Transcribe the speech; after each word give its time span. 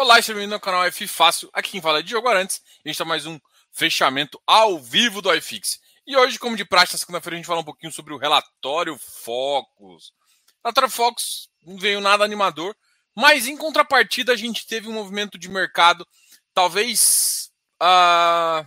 Olá, 0.00 0.22
seja 0.22 0.34
bem-vindo 0.34 0.54
ao 0.54 0.60
canal 0.60 0.84
F 0.84 1.08
Fácil. 1.08 1.50
Aqui 1.52 1.72
quem 1.72 1.80
fala 1.80 1.98
é 1.98 2.02
Diogo 2.02 2.28
Arantes. 2.28 2.62
A 2.84 2.88
gente 2.88 2.94
está 2.94 3.04
mais 3.04 3.26
um 3.26 3.36
fechamento 3.72 4.40
ao 4.46 4.78
vivo 4.78 5.20
do 5.20 5.34
iFix. 5.34 5.80
E 6.06 6.16
hoje, 6.16 6.38
como 6.38 6.56
de 6.56 6.64
praxe, 6.64 6.92
na 6.92 7.00
segunda-feira, 7.00 7.34
a 7.34 7.38
gente 7.38 7.48
fala 7.48 7.62
um 7.62 7.64
pouquinho 7.64 7.92
sobre 7.92 8.14
o 8.14 8.16
relatório 8.16 8.96
Focus. 8.96 10.12
Relatório 10.64 10.88
Focus 10.88 11.50
não 11.66 11.76
veio 11.76 12.00
nada 12.00 12.22
animador, 12.22 12.76
mas 13.12 13.48
em 13.48 13.56
contrapartida 13.56 14.32
a 14.32 14.36
gente 14.36 14.68
teve 14.68 14.88
um 14.88 14.92
movimento 14.92 15.36
de 15.36 15.48
mercado, 15.48 16.06
talvez, 16.54 17.50
uh, 17.82 18.64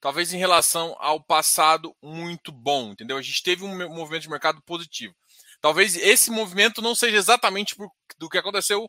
talvez 0.00 0.32
em 0.32 0.38
relação 0.38 0.94
ao 1.00 1.20
passado, 1.20 1.92
muito 2.00 2.52
bom, 2.52 2.92
entendeu? 2.92 3.16
A 3.16 3.22
gente 3.22 3.42
teve 3.42 3.64
um 3.64 3.92
movimento 3.92 4.22
de 4.22 4.30
mercado 4.30 4.62
positivo. 4.62 5.16
Talvez 5.60 5.96
esse 5.96 6.30
movimento 6.30 6.80
não 6.80 6.94
seja 6.94 7.16
exatamente 7.16 7.74
do 8.18 8.28
que 8.28 8.38
aconteceu 8.38 8.88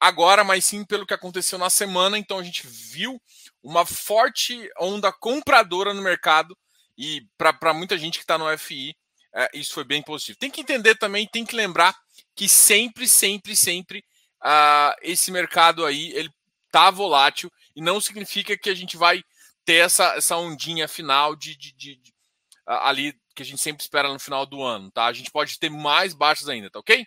agora, 0.00 0.42
mas 0.42 0.64
sim 0.64 0.84
pelo 0.84 1.06
que 1.06 1.14
aconteceu 1.14 1.58
na 1.58 1.68
semana. 1.68 2.16
Então 2.16 2.38
a 2.38 2.42
gente 2.42 2.66
viu 2.66 3.20
uma 3.62 3.84
forte 3.84 4.68
onda 4.80 5.12
compradora 5.12 5.92
no 5.92 6.02
mercado 6.02 6.56
e 6.96 7.26
para 7.36 7.74
muita 7.74 7.98
gente 7.98 8.18
que 8.18 8.24
está 8.24 8.38
no 8.38 8.58
FI, 8.58 8.96
é, 9.32 9.50
isso 9.54 9.74
foi 9.74 9.84
bem 9.84 10.02
positivo. 10.02 10.38
Tem 10.38 10.50
que 10.50 10.60
entender 10.60 10.96
também, 10.96 11.26
tem 11.26 11.44
que 11.44 11.54
lembrar 11.54 11.94
que 12.34 12.48
sempre, 12.48 13.06
sempre, 13.06 13.54
sempre 13.54 14.04
uh, 14.42 14.96
esse 15.02 15.30
mercado 15.30 15.84
aí 15.84 16.10
ele 16.12 16.30
tá 16.70 16.90
volátil 16.90 17.50
e 17.76 17.80
não 17.80 18.00
significa 18.00 18.56
que 18.56 18.70
a 18.70 18.74
gente 18.74 18.96
vai 18.96 19.22
ter 19.64 19.76
essa, 19.76 20.14
essa 20.16 20.36
ondinha 20.36 20.88
final 20.88 21.36
de, 21.36 21.56
de, 21.56 21.72
de, 21.72 21.96
de 21.96 22.10
uh, 22.68 22.80
ali 22.82 23.14
que 23.34 23.42
a 23.42 23.46
gente 23.46 23.60
sempre 23.60 23.82
espera 23.82 24.12
no 24.12 24.18
final 24.18 24.44
do 24.44 24.62
ano, 24.62 24.90
tá? 24.90 25.06
A 25.06 25.12
gente 25.12 25.30
pode 25.30 25.58
ter 25.58 25.70
mais 25.70 26.12
baixas 26.12 26.48
ainda, 26.48 26.70
tá 26.70 26.80
ok? 26.80 27.06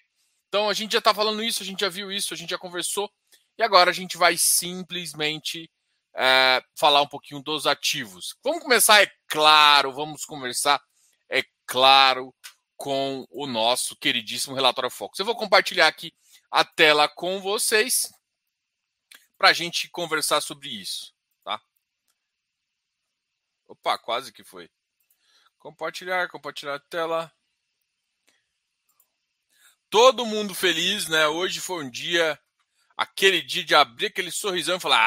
Então 0.53 0.70
a 0.70 0.73
gente 0.75 0.91
já 0.91 0.99
está 0.99 1.12
falando 1.16 1.41
isso, 1.41 1.63
a 1.63 1.66
gente 1.66 1.80
já 1.80 1.89
viu 1.89 2.12
isso, 2.12 2.31
a 2.31 2.38
gente 2.38 2.52
já 2.52 2.59
conversou 2.59 3.12
e 3.57 3.63
agora 3.63 3.89
a 3.89 3.93
gente 3.93 4.17
vai 4.17 4.38
simplesmente 4.38 5.68
é, 6.15 6.63
falar 6.76 7.01
um 7.01 7.07
pouquinho 7.07 7.41
dos 7.41 7.65
ativos. 7.65 8.35
Vamos 8.43 8.62
começar, 8.62 9.01
é 9.01 9.12
claro, 9.27 9.91
vamos 9.91 10.26
conversar, 10.26 10.79
é 11.27 11.43
claro, 11.65 12.31
com 12.77 13.26
o 13.31 13.48
nosso 13.48 13.96
queridíssimo 13.96 14.54
relatório 14.54 14.91
Focus. 14.91 15.18
Eu 15.18 15.26
vou 15.26 15.35
compartilhar 15.35 15.87
aqui 15.87 16.13
a 16.51 16.63
tela 16.63 17.09
com 17.09 17.41
vocês 17.41 18.13
para 19.35 19.49
a 19.49 19.54
gente 19.54 19.90
conversar 19.90 20.40
sobre 20.40 20.70
isso, 20.70 21.15
tá? 21.43 21.59
Opa, 23.68 23.98
quase 23.98 24.31
que 24.31 24.43
foi. 24.43 24.70
Compartilhar, 25.57 26.29
compartilhar 26.29 26.76
a 26.76 26.79
tela 26.79 27.34
todo 29.94 30.26
mundo 30.26 30.55
feliz, 30.55 31.08
né? 31.08 31.27
Hoje 31.27 31.60
foi 31.60 31.86
um 31.86 31.88
dia, 31.88 32.40
aquele 32.98 33.44
dia 33.44 33.63
de 33.63 33.76
abrir 33.76 34.08
aquele 34.08 34.32
sorrisão 34.32 34.77
e 34.77 34.80
falar: 34.80 34.98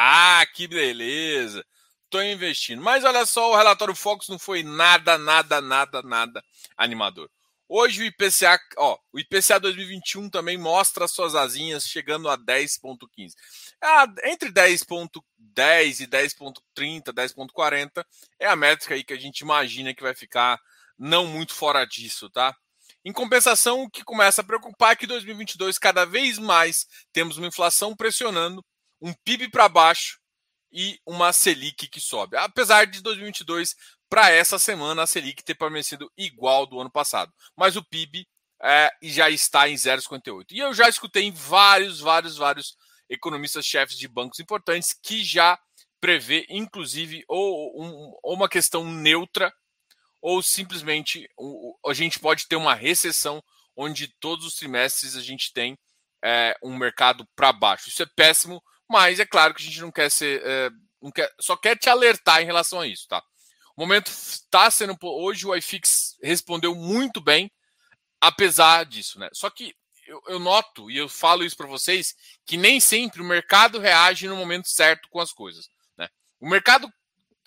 ah, 0.40 0.46
que 0.46 0.68
beleza, 0.68 1.66
tô 2.08 2.22
investindo. 2.22 2.80
Mas 2.80 3.02
olha 3.02 3.26
só, 3.26 3.50
o 3.50 3.56
relatório 3.56 3.96
Focus 3.96 4.28
não 4.28 4.38
foi 4.38 4.62
nada, 4.62 5.18
nada, 5.18 5.60
nada, 5.60 6.02
nada 6.02 6.44
animador. 6.76 7.28
Hoje 7.68 8.00
o 8.00 8.04
IPCA, 8.04 8.60
ó, 8.78 8.96
o 9.12 9.18
IPCA 9.18 9.58
2021 9.58 10.30
também 10.30 10.56
mostra 10.56 11.08
suas 11.08 11.34
asinhas 11.34 11.84
chegando 11.88 12.28
a 12.28 12.38
10.15. 12.38 13.32
Ah, 13.82 14.06
entre 14.22 14.52
10.10 14.52 15.98
e 15.98 16.06
10.30, 16.06 17.12
10.40 17.12 18.06
é 18.38 18.46
a 18.46 18.54
métrica 18.54 18.94
aí 18.94 19.02
que 19.02 19.14
a 19.14 19.18
gente 19.18 19.40
imagina 19.40 19.92
que 19.92 20.02
vai 20.04 20.14
ficar 20.14 20.60
não 20.96 21.26
muito 21.26 21.54
fora 21.54 21.84
disso, 21.84 22.30
tá? 22.30 22.56
Em 23.06 23.12
compensação, 23.12 23.84
o 23.84 23.88
que 23.88 24.02
começa 24.02 24.40
a 24.40 24.44
preocupar 24.44 24.90
é 24.90 24.96
que 24.96 25.06
2022 25.06 25.78
cada 25.78 26.04
vez 26.04 26.38
mais 26.38 26.88
temos 27.12 27.38
uma 27.38 27.46
inflação 27.46 27.94
pressionando, 27.94 28.64
um 29.00 29.14
PIB 29.24 29.48
para 29.48 29.68
baixo 29.68 30.18
e 30.72 30.98
uma 31.06 31.32
Selic 31.32 31.86
que 31.86 32.00
sobe. 32.00 32.36
Apesar 32.36 32.84
de 32.84 33.00
2022 33.00 33.76
para 34.10 34.32
essa 34.32 34.58
semana 34.58 35.04
a 35.04 35.06
Selic 35.06 35.44
ter 35.44 35.54
permanecido 35.54 36.10
igual 36.18 36.66
do 36.66 36.80
ano 36.80 36.90
passado, 36.90 37.32
mas 37.56 37.76
o 37.76 37.84
PIB 37.84 38.26
é, 38.60 38.90
já 39.00 39.30
está 39.30 39.68
em 39.68 39.76
0,58. 39.76 40.46
E 40.50 40.58
eu 40.58 40.74
já 40.74 40.88
escutei 40.88 41.30
vários, 41.30 42.00
vários, 42.00 42.36
vários 42.36 42.76
economistas 43.08 43.64
chefes 43.64 43.96
de 43.96 44.08
bancos 44.08 44.40
importantes 44.40 44.92
que 44.92 45.22
já 45.22 45.56
prevê, 46.00 46.44
inclusive, 46.50 47.22
ou, 47.28 47.80
um, 47.80 48.12
ou 48.24 48.34
uma 48.34 48.48
questão 48.48 48.84
neutra 48.84 49.54
ou 50.20 50.42
simplesmente 50.42 51.28
a 51.86 51.92
gente 51.92 52.18
pode 52.18 52.46
ter 52.48 52.56
uma 52.56 52.74
recessão 52.74 53.42
onde 53.76 54.08
todos 54.20 54.46
os 54.46 54.54
trimestres 54.54 55.16
a 55.16 55.20
gente 55.20 55.52
tem 55.52 55.78
é, 56.24 56.56
um 56.62 56.76
mercado 56.76 57.26
para 57.36 57.52
baixo. 57.52 57.88
Isso 57.88 58.02
é 58.02 58.06
péssimo, 58.06 58.62
mas 58.88 59.20
é 59.20 59.26
claro 59.26 59.54
que 59.54 59.62
a 59.62 59.64
gente 59.64 59.80
não 59.80 59.92
quer 59.92 60.10
ser. 60.10 60.42
É, 60.44 60.70
não 61.00 61.10
quer, 61.10 61.30
só 61.40 61.56
quer 61.56 61.76
te 61.76 61.88
alertar 61.88 62.40
em 62.40 62.46
relação 62.46 62.80
a 62.80 62.86
isso, 62.86 63.06
tá? 63.06 63.22
O 63.76 63.80
momento 63.82 64.08
está 64.08 64.70
sendo. 64.70 64.96
Hoje 65.02 65.46
o 65.46 65.54
iFix 65.54 66.16
respondeu 66.22 66.74
muito 66.74 67.20
bem, 67.20 67.50
apesar 68.20 68.84
disso, 68.86 69.18
né? 69.18 69.28
Só 69.32 69.50
que 69.50 69.74
eu, 70.06 70.22
eu 70.28 70.38
noto, 70.38 70.90
e 70.90 70.96
eu 70.96 71.08
falo 71.08 71.44
isso 71.44 71.56
para 71.56 71.66
vocês, 71.66 72.14
que 72.46 72.56
nem 72.56 72.80
sempre 72.80 73.20
o 73.20 73.24
mercado 73.24 73.78
reage 73.78 74.28
no 74.28 74.36
momento 74.36 74.68
certo 74.68 75.08
com 75.10 75.20
as 75.20 75.32
coisas. 75.32 75.68
Né? 75.98 76.08
O 76.40 76.48
mercado 76.48 76.88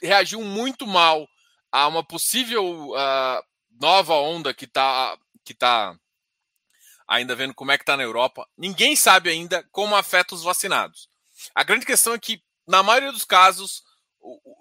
reagiu 0.02 0.42
muito 0.44 0.86
mal 0.86 1.28
a 1.72 1.88
uma 1.88 2.04
possível 2.04 2.92
uh, 2.92 3.44
nova 3.80 4.14
onda 4.16 4.54
que 4.54 4.66
está 4.66 5.18
que 5.44 5.54
tá 5.54 5.98
ainda 7.08 7.36
vendo 7.36 7.56
como 7.56 7.72
é 7.72 7.78
que 7.78 7.82
está 7.82 7.98
na 7.98 8.04
Europa. 8.04 8.48
Ninguém 8.56 8.96
sabe 8.96 9.30
ainda 9.30 9.64
como 9.72 9.96
afeta 9.96 10.36
os 10.36 10.44
vacinados. 10.44 11.10
A 11.56 11.64
grande 11.64 11.86
questão 11.86 12.14
é 12.14 12.20
que, 12.20 12.44
na 12.68 12.84
maioria 12.84 13.12
dos 13.12 13.26
casos, 13.26 13.84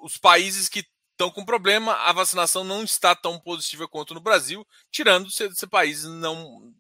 os 0.01 0.17
países 0.17 0.69
que 0.69 0.87
estão 1.13 1.31
com 1.31 1.45
problema, 1.45 1.93
a 1.95 2.13
vacinação 2.13 2.65
não 2.65 2.83
está 2.83 3.15
tão 3.15 3.39
positiva 3.39 3.87
quanto 3.87 4.15
no 4.15 4.21
Brasil, 4.21 4.67
tirando 4.91 5.31
ser, 5.31 5.53
ser 5.53 5.67
países 5.67 6.05
não 6.05 6.73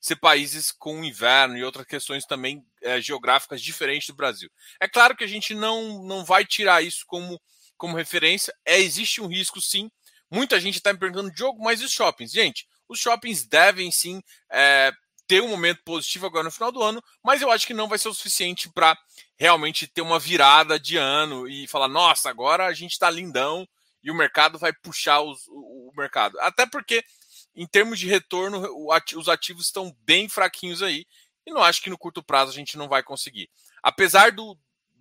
ser 0.00 0.14
países 0.16 0.70
com 0.70 1.04
inverno 1.04 1.58
e 1.58 1.64
outras 1.64 1.84
questões 1.84 2.24
também 2.24 2.64
é, 2.82 3.00
geográficas 3.00 3.60
diferentes 3.60 4.06
do 4.06 4.14
Brasil. 4.14 4.48
É 4.80 4.88
claro 4.88 5.16
que 5.16 5.24
a 5.24 5.28
gente 5.28 5.54
não, 5.54 6.04
não 6.04 6.24
vai 6.24 6.44
tirar 6.46 6.82
isso 6.82 7.04
como 7.04 7.40
como 7.78 7.96
referência. 7.96 8.52
É, 8.66 8.78
existe 8.78 9.22
um 9.22 9.26
risco, 9.26 9.60
sim. 9.60 9.90
Muita 10.30 10.60
gente 10.60 10.76
está 10.76 10.92
me 10.92 10.98
perguntando, 10.98 11.32
Diogo, 11.32 11.62
mas 11.62 11.80
e 11.80 11.84
os 11.84 11.92
shoppings? 11.92 12.32
Gente, 12.32 12.68
os 12.86 12.98
shoppings 12.98 13.46
devem 13.46 13.90
sim 13.90 14.20
é, 14.50 14.92
ter 15.26 15.42
um 15.42 15.48
momento 15.48 15.82
positivo 15.84 16.26
agora 16.26 16.44
no 16.44 16.50
final 16.50 16.72
do 16.72 16.82
ano, 16.82 17.02
mas 17.22 17.40
eu 17.40 17.50
acho 17.50 17.66
que 17.66 17.74
não 17.74 17.88
vai 17.88 17.98
ser 17.98 18.08
o 18.08 18.14
suficiente 18.14 18.70
para 18.70 18.98
realmente 19.38 19.86
ter 19.86 20.00
uma 20.00 20.18
virada 20.18 20.78
de 20.80 20.96
ano 20.96 21.48
e 21.48 21.66
falar, 21.68 21.88
nossa, 21.88 22.28
agora 22.28 22.66
a 22.66 22.72
gente 22.72 22.92
está 22.92 23.08
lindão 23.10 23.66
e 24.02 24.10
o 24.10 24.14
mercado 24.14 24.58
vai 24.58 24.72
puxar 24.72 25.20
os, 25.20 25.46
o, 25.48 25.90
o, 25.90 25.92
mercado. 25.96 26.38
Até 26.40 26.66
porque, 26.66 27.04
em 27.54 27.66
termos 27.66 27.98
de 27.98 28.06
retorno, 28.06 28.66
os 29.16 29.28
ativos 29.28 29.66
estão 29.66 29.94
bem 30.00 30.28
fraquinhos 30.28 30.82
aí, 30.82 31.06
e 31.46 31.52
não 31.52 31.62
acho 31.62 31.82
que 31.82 31.90
no 31.90 31.98
curto 31.98 32.22
prazo 32.22 32.50
a 32.50 32.54
gente 32.54 32.76
não 32.76 32.88
vai 32.88 33.02
conseguir. 33.02 33.50
Apesar 33.82 34.32
do, 34.32 34.58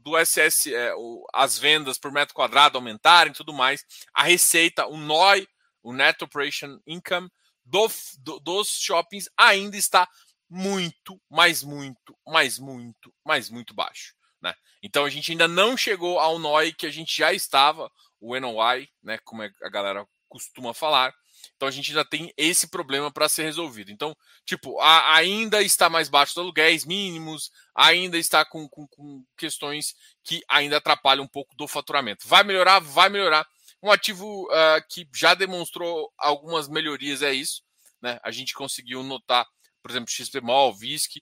do 0.07 0.17
SS, 0.17 0.73
é, 0.73 0.95
o, 0.95 1.25
as 1.33 1.57
vendas 1.57 1.97
por 1.97 2.11
metro 2.13 2.33
quadrado 2.33 2.77
aumentarem 2.77 3.33
tudo 3.33 3.53
mais, 3.53 3.83
a 4.13 4.23
receita, 4.23 4.87
o 4.87 4.95
NOI, 4.95 5.45
o 5.83 5.91
Net 5.91 6.23
Operation 6.23 6.79
Income 6.87 7.29
do, 7.65 7.89
do, 8.19 8.39
dos 8.39 8.69
shoppings 8.69 9.29
ainda 9.37 9.75
está 9.75 10.07
muito, 10.49 11.21
mas 11.29 11.61
muito, 11.61 12.17
mas 12.25 12.57
muito, 12.57 13.13
mas 13.25 13.49
muito 13.49 13.73
baixo. 13.73 14.13
Né? 14.41 14.53
Então 14.81 15.03
a 15.03 15.09
gente 15.09 15.31
ainda 15.31 15.47
não 15.47 15.75
chegou 15.75 16.19
ao 16.19 16.39
NOI 16.39 16.71
que 16.71 16.85
a 16.85 16.91
gente 16.91 17.17
já 17.17 17.33
estava, 17.33 17.91
o 18.19 18.39
NOI, 18.39 18.87
né, 19.03 19.17
como 19.25 19.43
é 19.43 19.51
a 19.61 19.69
galera 19.69 20.07
costuma 20.29 20.73
falar. 20.73 21.13
Então 21.55 21.67
a 21.67 21.71
gente 21.71 21.91
já 21.91 22.03
tem 22.03 22.33
esse 22.37 22.67
problema 22.67 23.11
para 23.11 23.29
ser 23.29 23.43
resolvido. 23.43 23.91
Então, 23.91 24.15
tipo, 24.45 24.79
a, 24.79 25.15
ainda 25.15 25.61
está 25.61 25.89
mais 25.89 26.09
baixo 26.09 26.33
dos 26.33 26.43
aluguéis 26.43 26.85
mínimos, 26.85 27.51
ainda 27.75 28.17
está 28.17 28.45
com, 28.45 28.67
com, 28.69 28.87
com, 28.87 29.23
questões 29.37 29.95
que 30.23 30.41
ainda 30.49 30.77
atrapalham 30.77 31.23
um 31.23 31.27
pouco 31.27 31.55
do 31.55 31.67
faturamento. 31.67 32.27
Vai 32.27 32.43
melhorar? 32.43 32.79
Vai 32.79 33.09
melhorar. 33.09 33.47
Um 33.81 33.91
ativo 33.91 34.45
uh, 34.45 34.83
que 34.89 35.07
já 35.13 35.33
demonstrou 35.33 36.11
algumas 36.17 36.67
melhorias 36.67 37.21
é 37.21 37.33
isso. 37.33 37.61
Né? 38.01 38.19
A 38.23 38.31
gente 38.31 38.53
conseguiu 38.53 39.03
notar, 39.03 39.45
por 39.81 39.91
exemplo, 39.91 40.09
XPMOL, 40.09 40.73
VISC, 40.73 41.21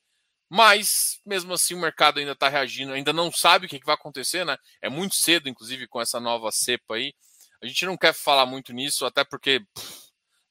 mas 0.50 1.19
mesmo 1.25 1.54
assim 1.54 1.74
o 1.74 1.80
mercado 1.80 2.19
ainda 2.19 2.33
está 2.33 2.48
reagindo, 2.48 2.94
ainda 2.94 3.12
não 3.12 3.31
sabe 3.31 3.66
o 3.66 3.69
que, 3.69 3.80
que 3.80 3.86
vai 3.86 3.95
acontecer, 3.95 4.45
né? 4.45 4.57
É 4.81 4.89
muito 4.89 5.16
cedo, 5.16 5.50
inclusive, 5.50 5.88
com 5.88 6.00
essa 6.00 6.19
nova 6.19 6.51
cepa 6.51 6.95
aí. 6.95 7.13
A 7.62 7.68
gente 7.68 7.86
não 7.86 7.98
quer 7.98 8.13
falar 8.13 8.45
muito 8.45 8.71
nisso, 8.71 9.06
até 9.06 9.24
porque 9.24 9.60
pff, 9.74 10.05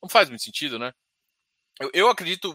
não 0.05 0.09
faz 0.09 0.29
muito 0.29 0.45
sentido, 0.45 0.79
né? 0.79 0.93
Eu, 1.81 1.91
eu 1.93 2.09
acredito, 2.09 2.55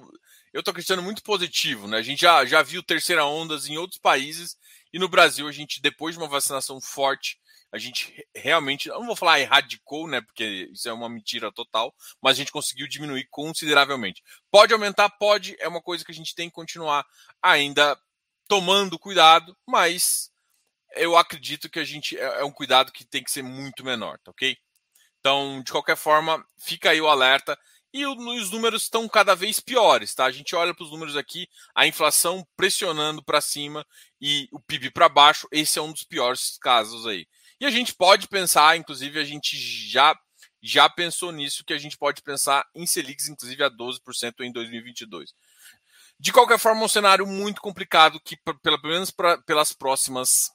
eu 0.53 0.63
tô 0.63 0.71
acreditando 0.71 1.01
muito 1.01 1.23
positivo, 1.23 1.87
né? 1.87 1.97
A 1.97 2.01
gente 2.01 2.21
já, 2.21 2.45
já 2.45 2.61
viu 2.61 2.81
terceira 2.83 3.25
ondas 3.25 3.67
em 3.67 3.77
outros 3.77 3.99
países 3.99 4.55
e 4.93 4.99
no 4.99 5.09
Brasil 5.09 5.47
a 5.47 5.51
gente, 5.51 5.81
depois 5.81 6.15
de 6.15 6.21
uma 6.21 6.29
vacinação 6.29 6.79
forte, 6.79 7.39
a 7.71 7.77
gente 7.77 8.25
realmente, 8.35 8.87
não 8.89 9.05
vou 9.05 9.15
falar 9.15 9.39
erradicou, 9.39 10.07
né? 10.07 10.21
Porque 10.21 10.69
isso 10.71 10.87
é 10.87 10.93
uma 10.93 11.09
mentira 11.09 11.51
total, 11.51 11.93
mas 12.21 12.33
a 12.33 12.37
gente 12.37 12.51
conseguiu 12.51 12.87
diminuir 12.87 13.27
consideravelmente. 13.29 14.23
Pode 14.51 14.71
aumentar? 14.71 15.09
Pode, 15.09 15.55
é 15.59 15.67
uma 15.67 15.81
coisa 15.81 16.05
que 16.05 16.11
a 16.11 16.15
gente 16.15 16.35
tem 16.35 16.49
que 16.49 16.55
continuar 16.55 17.05
ainda 17.41 17.99
tomando 18.47 18.97
cuidado, 18.97 19.55
mas 19.67 20.31
eu 20.95 21.17
acredito 21.17 21.69
que 21.69 21.79
a 21.79 21.83
gente 21.83 22.17
é, 22.17 22.41
é 22.41 22.43
um 22.43 22.51
cuidado 22.51 22.91
que 22.91 23.05
tem 23.05 23.23
que 23.23 23.31
ser 23.31 23.43
muito 23.43 23.83
menor, 23.83 24.19
tá 24.19 24.31
ok? 24.31 24.57
Então, 25.19 25.61
de 25.61 25.71
qualquer 25.71 25.97
forma, 25.97 26.43
fica 26.57 26.91
aí 26.91 27.01
o 27.01 27.07
alerta. 27.07 27.57
E 27.91 28.05
os 28.05 28.51
números 28.51 28.83
estão 28.83 29.07
cada 29.09 29.33
vez 29.33 29.59
piores, 29.59 30.13
tá? 30.13 30.25
A 30.25 30.31
gente 30.31 30.55
olha 30.55 30.75
para 30.75 30.83
os 30.83 30.91
números 30.91 31.17
aqui, 31.17 31.47
a 31.73 31.87
inflação 31.87 32.45
pressionando 32.55 33.23
para 33.23 33.41
cima 33.41 33.85
e 34.21 34.47
o 34.51 34.59
PIB 34.59 34.91
para 34.91 35.09
baixo. 35.09 35.47
Esse 35.51 35.79
é 35.79 35.81
um 35.81 35.91
dos 35.91 36.03
piores 36.03 36.57
casos 36.61 37.07
aí. 37.07 37.25
E 37.59 37.65
a 37.65 37.71
gente 37.71 37.93
pode 37.95 38.27
pensar, 38.27 38.77
inclusive, 38.77 39.19
a 39.19 39.23
gente 39.23 39.57
já 39.57 40.15
já 40.61 40.89
pensou 40.89 41.31
nisso, 41.31 41.63
que 41.63 41.73
a 41.73 41.77
gente 41.77 41.97
pode 41.97 42.21
pensar 42.21 42.65
em 42.75 42.85
Selics, 42.85 43.29
inclusive, 43.29 43.63
a 43.63 43.69
12% 43.69 44.41
em 44.41 44.51
2022. 44.51 45.33
De 46.19 46.33
qualquer 46.33 46.59
forma, 46.59 46.81
é 46.81 46.85
um 46.85 46.89
cenário 46.89 47.25
muito 47.25 47.61
complicado 47.61 48.19
que, 48.19 48.37
pelo 48.61 48.81
menos 48.83 49.09
pra, 49.09 49.37
pelas 49.43 49.71
próximas 49.71 50.51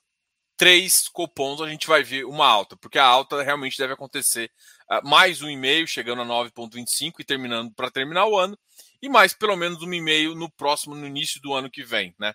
três 0.56 1.08
cupons, 1.08 1.60
a 1.60 1.68
gente 1.68 1.86
vai 1.86 2.02
ver 2.02 2.24
uma 2.24 2.46
alta, 2.46 2.76
porque 2.76 2.98
a 2.98 3.04
alta 3.04 3.42
realmente 3.42 3.78
deve 3.78 3.92
acontecer 3.92 4.50
uh, 4.90 5.06
mais 5.08 5.42
um 5.42 5.48
e 5.48 5.56
meio, 5.56 5.86
chegando 5.86 6.22
a 6.22 6.24
9,25 6.24 7.14
e 7.18 7.24
terminando 7.24 7.72
para 7.72 7.90
terminar 7.90 8.26
o 8.26 8.38
ano, 8.38 8.58
e 9.02 9.08
mais 9.08 9.32
pelo 9.32 9.56
menos 9.56 9.82
um 9.82 9.92
e 9.92 10.00
meio 10.00 10.34
no 10.34 10.50
próximo, 10.50 10.94
no 10.94 11.06
início 11.06 11.40
do 11.40 11.52
ano 11.52 11.70
que 11.70 11.82
vem, 11.82 12.14
né? 12.18 12.34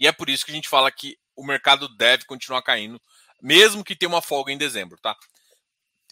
E 0.00 0.06
é 0.06 0.12
por 0.12 0.30
isso 0.30 0.44
que 0.44 0.52
a 0.52 0.54
gente 0.54 0.68
fala 0.68 0.90
que 0.90 1.18
o 1.36 1.44
mercado 1.44 1.88
deve 1.96 2.24
continuar 2.24 2.62
caindo, 2.62 3.00
mesmo 3.40 3.84
que 3.84 3.96
tenha 3.96 4.08
uma 4.08 4.22
folga 4.22 4.52
em 4.52 4.58
dezembro, 4.58 4.98
tá? 5.00 5.16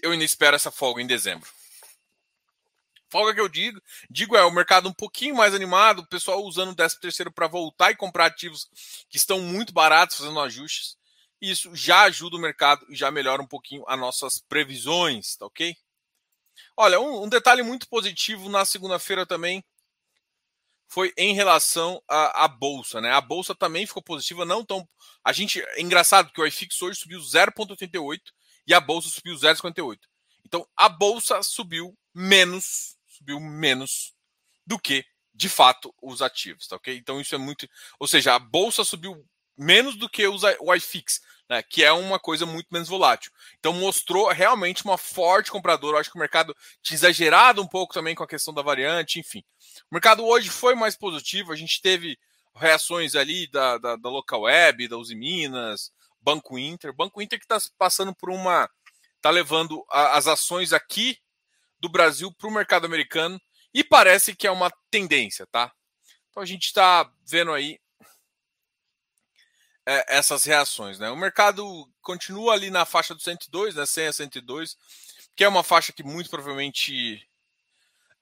Eu 0.03 0.13
ainda 0.13 0.25
espero 0.25 0.55
essa 0.55 0.71
folga 0.71 1.01
em 1.01 1.07
dezembro. 1.07 1.49
Folga 3.09 3.35
que 3.35 3.41
eu 3.41 3.49
digo, 3.49 3.81
digo 4.11 4.37
é 4.37 4.45
o 4.45 4.51
mercado 4.51 4.89
um 4.89 4.93
pouquinho 4.93 5.37
mais 5.37 5.55
animado, 5.55 6.01
o 6.01 6.07
pessoal 6.07 6.43
usando 6.45 6.71
o 6.71 6.75
13 6.75 7.01
terceiro 7.01 7.33
para 7.33 7.47
voltar 7.47 7.93
e 7.93 7.97
comprar 7.97 8.27
ativos 8.27 8.69
que 9.09 9.17
estão 9.17 9.41
muito 9.41 9.73
baratos, 9.73 10.19
fazendo 10.19 10.41
ajustes. 10.41 10.97
Isso 11.41 11.75
já 11.75 12.03
ajuda 12.03 12.37
o 12.37 12.41
mercado 12.41 12.85
e 12.89 12.97
já 12.97 13.11
melhora 13.11 13.43
um 13.43 13.47
pouquinho 13.47 13.85
as 13.87 13.99
nossas 13.99 14.39
previsões, 14.39 15.37
tá 15.37 15.47
ok? 15.47 15.77
Olha, 16.77 16.99
um, 17.01 17.25
um 17.25 17.29
detalhe 17.29 17.63
muito 17.63 17.89
positivo 17.89 18.49
na 18.49 18.65
segunda-feira 18.65 19.27
também 19.27 19.65
foi 20.89 21.13
em 21.17 21.35
relação 21.35 22.01
à, 22.09 22.47
bolsa, 22.49 23.01
né? 23.01 23.13
A 23.13 23.21
bolsa 23.21 23.55
também 23.55 23.87
ficou 23.87 24.03
positiva, 24.03 24.45
não 24.45 24.65
tão. 24.65 24.89
A 25.25 25.33
gente 25.33 25.61
é 25.61 25.81
engraçado 25.81 26.33
que 26.33 26.41
o 26.41 26.47
iFix 26.47 26.81
hoje 26.81 27.01
subiu 27.01 27.21
0,88 27.21 28.21
e 28.67 28.73
a 28.73 28.81
bolsa 28.81 29.09
subiu 29.09 29.35
0,58. 29.35 29.99
Então 30.45 30.67
a 30.77 30.89
bolsa 30.89 31.43
subiu 31.43 31.97
menos 32.15 32.96
subiu 33.27 33.41
menos 33.41 34.15
do 34.65 34.79
que, 34.79 35.05
de 35.35 35.49
fato, 35.49 35.93
os 36.01 36.23
ativos, 36.23 36.69
tá 36.69 36.77
ok? 36.77 36.97
Então 36.97 37.21
isso 37.21 37.35
é 37.35 37.39
muito. 37.39 37.69
Ou 37.99 38.07
seja, 38.07 38.35
a 38.35 38.39
bolsa 38.39 38.85
subiu 38.85 39.27
menos 39.57 39.97
do 39.97 40.09
que 40.09 40.27
o 40.27 40.75
iFix, 40.75 41.21
né, 41.49 41.63
que 41.63 41.83
é 41.83 41.91
uma 41.91 42.19
coisa 42.19 42.47
muito 42.47 42.69
menos 42.71 42.89
volátil. 42.89 43.33
Então 43.59 43.73
mostrou 43.73 44.29
realmente 44.31 44.85
uma 44.85 44.99
forte 44.99 45.51
compradora. 45.51 45.97
Eu 45.97 46.01
acho 46.01 46.11
que 46.11 46.17
o 46.17 46.21
mercado 46.21 46.55
tinha 46.83 46.97
exagerado 46.97 47.61
um 47.63 47.67
pouco 47.67 47.95
também 47.95 48.15
com 48.15 48.23
a 48.23 48.29
questão 48.29 48.55
da 48.55 48.63
variante, 48.63 49.19
enfim. 49.19 49.43
O 49.91 49.95
mercado 49.95 50.25
hoje 50.25 50.51
foi 50.51 50.75
mais 50.75 50.97
positivo, 50.97 51.53
a 51.53 51.57
gente 51.57 51.81
teve 51.81 52.19
reações 52.55 53.15
ali 53.15 53.47
da, 53.51 53.77
da, 53.79 53.97
da 53.97 54.09
Local 54.09 54.43
Web, 54.43 54.89
da 54.89 54.97
Uzi 54.97 55.15
Minas, 55.15 55.91
Banco 56.21 56.59
Inter. 56.59 56.93
Banco 56.93 57.21
Inter 57.21 57.39
que 57.39 57.45
está 57.45 57.59
passando 57.79 58.15
por 58.15 58.31
uma. 58.31 58.71
está 59.17 59.31
levando 59.31 59.85
as 59.91 60.27
ações 60.27 60.73
aqui 60.73 61.19
do 61.87 61.93
Brasil 61.93 62.33
para 62.33 62.49
o 62.49 62.53
mercado 62.53 62.85
americano 62.85 63.41
e 63.73 63.85
parece 63.85 64.35
que 64.35 64.47
é 64.47 64.51
uma 64.51 64.71
tendência, 64.91 65.47
tá? 65.47 65.73
Então 66.29 66.43
a 66.43 66.47
gente 66.47 66.65
está 66.65 67.09
vendo 67.25 67.53
aí 67.53 67.79
é, 69.87 70.17
essas 70.19 70.45
reações, 70.45 70.99
né? 70.99 71.09
O 71.11 71.17
mercado 71.17 71.89
continua 72.03 72.55
ali 72.55 72.71
na 72.71 72.85
faixa 72.85 73.15
do 73.15 73.23
102, 73.23 73.77
né? 73.77 73.87
100 73.87 74.07
a 74.09 74.13
102, 74.13 74.77
que 75.37 75.45
é 75.45 75.49
uma 75.49 75.63
faixa 75.63 75.93
que 75.93 76.03
muito 76.03 76.29
provavelmente 76.29 77.25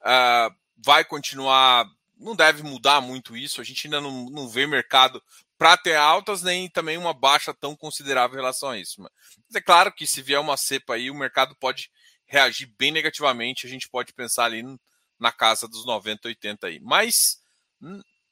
uh, 0.01 0.55
vai 0.77 1.03
continuar, 1.03 1.85
não 2.15 2.35
deve 2.35 2.61
mudar 2.61 3.01
muito 3.01 3.35
isso. 3.35 3.59
A 3.59 3.63
gente 3.63 3.87
ainda 3.87 3.99
não, 3.99 4.29
não 4.29 4.47
vê 4.47 4.67
mercado 4.67 5.21
para 5.57 5.75
ter 5.75 5.95
altas 5.95 6.43
nem 6.43 6.69
também 6.69 6.97
uma 6.97 7.13
baixa 7.13 7.53
tão 7.53 7.75
considerável 7.75 8.35
em 8.35 8.41
relação 8.41 8.69
a 8.69 8.77
isso. 8.77 9.01
Mas 9.01 9.11
é 9.55 9.61
claro 9.61 9.91
que 9.91 10.05
se 10.05 10.21
vier 10.21 10.39
uma 10.39 10.57
cepa 10.57 10.93
aí, 10.93 11.09
o 11.09 11.15
mercado 11.15 11.55
pode 11.55 11.89
reagir 12.27 12.73
bem 12.77 12.91
negativamente, 12.91 13.65
a 13.65 13.69
gente 13.69 13.89
pode 13.89 14.13
pensar 14.13 14.45
ali 14.45 14.63
na 15.19 15.31
casa 15.31 15.67
dos 15.67 15.85
90, 15.85 16.27
80 16.27 16.67
aí. 16.67 16.79
Mas 16.79 17.41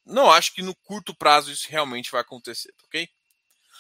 não 0.06 0.32
acho 0.32 0.54
que 0.54 0.62
no 0.62 0.76
curto 0.76 1.16
prazo 1.16 1.52
isso 1.52 1.68
realmente 1.70 2.12
vai 2.12 2.22
acontecer, 2.22 2.74
ok? 2.84 3.08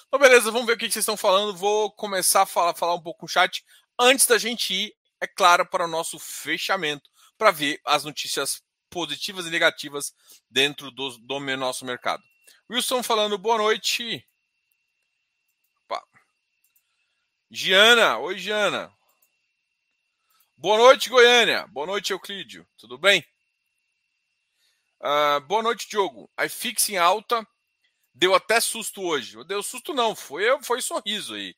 Então, 0.07 0.19
beleza, 0.19 0.51
vamos 0.51 0.67
ver 0.67 0.73
o 0.73 0.77
que 0.77 0.85
vocês 0.85 1.03
estão 1.03 1.17
falando. 1.17 1.55
Vou 1.55 1.91
começar 1.91 2.43
a 2.43 2.45
falar, 2.45 2.75
falar 2.75 2.95
um 2.95 3.01
pouco 3.01 3.21
com 3.21 3.25
o 3.25 3.29
chat 3.29 3.63
antes 3.99 4.25
da 4.25 4.37
gente 4.37 4.73
ir, 4.73 4.95
é 5.19 5.27
claro, 5.27 5.65
para 5.65 5.85
o 5.85 5.87
nosso 5.87 6.19
fechamento, 6.19 7.09
para 7.37 7.51
ver 7.51 7.79
as 7.85 8.03
notícias 8.03 8.61
positivas 8.89 9.47
e 9.47 9.49
negativas 9.49 10.13
dentro 10.49 10.91
do, 10.91 11.17
do 11.17 11.39
nosso 11.57 11.83
mercado. 11.83 12.23
Wilson 12.69 13.01
falando 13.01 13.37
boa 13.37 13.57
noite. 13.57 14.25
Opa. 15.83 16.03
Giana, 17.49 18.17
oi 18.19 18.37
Giana. 18.37 18.93
Boa 20.63 20.77
noite, 20.77 21.09
Goiânia. 21.09 21.67
Boa 21.67 21.85
noite, 21.85 22.13
Euclídio. 22.13 22.65
Tudo 22.77 22.97
bem? 22.97 23.21
Uh, 25.01 25.41
boa 25.41 25.61
noite, 25.61 25.89
Diogo. 25.89 26.31
iFix 26.45 26.87
em 26.87 26.95
alta. 26.95 27.45
Deu 28.13 28.33
até 28.33 28.61
susto 28.61 29.01
hoje. 29.01 29.43
Deu 29.43 29.61
susto 29.61 29.93
não, 29.93 30.15
foi, 30.15 30.45
foi 30.63 30.81
sorriso 30.81 31.33
aí. 31.33 31.53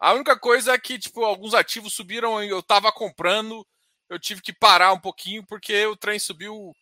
A 0.00 0.14
única 0.14 0.36
coisa 0.36 0.72
é 0.72 0.78
que, 0.80 0.98
tipo, 0.98 1.24
alguns 1.24 1.54
ativos 1.54 1.94
subiram 1.94 2.42
eu 2.42 2.60
tava 2.60 2.90
comprando. 2.90 3.64
Eu 4.08 4.18
tive 4.18 4.42
que 4.42 4.52
parar 4.52 4.92
um 4.92 5.00
pouquinho 5.00 5.46
porque 5.46 5.86
o 5.86 5.94
trem 5.94 6.18
subiu 6.18 6.74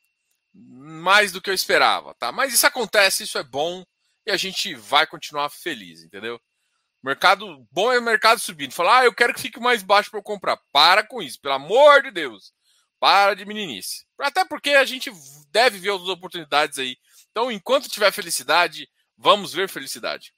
mais 0.55 1.33
do 1.33 1.43
que 1.43 1.51
eu 1.51 1.55
esperava, 1.55 2.15
tá? 2.15 2.33
Mas 2.33 2.55
isso 2.55 2.67
acontece, 2.67 3.25
isso 3.25 3.37
é 3.37 3.43
bom 3.43 3.85
e 4.25 4.31
a 4.31 4.39
gente 4.39 4.75
vai 4.75 5.07
continuar 5.07 5.51
feliz, 5.51 6.03
entendeu? 6.03 6.41
Mercado 7.03 7.67
bom 7.71 7.93
é 7.93 8.01
mercado 8.01 8.39
subindo. 8.39 8.73
Falar, 8.73 9.01
ah, 9.01 9.05
eu 9.05 9.15
quero 9.15 9.35
que 9.35 9.41
fique 9.41 9.59
mais 9.59 9.83
baixo 9.83 10.11
para 10.11 10.21
eu 10.21 10.23
comprar. 10.23 10.57
Para 10.71 11.05
com 11.05 11.21
isso, 11.21 11.41
pelo 11.41 11.55
amor 11.55 12.03
de 12.03 12.13
Deus. 12.13 12.53
Para 13.01 13.35
de 13.35 13.45
meninice. 13.45 14.07
Até 14.21 14.45
porque 14.45 14.71
a 14.71 14.85
gente 14.85 15.11
deve 15.51 15.79
ver 15.79 15.91
outras 15.91 16.09
oportunidades 16.09 16.79
aí. 16.79 16.97
Então, 17.31 17.51
enquanto 17.51 17.89
tiver 17.89 18.13
felicidade, 18.13 18.89
vamos 19.17 19.53
ver 19.53 19.69
felicidade. 19.69 20.33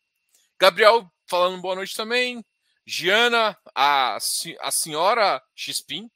Gabriel 0.58 1.06
falando 1.28 1.60
boa 1.60 1.74
noite 1.74 1.94
também. 1.94 2.42
Giana, 2.86 3.58
a, 3.74 4.16
a 4.60 4.70
senhora 4.70 5.42
Xpin, 5.54 6.10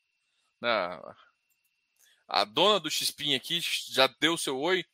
né? 0.61 1.01
a 2.27 2.45
dona 2.45 2.79
do 2.79 2.91
Xpin 2.91 3.35
aqui, 3.35 3.61
já 3.91 4.07
deu 4.21 4.37
seu 4.39 4.59
oi. 4.59 4.85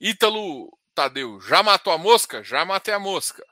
Ítalo 0.00 0.70
Tadeu, 0.94 1.40
já 1.40 1.62
matou 1.62 1.92
a 1.92 1.98
mosca? 1.98 2.42
Já 2.42 2.64
matei 2.64 2.92
a 2.92 2.98
mosca. 2.98 3.44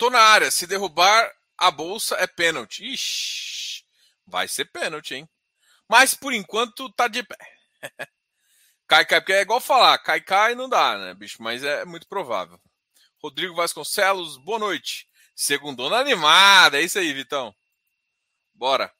Tô 0.00 0.08
na 0.08 0.18
área. 0.18 0.50
Se 0.50 0.66
derrubar 0.66 1.30
a 1.58 1.70
bolsa 1.70 2.16
é 2.16 2.26
pênalti. 2.26 2.90
Ixi, 2.90 3.84
vai 4.26 4.48
ser 4.48 4.64
pênalti, 4.64 5.14
hein? 5.14 5.28
Mas 5.86 6.14
por 6.14 6.32
enquanto 6.32 6.90
tá 6.94 7.06
de 7.06 7.22
pé. 7.22 7.36
cai, 8.88 9.04
cai, 9.04 9.20
porque 9.20 9.34
é 9.34 9.42
igual 9.42 9.60
falar, 9.60 9.98
cai, 9.98 10.22
cai 10.22 10.54
não 10.54 10.70
dá, 10.70 10.96
né, 10.96 11.12
bicho? 11.12 11.42
Mas 11.42 11.62
é 11.62 11.84
muito 11.84 12.08
provável. 12.08 12.58
Rodrigo 13.18 13.54
Vasconcelos, 13.54 14.38
boa 14.38 14.58
noite. 14.58 15.06
Segundona 15.36 15.98
animada, 15.98 16.80
é 16.80 16.82
isso 16.82 16.98
aí, 16.98 17.12
Vitão. 17.12 17.54
Bora. 18.54 18.90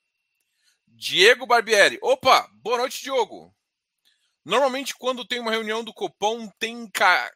Diego 0.87 1.47
Barbieri. 1.47 1.99
Opa, 2.02 2.47
boa 2.52 2.76
noite, 2.76 3.02
Diogo. 3.02 3.57
Normalmente, 4.45 4.95
quando 4.95 5.25
tem 5.25 5.40
uma 5.40 5.50
reunião 5.50 5.83
do 5.83 5.95
Copom, 5.95 6.47
tem 6.59 6.90
ca 6.90 7.33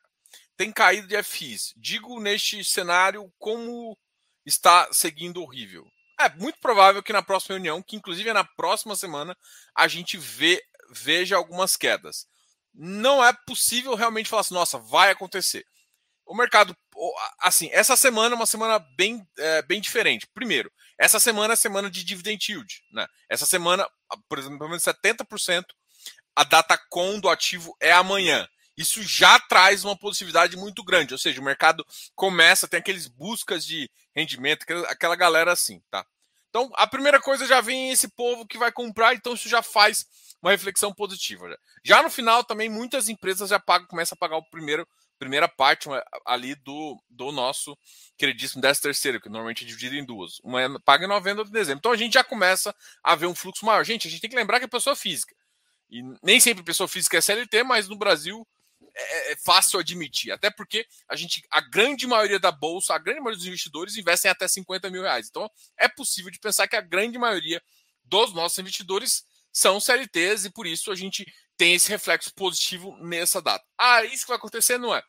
tem 0.57 0.73
caído 0.73 1.07
de 1.07 1.23
FIs. 1.23 1.73
Digo 1.77 2.21
neste 2.21 2.65
cenário 2.65 3.33
como 3.39 3.97
está 4.45 4.89
seguindo 4.93 5.43
horrível. 5.43 5.87
É 6.21 6.29
muito 6.37 6.59
provável 6.61 7.03
que 7.03 7.13
na 7.13 7.23
próxima 7.23 7.55
reunião, 7.55 7.83
que 7.83 7.97
inclusive 7.97 8.29
é 8.29 8.33
na 8.33 8.45
próxima 8.45 8.95
semana, 8.95 9.37
a 9.75 9.89
gente 9.89 10.17
vê, 10.17 10.63
veja 10.91 11.37
algumas 11.37 11.77
quedas. 11.77 12.27
Não 12.73 13.25
é 13.25 13.33
possível 13.47 13.95
realmente 13.95 14.29
falar 14.29 14.41
assim, 14.41 14.55
nossa, 14.55 14.79
vai 14.79 15.11
acontecer. 15.11 15.65
O 16.27 16.35
mercado, 16.35 16.75
assim, 17.41 17.69
essa 17.73 17.97
semana 17.97 18.35
é 18.35 18.37
uma 18.37 18.47
semana 18.47 18.79
bem, 18.97 19.27
é, 19.39 19.63
bem 19.63 19.81
diferente. 19.81 20.27
Primeiro, 20.33 20.73
essa 20.99 21.19
semana 21.19 21.53
é 21.53 21.57
semana 21.57 21.91
de 21.91 22.05
dividend 22.05 22.47
yield. 22.49 22.83
Né? 22.93 23.07
Essa 23.29 23.45
semana, 23.45 23.87
por 24.29 24.39
exemplo, 24.39 24.59
pelo 24.59 24.71
menos 24.71 24.85
70% 24.85 25.65
a 26.37 26.45
data 26.45 26.79
com 26.91 27.21
do 27.21 27.29
ativo 27.29 27.77
é 27.81 27.93
amanhã 27.93 28.49
isso 28.77 29.03
já 29.03 29.39
traz 29.39 29.85
uma 29.85 29.97
positividade 29.97 30.57
muito 30.57 30.83
grande. 30.83 31.15
Ou 31.15 31.19
seja, 31.19 31.41
o 31.41 31.45
mercado 31.45 31.85
começa, 32.15 32.69
tem 32.69 32.81
aqueles 32.81 33.07
buscas 33.07 33.65
de 33.65 33.91
rendimento, 34.15 34.65
aquela 34.89 35.17
galera 35.17 35.53
assim, 35.53 35.81
tá? 35.91 36.05
Então, 36.49 36.71
a 36.75 36.87
primeira 36.87 37.21
coisa 37.21 37.47
já 37.47 37.61
vem 37.61 37.91
esse 37.91 38.09
povo 38.09 38.47
que 38.47 38.57
vai 38.57 38.71
comprar, 38.71 39.15
então 39.15 39.35
isso 39.35 39.49
já 39.49 39.61
faz 39.61 40.07
uma 40.41 40.53
reflexão 40.53 40.95
positiva. 40.95 41.49
Já. 41.83 42.03
no 42.03 42.11
final 42.11 42.45
também 42.45 42.69
muitas 42.69 43.09
empresas 43.09 43.51
já 43.51 43.59
pagam, 43.59 43.89
começam 43.89 44.15
a 44.15 44.19
pagar 44.19 44.37
o 44.37 44.51
primeiro 44.51 44.87
primeira 45.19 45.49
parte 45.49 45.89
ali 46.27 46.55
do, 46.57 47.01
do 47.09 47.33
nosso 47.33 47.77
queridíssimo 48.17 48.61
10 48.61 48.79
terceiro, 48.81 49.21
que 49.21 49.29
normalmente 49.29 49.65
é 49.65 49.67
dividido 49.67 49.95
em 49.95 50.05
duas. 50.05 50.39
Uma 50.41 50.63
é 50.63 50.69
paga 50.85 51.07
em 51.07 51.09
novembro, 51.09 51.41
outra 51.41 51.57
em 51.57 51.61
dezembro. 51.61 51.79
Então 51.79 51.93
a 51.93 51.97
gente 51.97 52.15
já 52.15 52.25
começa 52.25 52.75
a 53.03 53.15
ver 53.15 53.27
um 53.27 53.35
fluxo 53.35 53.65
maior. 53.65 53.85
Gente, 53.85 54.07
a 54.07 54.11
gente 54.11 54.21
tem 54.21 54.31
que 54.31 54.37
lembrar 54.37 54.59
que 54.59 54.67
é 54.67 54.69
pessoa 54.69 54.95
física. 54.95 55.35
E 55.89 56.03
nem 56.23 56.39
sempre 56.41 56.63
pessoa 56.63 56.89
física 56.89 57.17
é 57.17 57.21
CLT, 57.21 57.63
mas 57.63 57.89
no 57.89 57.97
Brasil 57.97 58.47
é, 58.95 59.33
é, 59.33 59.37
fácil 59.37 59.79
admitir. 59.79 60.31
Até 60.31 60.51
porque 60.51 60.87
a 61.09 61.17
gente, 61.17 61.45
a 61.51 61.61
grande 61.61 62.07
maioria 62.07 62.39
da 62.39 62.53
bolsa, 62.53 62.95
a 62.95 62.99
grande 62.99 63.21
maioria 63.21 63.39
dos 63.39 63.47
investidores 63.47 63.97
investem 63.97 64.31
até 64.31 64.47
50 64.47 64.91
mil 64.91 65.03
reais. 65.03 65.29
Então 65.29 65.51
é 65.79 65.89
possível 65.89 66.31
de 66.31 66.39
pensar 66.39 66.69
que 66.69 66.77
a 66.77 66.81
grande 66.81 67.19
maioria 67.19 67.63
dos 68.05 68.33
nossos 68.33 68.59
investidores 68.59 69.25
são 69.53 69.81
CLTs 69.81 70.47
e 70.47 70.51
por 70.51 70.67
isso 70.67 70.91
a 70.91 70.95
gente 70.95 71.25
tem 71.57 71.75
esse 71.75 71.89
reflexo 71.89 72.33
positivo 72.35 72.97
nessa 72.99 73.41
data. 73.41 73.65
Ah, 73.79 74.05
isso 74.05 74.25
que 74.25 74.29
vai 74.29 74.37
acontecer 74.37 74.79
não 74.79 74.95
é. 74.95 75.03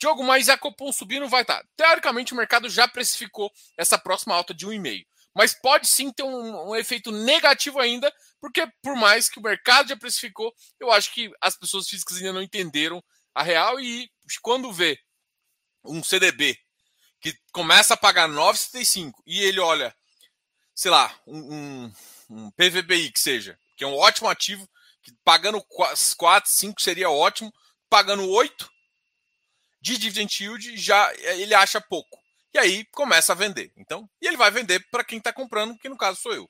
Diogo, 0.00 0.22
mas 0.22 0.48
a 0.48 0.56
Copom 0.56 0.92
subir 0.92 1.18
não 1.18 1.28
vai 1.28 1.42
estar. 1.42 1.64
Teoricamente, 1.76 2.32
o 2.32 2.36
mercado 2.36 2.70
já 2.70 2.86
precificou 2.86 3.50
essa 3.76 3.98
próxima 3.98 4.34
alta 4.34 4.54
de 4.54 4.64
1,5. 4.64 5.04
Mas 5.34 5.54
pode 5.54 5.88
sim 5.88 6.12
ter 6.12 6.22
um, 6.22 6.70
um, 6.70 6.76
efeito 6.76 7.10
negativo 7.10 7.80
ainda, 7.80 8.12
porque 8.40 8.66
por 8.82 8.96
mais 8.96 9.28
que 9.28 9.38
o 9.38 9.42
mercado 9.42 9.88
já 9.88 9.96
precificou, 9.96 10.52
eu 10.80 10.90
acho 10.90 11.12
que 11.12 11.30
as 11.40 11.56
pessoas 11.56 11.88
físicas 11.88 12.16
ainda 12.16 12.32
não 12.32 12.42
entenderam 12.42 13.02
a 13.34 13.42
real 13.42 13.78
e 13.80 14.10
quando 14.42 14.72
vê 14.72 14.98
um 15.84 16.02
CDB 16.02 16.58
que 17.20 17.36
começa 17.52 17.94
a 17.94 17.96
pagar 17.96 18.28
9,75 18.28 19.12
e 19.26 19.40
ele 19.42 19.60
olha, 19.60 19.94
sei 20.74 20.90
lá, 20.90 21.14
um, 21.26 21.54
um, 21.54 21.92
um 22.30 22.50
PVBI 22.52 23.10
que 23.10 23.20
seja, 23.20 23.58
que 23.76 23.84
é 23.84 23.86
um 23.86 23.96
ótimo 23.96 24.28
ativo, 24.28 24.68
que 25.02 25.12
pagando 25.24 25.62
4, 26.16 26.50
5 26.50 26.80
seria 26.80 27.10
ótimo, 27.10 27.52
pagando 27.88 28.28
8 28.28 28.70
de 29.80 29.96
dividend 29.96 30.42
yield, 30.42 30.76
já 30.76 31.12
ele 31.14 31.54
acha 31.54 31.80
pouco. 31.80 32.18
E 32.52 32.58
aí 32.58 32.84
começa 32.86 33.32
a 33.32 33.36
vender. 33.36 33.72
Então, 33.76 34.08
e 34.20 34.26
ele 34.26 34.36
vai 34.36 34.50
vender 34.50 34.84
para 34.90 35.04
quem 35.04 35.18
está 35.18 35.32
comprando, 35.32 35.78
que 35.78 35.88
no 35.88 35.96
caso 35.96 36.20
sou 36.20 36.32
eu. 36.32 36.48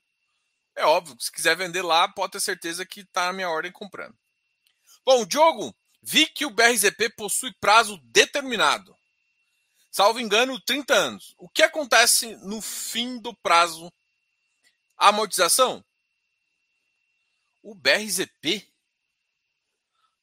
É 0.76 0.84
óbvio, 0.84 1.16
se 1.18 1.30
quiser 1.32 1.56
vender 1.56 1.82
lá, 1.82 2.08
pode 2.08 2.32
ter 2.32 2.40
certeza 2.40 2.86
que 2.86 3.00
está 3.00 3.26
na 3.26 3.32
minha 3.32 3.50
ordem 3.50 3.72
comprando. 3.72 4.16
Bom, 5.04 5.24
Diogo, 5.26 5.74
vi 6.02 6.26
que 6.26 6.46
o 6.46 6.50
BRZP 6.50 7.10
possui 7.10 7.52
prazo 7.60 7.98
determinado. 8.04 8.96
Salvo 9.90 10.20
engano, 10.20 10.60
30 10.60 10.94
anos. 10.94 11.34
O 11.38 11.48
que 11.48 11.62
acontece 11.62 12.36
no 12.36 12.60
fim 12.60 13.18
do 13.18 13.34
prazo? 13.36 13.92
Amortização? 14.96 15.84
O 17.62 17.74
BRZP? 17.74 18.68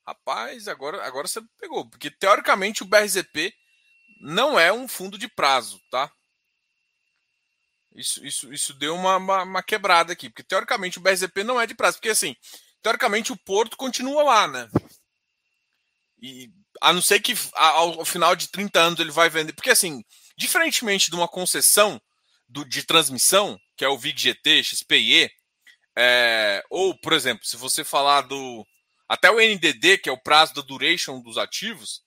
Rapaz, 0.05 0.67
agora, 0.67 1.05
agora 1.05 1.27
você 1.27 1.41
pegou. 1.60 1.89
Porque 1.89 2.12
teoricamente 2.12 2.84
o 2.84 2.86
BRZP 2.86 3.53
não 4.22 4.60
é 4.60 4.72
um 4.72 4.88
fundo 4.88 5.17
de 5.17 5.27
prazo, 5.27 5.82
tá? 5.89 6.12
Isso, 7.94 8.25
isso, 8.25 8.53
isso 8.53 8.74
deu 8.74 8.94
uma, 8.94 9.17
uma, 9.17 9.44
uma, 9.44 9.63
quebrada 9.63 10.13
aqui. 10.13 10.29
Porque 10.29 10.44
teoricamente 10.44 11.00
o 11.00 11.01
BRZP 11.01 11.44
não 11.44 11.60
é 11.60 11.65
de 11.65 11.74
prazo. 11.74 11.98
Porque 11.98 12.10
assim, 12.10 12.36
teoricamente 12.82 13.32
o 13.32 13.38
Porto 13.38 13.75
continua 13.75 14.24
lá, 14.24 14.48
né? 14.48 14.70
E 16.25 16.51
a 16.82 16.91
não 16.91 17.01
ser 17.01 17.20
que 17.20 17.36
ao, 17.53 18.00
ao 18.00 18.05
final 18.05 18.36
de 18.36 18.48
30 18.48 18.79
anos 18.79 19.00
ele 19.00 19.12
vai 19.12 19.29
vender. 19.29 19.53
Porque 19.53 19.70
assim, 19.70 20.03
diferentemente 20.36 21.10
de 21.10 21.15
uma 21.15 21.27
concessão 21.27 22.01
do, 22.48 22.65
de 22.65 22.84
transmissão, 22.84 23.60
que 23.77 23.86
é 23.86 23.89
o 23.89 23.98
VIG 23.98 24.20
GT, 24.20 24.63
XPIE, 24.63 25.29
é, 25.96 26.63
ou, 26.70 26.98
por 27.00 27.13
exemplo, 27.13 27.46
se 27.46 27.55
você 27.55 27.84
falar 27.84 28.22
do. 28.22 28.65
Até 29.08 29.29
o 29.29 29.39
NDD, 29.39 30.00
que 30.00 30.10
é 30.10 30.12
o 30.12 30.22
prazo 30.22 30.55
da 30.55 30.63
duration 30.63 31.22
dos 31.22 31.38
ativos, 31.38 32.01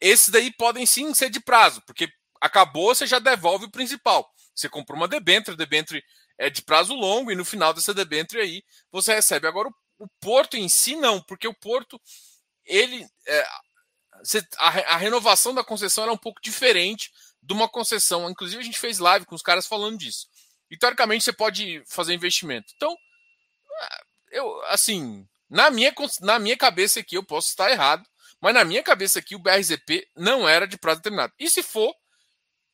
esses 0.00 0.30
daí 0.30 0.52
podem 0.52 0.84
sim 0.84 1.14
ser 1.14 1.30
de 1.30 1.38
prazo, 1.38 1.80
porque 1.86 2.08
acabou, 2.40 2.92
você 2.92 3.06
já 3.06 3.20
devolve 3.20 3.66
o 3.66 3.70
principal. 3.70 4.28
Você 4.52 4.68
comprou 4.68 4.96
uma 4.96 5.06
debenture, 5.06 5.56
debenture 5.56 6.02
é 6.36 6.50
de 6.50 6.62
prazo 6.62 6.92
longo, 6.94 7.30
e 7.30 7.36
no 7.36 7.44
final 7.44 7.72
dessa 7.72 7.94
debenture 7.94 8.42
aí 8.42 8.62
você 8.90 9.14
recebe. 9.14 9.46
Agora, 9.46 9.68
o, 9.68 10.04
o 10.04 10.08
Porto 10.20 10.56
em 10.56 10.68
si 10.68 10.96
não, 10.96 11.22
porque 11.22 11.46
o 11.46 11.54
Porto, 11.54 12.00
ele. 12.68 13.06
É, 13.26 13.46
a, 14.58 14.68
a 14.94 14.96
renovação 14.96 15.54
da 15.54 15.64
concessão 15.64 16.04
era 16.04 16.12
um 16.12 16.18
pouco 16.18 16.40
diferente 16.40 17.10
de 17.42 17.52
uma 17.52 17.68
concessão. 17.68 18.28
Inclusive, 18.28 18.60
a 18.60 18.64
gente 18.64 18.78
fez 18.78 18.98
live 18.98 19.26
com 19.26 19.34
os 19.34 19.42
caras 19.42 19.66
falando 19.66 19.98
disso. 19.98 20.26
E 20.70 20.76
teoricamente 20.76 21.24
você 21.24 21.32
pode 21.32 21.82
fazer 21.86 22.14
investimento. 22.14 22.72
Então, 22.76 22.94
eu 24.30 24.64
assim, 24.66 25.26
na 25.48 25.70
minha, 25.70 25.92
na 26.20 26.38
minha 26.38 26.56
cabeça 26.56 27.00
aqui, 27.00 27.16
eu 27.16 27.24
posso 27.24 27.48
estar 27.48 27.70
errado, 27.70 28.06
mas 28.40 28.54
na 28.54 28.64
minha 28.64 28.82
cabeça 28.82 29.18
aqui 29.18 29.34
o 29.34 29.38
BRZP 29.38 30.06
não 30.16 30.48
era 30.48 30.66
de 30.66 30.76
prazo 30.76 30.98
determinado. 30.98 31.32
E 31.38 31.48
se 31.48 31.62
for, 31.62 31.94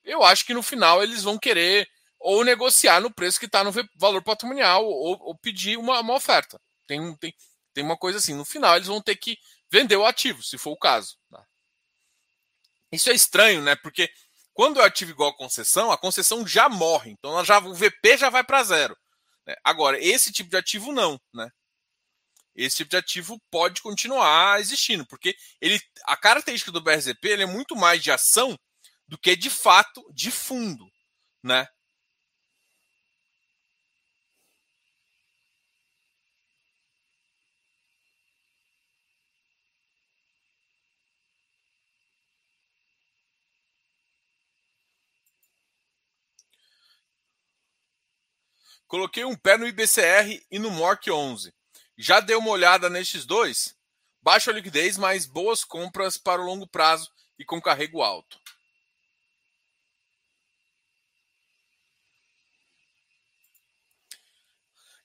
eu 0.02 0.22
acho 0.22 0.44
que 0.44 0.54
no 0.54 0.62
final 0.62 1.02
eles 1.02 1.22
vão 1.22 1.38
querer 1.38 1.88
ou 2.18 2.42
negociar 2.44 3.00
no 3.00 3.12
preço 3.12 3.38
que 3.38 3.46
está 3.46 3.62
no 3.62 3.70
valor 3.96 4.22
patrimonial 4.22 4.84
ou, 4.84 5.18
ou 5.20 5.38
pedir 5.38 5.76
uma, 5.78 6.00
uma, 6.00 6.14
oferta. 6.14 6.60
Tem, 6.86 7.14
tem, 7.16 7.34
tem 7.74 7.84
uma 7.84 7.96
coisa 7.96 8.18
assim, 8.18 8.34
no 8.34 8.44
final 8.44 8.76
eles 8.76 8.88
vão 8.88 9.02
ter 9.02 9.16
que 9.16 9.36
vender 9.70 9.96
o 9.96 10.06
ativo, 10.06 10.42
se 10.42 10.56
for 10.56 10.70
o 10.70 10.78
caso. 10.78 11.18
Tá? 11.28 11.44
Isso 12.92 13.10
é 13.10 13.14
estranho, 13.14 13.60
né? 13.60 13.74
Porque 13.74 14.08
quando 14.52 14.80
é 14.80 14.84
ativo 14.84 15.10
igual 15.10 15.30
a 15.30 15.36
concessão, 15.36 15.90
a 15.90 15.98
concessão 15.98 16.46
já 16.46 16.68
morre. 16.68 17.10
Então 17.10 17.44
já, 17.44 17.58
o 17.58 17.74
VP 17.74 18.16
já 18.16 18.30
vai 18.30 18.44
para 18.44 18.62
zero. 18.62 18.96
Né? 19.46 19.56
Agora, 19.64 19.98
esse 20.02 20.32
tipo 20.32 20.48
de 20.48 20.56
ativo 20.56 20.92
não, 20.92 21.20
né? 21.34 21.50
Esse 22.54 22.76
tipo 22.76 22.90
de 22.90 22.96
ativo 22.96 23.42
pode 23.50 23.82
continuar 23.82 24.60
existindo, 24.60 25.04
porque 25.06 25.36
ele, 25.60 25.80
a 26.04 26.16
característica 26.16 26.70
do 26.70 26.80
BRZP 26.80 27.32
é 27.32 27.46
muito 27.46 27.74
mais 27.74 28.00
de 28.00 28.12
ação 28.12 28.56
do 29.08 29.18
que 29.18 29.34
de 29.34 29.50
fato 29.50 30.04
de 30.14 30.30
fundo, 30.30 30.88
né? 31.42 31.66
Coloquei 48.86 49.24
um 49.24 49.36
pé 49.36 49.56
no 49.56 49.66
IBCR 49.66 50.44
e 50.50 50.58
no 50.58 50.70
MORC 50.70 51.10
11. 51.10 51.52
Já 51.96 52.20
deu 52.20 52.38
uma 52.38 52.50
olhada 52.50 52.88
nestes 52.90 53.24
dois? 53.24 53.76
Baixa 54.22 54.52
liquidez, 54.52 54.96
mas 54.96 55.26
boas 55.26 55.64
compras 55.64 56.16
para 56.16 56.40
o 56.40 56.44
longo 56.44 56.66
prazo 56.66 57.10
e 57.38 57.44
com 57.44 57.60
carrego 57.60 58.02
alto. 58.02 58.38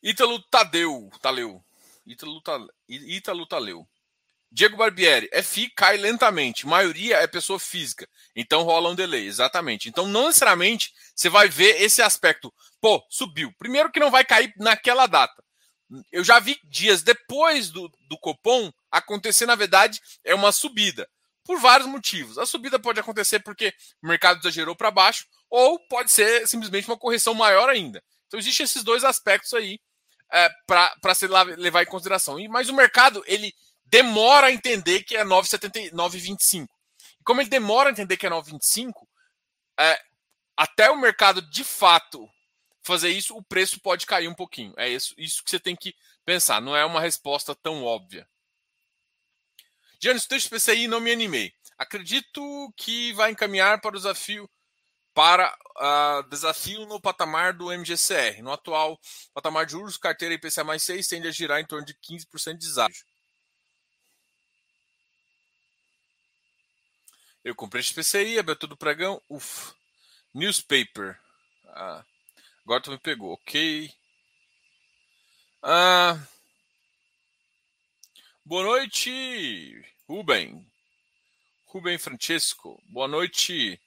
Ítalo 0.01 0.41
Tadeu, 0.43 1.09
Taleu. 1.21 1.63
Ítalo, 2.05 2.41
Ítalo 2.87 3.45
Taleu. 3.45 3.87
Diego 4.51 4.77
Barbieri, 4.77 5.29
FI 5.43 5.69
cai 5.75 5.97
lentamente. 5.97 6.65
Maioria 6.65 7.17
é 7.17 7.27
pessoa 7.27 7.59
física. 7.59 8.07
Então 8.35 8.63
rola 8.63 8.89
um 8.89 8.95
delay. 8.95 9.27
Exatamente. 9.27 9.87
Então, 9.87 10.07
não 10.07 10.27
necessariamente 10.27 10.91
você 11.15 11.29
vai 11.29 11.47
ver 11.47 11.81
esse 11.81 12.01
aspecto. 12.01 12.53
Pô, 12.81 13.03
subiu. 13.09 13.53
Primeiro 13.59 13.91
que 13.91 13.99
não 13.99 14.09
vai 14.09 14.25
cair 14.25 14.53
naquela 14.57 15.05
data. 15.05 15.43
Eu 16.11 16.23
já 16.23 16.39
vi 16.39 16.59
dias 16.63 17.01
depois 17.01 17.69
do, 17.69 17.91
do 18.07 18.17
Copom 18.19 18.71
acontecer, 18.91 19.45
na 19.45 19.55
verdade, 19.55 19.99
é 20.23 20.33
uma 20.33 20.51
subida. 20.51 21.07
Por 21.43 21.59
vários 21.59 21.87
motivos. 21.87 22.37
A 22.37 22.45
subida 22.45 22.79
pode 22.79 22.99
acontecer 22.99 23.39
porque 23.39 23.73
o 24.01 24.07
mercado 24.07 24.39
exagerou 24.39 24.75
para 24.75 24.91
baixo, 24.91 25.25
ou 25.49 25.79
pode 25.87 26.11
ser 26.11 26.47
simplesmente 26.47 26.87
uma 26.87 26.97
correção 26.97 27.33
maior 27.33 27.69
ainda. 27.69 28.03
Então, 28.27 28.39
existem 28.39 28.63
esses 28.63 28.83
dois 28.83 29.03
aspectos 29.03 29.53
aí 29.55 29.79
é, 30.31 30.49
para 30.67 31.15
se 31.15 31.27
levar 31.27 31.81
em 31.81 31.87
consideração. 31.87 32.39
E, 32.39 32.47
mas 32.47 32.69
o 32.69 32.75
mercado, 32.75 33.23
ele 33.25 33.51
demora 33.89 34.47
a 34.47 34.51
entender 34.51 35.03
que 35.03 35.15
é 35.15 35.23
9,25. 35.23 36.67
E 37.19 37.23
como 37.23 37.41
ele 37.41 37.49
demora 37.49 37.89
a 37.89 37.91
entender 37.91 38.17
que 38.17 38.25
é 38.25 38.29
9,25, 38.29 38.91
é, 39.79 39.99
até 40.57 40.89
o 40.89 40.99
mercado 40.99 41.41
de 41.41 41.63
fato 41.63 42.27
fazer 42.83 43.09
isso, 43.09 43.35
o 43.35 43.43
preço 43.43 43.79
pode 43.79 44.05
cair 44.05 44.27
um 44.27 44.33
pouquinho. 44.33 44.73
É 44.77 44.89
isso, 44.89 45.13
isso 45.17 45.43
que 45.43 45.49
você 45.49 45.59
tem 45.59 45.75
que 45.75 45.93
pensar. 46.25 46.61
Não 46.61 46.75
é 46.75 46.83
uma 46.85 47.01
resposta 47.01 47.55
tão 47.55 47.83
óbvia. 47.83 48.27
Giannis, 50.01 50.25
texto 50.25 50.49
PCI 50.49 50.87
não 50.87 50.99
me 50.99 51.11
animei. 51.11 51.53
Acredito 51.77 52.73
que 52.75 53.13
vai 53.13 53.31
encaminhar 53.31 53.79
para 53.81 53.89
o 53.89 53.97
desafio 53.97 54.49
para 55.13 55.53
uh, 55.77 56.29
desafio 56.29 56.85
no 56.85 57.01
patamar 57.01 57.53
do 57.53 57.71
MGCR. 57.71 58.41
No 58.41 58.51
atual 58.51 58.97
patamar 59.33 59.65
de 59.65 59.73
juros, 59.73 59.97
carteira 59.97 60.33
IPCA 60.35 60.63
mais 60.63 60.83
6 60.83 61.07
tende 61.07 61.27
a 61.27 61.31
girar 61.31 61.59
em 61.59 61.65
torno 61.65 61.85
de 61.85 61.93
15% 61.95 62.53
de 62.53 62.67
deságio. 62.67 63.05
Eu 67.49 67.55
comprei 67.55 67.81
PCI, 67.81 68.37
abertura 68.37 68.69
do 68.69 68.77
pregão, 68.77 69.19
uff. 69.27 69.73
Newspaper. 70.35 71.19
Ah, 71.69 72.05
agora 72.63 72.79
tu 72.79 72.91
me 72.91 72.99
pegou, 72.99 73.33
ok. 73.33 73.91
Ah, 75.63 76.19
Boa 78.45 78.63
noite, 78.63 79.83
Rubem. 80.07 80.63
Rubem 81.65 81.97
Francesco. 81.97 82.79
Boa 82.85 83.07
noite, 83.07 83.81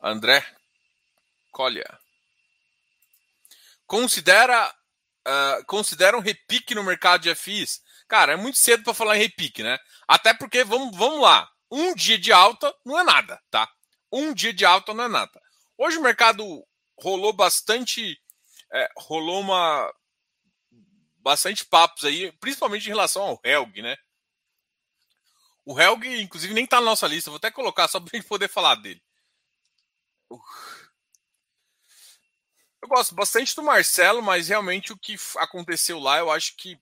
André 0.00 0.46
Colha. 1.50 1.98
Considera, 3.84 4.72
uh, 5.26 5.64
considera 5.66 6.16
um 6.16 6.20
repique 6.20 6.72
no 6.72 6.84
mercado 6.84 7.22
de 7.22 7.34
FIs? 7.34 7.82
Cara, 8.06 8.34
é 8.34 8.36
muito 8.36 8.58
cedo 8.58 8.84
para 8.84 8.94
falar 8.94 9.16
em 9.16 9.22
repique, 9.22 9.64
né? 9.64 9.76
Até 10.06 10.32
porque, 10.32 10.62
vamos, 10.62 10.96
vamos 10.96 11.20
lá, 11.20 11.50
um 11.70 11.94
dia 11.94 12.18
de 12.18 12.32
alta 12.32 12.74
não 12.84 12.98
é 12.98 13.04
nada, 13.04 13.42
tá? 13.50 13.70
Um 14.12 14.32
dia 14.32 14.52
de 14.52 14.64
alta 14.64 14.94
não 14.94 15.04
é 15.04 15.08
nada. 15.08 15.40
Hoje 15.76 15.98
o 15.98 16.02
mercado 16.02 16.66
rolou 16.98 17.32
bastante, 17.32 18.20
é, 18.72 18.88
rolou 18.96 19.40
uma 19.40 19.92
bastante 21.18 21.64
papos 21.64 22.04
aí, 22.04 22.32
principalmente 22.32 22.86
em 22.86 22.90
relação 22.90 23.22
ao 23.22 23.40
Helg, 23.44 23.82
né? 23.82 23.96
O 25.64 25.78
Helg, 25.78 26.06
inclusive, 26.22 26.54
nem 26.54 26.66
tá 26.66 26.80
na 26.80 26.86
nossa 26.86 27.06
lista. 27.06 27.30
Vou 27.30 27.36
até 27.36 27.50
colocar 27.50 27.86
só 27.88 28.00
para 28.00 28.10
a 28.12 28.16
gente 28.16 28.26
poder 28.26 28.48
falar 28.48 28.76
dele. 28.76 29.02
Eu 32.80 32.88
gosto 32.88 33.14
bastante 33.14 33.54
do 33.54 33.62
Marcelo, 33.62 34.22
mas 34.22 34.48
realmente 34.48 34.92
o 34.92 34.98
que 34.98 35.16
aconteceu 35.36 35.98
lá, 35.98 36.18
eu 36.18 36.30
acho 36.30 36.56
que 36.56 36.80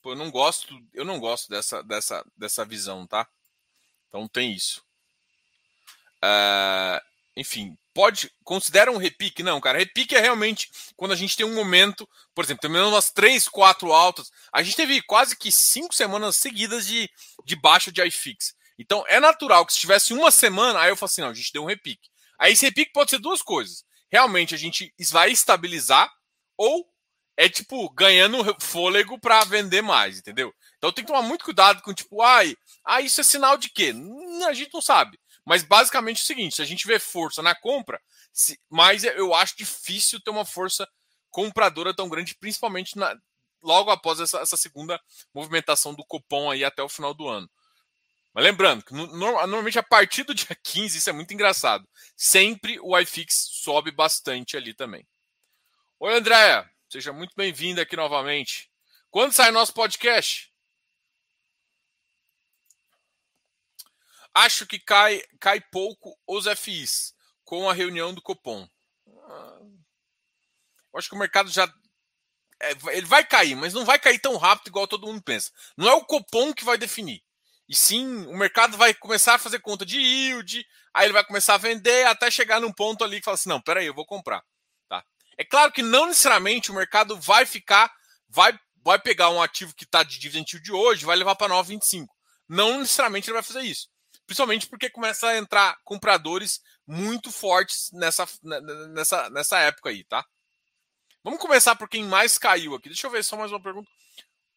pô, 0.00 0.12
eu 0.12 0.16
não 0.16 0.30
gosto, 0.30 0.74
eu 0.94 1.04
não 1.04 1.20
gosto 1.20 1.50
dessa, 1.50 1.82
dessa, 1.82 2.24
dessa 2.36 2.64
visão, 2.64 3.06
tá? 3.06 3.28
Então 4.08 4.26
tem 4.28 4.52
isso. 4.52 4.82
Uh, 6.24 7.00
enfim, 7.36 7.76
pode. 7.94 8.30
Considera 8.42 8.90
um 8.90 8.96
repique? 8.96 9.42
Não, 9.42 9.60
cara. 9.60 9.78
Repique 9.78 10.16
é 10.16 10.20
realmente 10.20 10.70
quando 10.96 11.12
a 11.12 11.16
gente 11.16 11.36
tem 11.36 11.46
um 11.46 11.54
momento, 11.54 12.08
por 12.34 12.44
exemplo, 12.44 12.60
terminando 12.60 12.88
umas 12.88 13.10
três, 13.10 13.48
quatro 13.48 13.92
altas. 13.92 14.30
A 14.52 14.62
gente 14.62 14.76
teve 14.76 15.00
quase 15.02 15.36
que 15.36 15.52
cinco 15.52 15.94
semanas 15.94 16.36
seguidas 16.36 16.86
de, 16.86 17.08
de 17.44 17.56
baixa 17.56 17.92
de 17.92 18.02
iFix. 18.02 18.54
Então 18.78 19.04
é 19.08 19.20
natural 19.20 19.66
que 19.66 19.72
se 19.72 19.80
tivesse 19.80 20.12
uma 20.12 20.30
semana, 20.30 20.80
aí 20.80 20.90
eu 20.90 20.96
falo 20.96 21.06
assim: 21.08 21.20
não, 21.20 21.30
a 21.30 21.34
gente 21.34 21.52
deu 21.52 21.62
um 21.62 21.66
repique. 21.66 22.08
Aí 22.38 22.52
esse 22.52 22.64
repique 22.64 22.92
pode 22.92 23.10
ser 23.10 23.18
duas 23.18 23.42
coisas. 23.42 23.84
Realmente 24.10 24.54
a 24.54 24.58
gente 24.58 24.92
vai 25.10 25.30
estabilizar, 25.30 26.10
ou 26.56 26.88
é 27.38 27.48
tipo 27.48 27.88
ganhando 27.90 28.44
fôlego 28.60 29.16
para 29.16 29.44
vender 29.44 29.80
mais, 29.80 30.18
entendeu? 30.18 30.52
Então 30.76 30.90
tem 30.90 31.04
que 31.04 31.10
tomar 31.10 31.22
muito 31.22 31.44
cuidado 31.44 31.80
com 31.82 31.94
tipo, 31.94 32.20
ai, 32.20 32.56
ah, 32.84 33.00
isso 33.00 33.20
é 33.20 33.24
sinal 33.24 33.56
de 33.56 33.70
quê? 33.70 33.92
Hum, 33.92 34.44
a 34.44 34.52
gente 34.52 34.74
não 34.74 34.82
sabe. 34.82 35.16
Mas 35.44 35.62
basicamente 35.62 36.18
é 36.18 36.22
o 36.22 36.26
seguinte: 36.26 36.56
se 36.56 36.62
a 36.62 36.64
gente 36.64 36.84
vê 36.84 36.98
força 36.98 37.40
na 37.40 37.54
compra, 37.54 38.02
se, 38.32 38.58
mas 38.68 39.04
eu 39.04 39.32
acho 39.32 39.56
difícil 39.56 40.20
ter 40.20 40.30
uma 40.30 40.44
força 40.44 40.86
compradora 41.30 41.94
tão 41.94 42.08
grande, 42.08 42.34
principalmente 42.34 42.98
na, 42.98 43.16
logo 43.62 43.92
após 43.92 44.18
essa, 44.18 44.40
essa, 44.40 44.56
segunda 44.56 45.00
movimentação 45.32 45.94
do 45.94 46.04
cupom 46.04 46.50
aí 46.50 46.64
até 46.64 46.82
o 46.82 46.88
final 46.88 47.14
do 47.14 47.28
ano. 47.28 47.48
Mas 48.34 48.42
lembrando 48.42 48.84
que 48.84 48.92
no, 48.92 49.06
normalmente 49.06 49.78
a 49.78 49.82
partir 49.82 50.24
do 50.24 50.34
dia 50.34 50.58
15, 50.60 50.98
isso 50.98 51.08
é 51.08 51.12
muito 51.12 51.32
engraçado. 51.32 51.88
Sempre 52.16 52.80
o 52.80 52.98
iFix 52.98 53.48
sobe 53.62 53.92
bastante 53.92 54.56
ali 54.56 54.74
também. 54.74 55.06
Oi, 56.00 56.14
Andréia. 56.16 56.68
Seja 56.90 57.12
muito 57.12 57.34
bem-vinda 57.36 57.82
aqui 57.82 57.94
novamente. 57.94 58.70
Quando 59.10 59.32
sai 59.32 59.50
nosso 59.50 59.74
podcast? 59.74 60.50
Acho 64.32 64.66
que 64.66 64.78
cai, 64.78 65.22
cai 65.38 65.60
pouco 65.60 66.18
os 66.26 66.46
FIs 66.46 67.14
com 67.44 67.68
a 67.68 67.74
reunião 67.74 68.14
do 68.14 68.22
Copom. 68.22 68.66
Eu 69.06 70.98
acho 70.98 71.10
que 71.10 71.14
o 71.14 71.18
mercado 71.18 71.50
já. 71.50 71.70
É, 72.60 72.70
ele 72.96 73.06
vai 73.06 73.22
cair, 73.22 73.54
mas 73.54 73.74
não 73.74 73.84
vai 73.84 73.98
cair 73.98 74.18
tão 74.18 74.38
rápido 74.38 74.68
igual 74.68 74.88
todo 74.88 75.06
mundo 75.06 75.22
pensa. 75.22 75.52
Não 75.76 75.88
é 75.88 75.92
o 75.92 76.06
Copom 76.06 76.54
que 76.54 76.64
vai 76.64 76.78
definir. 76.78 77.22
E 77.68 77.76
sim, 77.76 78.26
o 78.28 78.36
mercado 78.36 78.78
vai 78.78 78.94
começar 78.94 79.34
a 79.34 79.38
fazer 79.38 79.60
conta 79.60 79.84
de 79.84 79.98
yield, 79.98 80.66
aí 80.94 81.04
ele 81.04 81.12
vai 81.12 81.24
começar 81.24 81.54
a 81.54 81.58
vender 81.58 82.06
até 82.06 82.30
chegar 82.30 82.60
num 82.60 82.72
ponto 82.72 83.04
ali 83.04 83.18
que 83.18 83.26
fala 83.26 83.34
assim: 83.34 83.50
não, 83.50 83.60
peraí, 83.60 83.84
eu 83.84 83.94
vou 83.94 84.06
comprar. 84.06 84.42
É 85.38 85.44
claro 85.44 85.70
que 85.70 85.82
não 85.82 86.06
necessariamente 86.06 86.72
o 86.72 86.74
mercado 86.74 87.18
vai 87.20 87.46
ficar, 87.46 87.94
vai, 88.28 88.58
vai 88.84 88.98
pegar 88.98 89.30
um 89.30 89.40
ativo 89.40 89.72
que 89.72 89.84
está 89.84 90.02
de 90.02 90.18
dividend 90.18 90.60
de 90.60 90.72
hoje, 90.72 91.06
vai 91.06 91.16
levar 91.16 91.36
para 91.36 91.54
9,25. 91.54 92.08
Não 92.48 92.80
necessariamente 92.80 93.30
ele 93.30 93.34
vai 93.34 93.42
fazer 93.44 93.62
isso. 93.62 93.88
Principalmente 94.26 94.66
porque 94.66 94.90
começa 94.90 95.28
a 95.28 95.38
entrar 95.38 95.78
compradores 95.84 96.60
muito 96.84 97.30
fortes 97.30 97.88
nessa, 97.92 98.26
nessa, 98.42 99.30
nessa 99.30 99.58
época 99.60 99.90
aí, 99.90 100.02
tá? 100.04 100.26
Vamos 101.22 101.40
começar 101.40 101.76
por 101.76 101.88
quem 101.88 102.04
mais 102.04 102.36
caiu 102.36 102.74
aqui. 102.74 102.88
Deixa 102.88 103.06
eu 103.06 103.10
ver 103.10 103.22
só 103.22 103.36
mais 103.36 103.52
uma 103.52 103.62
pergunta. 103.62 103.88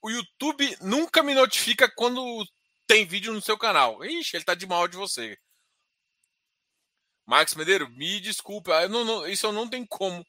O 0.02 0.10
YouTube 0.10 0.78
nunca 0.82 1.22
me 1.22 1.36
notifica 1.36 1.92
quando 1.96 2.44
tem 2.88 3.06
vídeo 3.06 3.32
no 3.32 3.42
seu 3.42 3.58
canal. 3.58 4.04
Ixi, 4.04 4.36
ele 4.36 4.44
tá 4.44 4.56
de 4.56 4.66
mal 4.66 4.88
de 4.88 4.98
você. 4.98 5.38
Marcos 7.26 7.54
Medeiro, 7.54 7.90
me 7.92 8.20
desculpa, 8.20 8.72
eu 8.82 8.90
não, 8.90 9.06
não, 9.06 9.28
isso 9.28 9.46
eu 9.46 9.52
não 9.52 9.70
tenho 9.70 9.88
como 9.88 10.26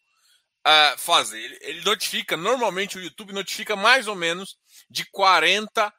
uh, 0.66 0.98
fazer. 0.98 1.38
Ele, 1.38 1.58
ele, 1.62 1.80
notifica, 1.82 2.36
normalmente 2.36 2.98
o 2.98 3.02
YouTube 3.02 3.32
notifica 3.32 3.76
mais 3.76 4.06
ou 4.06 4.14
menos 4.14 4.56
de 4.90 5.04
40 5.06 5.92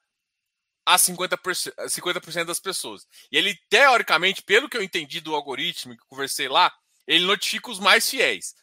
a 0.85 0.95
50%, 0.97 1.89
50 1.89 2.45
das 2.45 2.59
pessoas. 2.59 3.07
E 3.31 3.37
ele, 3.37 3.57
teoricamente, 3.69 4.41
pelo 4.41 4.69
que 4.69 4.77
eu 4.77 4.83
entendi 4.83 5.21
do 5.21 5.35
algoritmo 5.35 5.95
que 5.95 6.05
conversei 6.07 6.47
lá, 6.47 6.71
ele 7.07 7.25
notifica 7.25 7.71
os 7.71 7.79
mais 7.79 8.09
fiéis. 8.09 8.53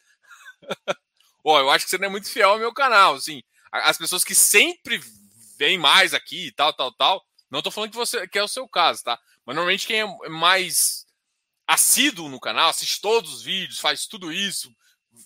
Ó, 1.43 1.59
eu 1.59 1.69
acho 1.69 1.85
que 1.85 1.91
você 1.91 1.97
não 1.97 2.07
é 2.07 2.09
muito 2.09 2.29
fiel 2.29 2.51
ao 2.51 2.59
meu 2.59 2.73
canal, 2.73 3.15
assim. 3.15 3.41
As 3.71 3.97
pessoas 3.97 4.23
que 4.23 4.35
sempre 4.35 5.01
vêm 5.57 5.77
mais 5.77 6.13
aqui, 6.13 6.51
tal, 6.55 6.73
tal, 6.73 6.91
tal. 6.93 7.25
Não 7.49 7.61
tô 7.61 7.71
falando 7.71 7.91
que 7.91 7.97
você 7.97 8.27
que 8.27 8.37
é 8.37 8.43
o 8.43 8.47
seu 8.47 8.67
caso, 8.67 9.03
tá? 9.03 9.19
Mas 9.45 9.55
normalmente 9.55 9.87
quem 9.87 10.01
é 10.01 10.29
mais 10.29 11.05
assíduo 11.67 12.29
no 12.29 12.39
canal, 12.39 12.69
assiste 12.69 13.01
todos 13.01 13.33
os 13.33 13.41
vídeos, 13.41 13.79
faz 13.79 14.05
tudo 14.05 14.31
isso, 14.31 14.71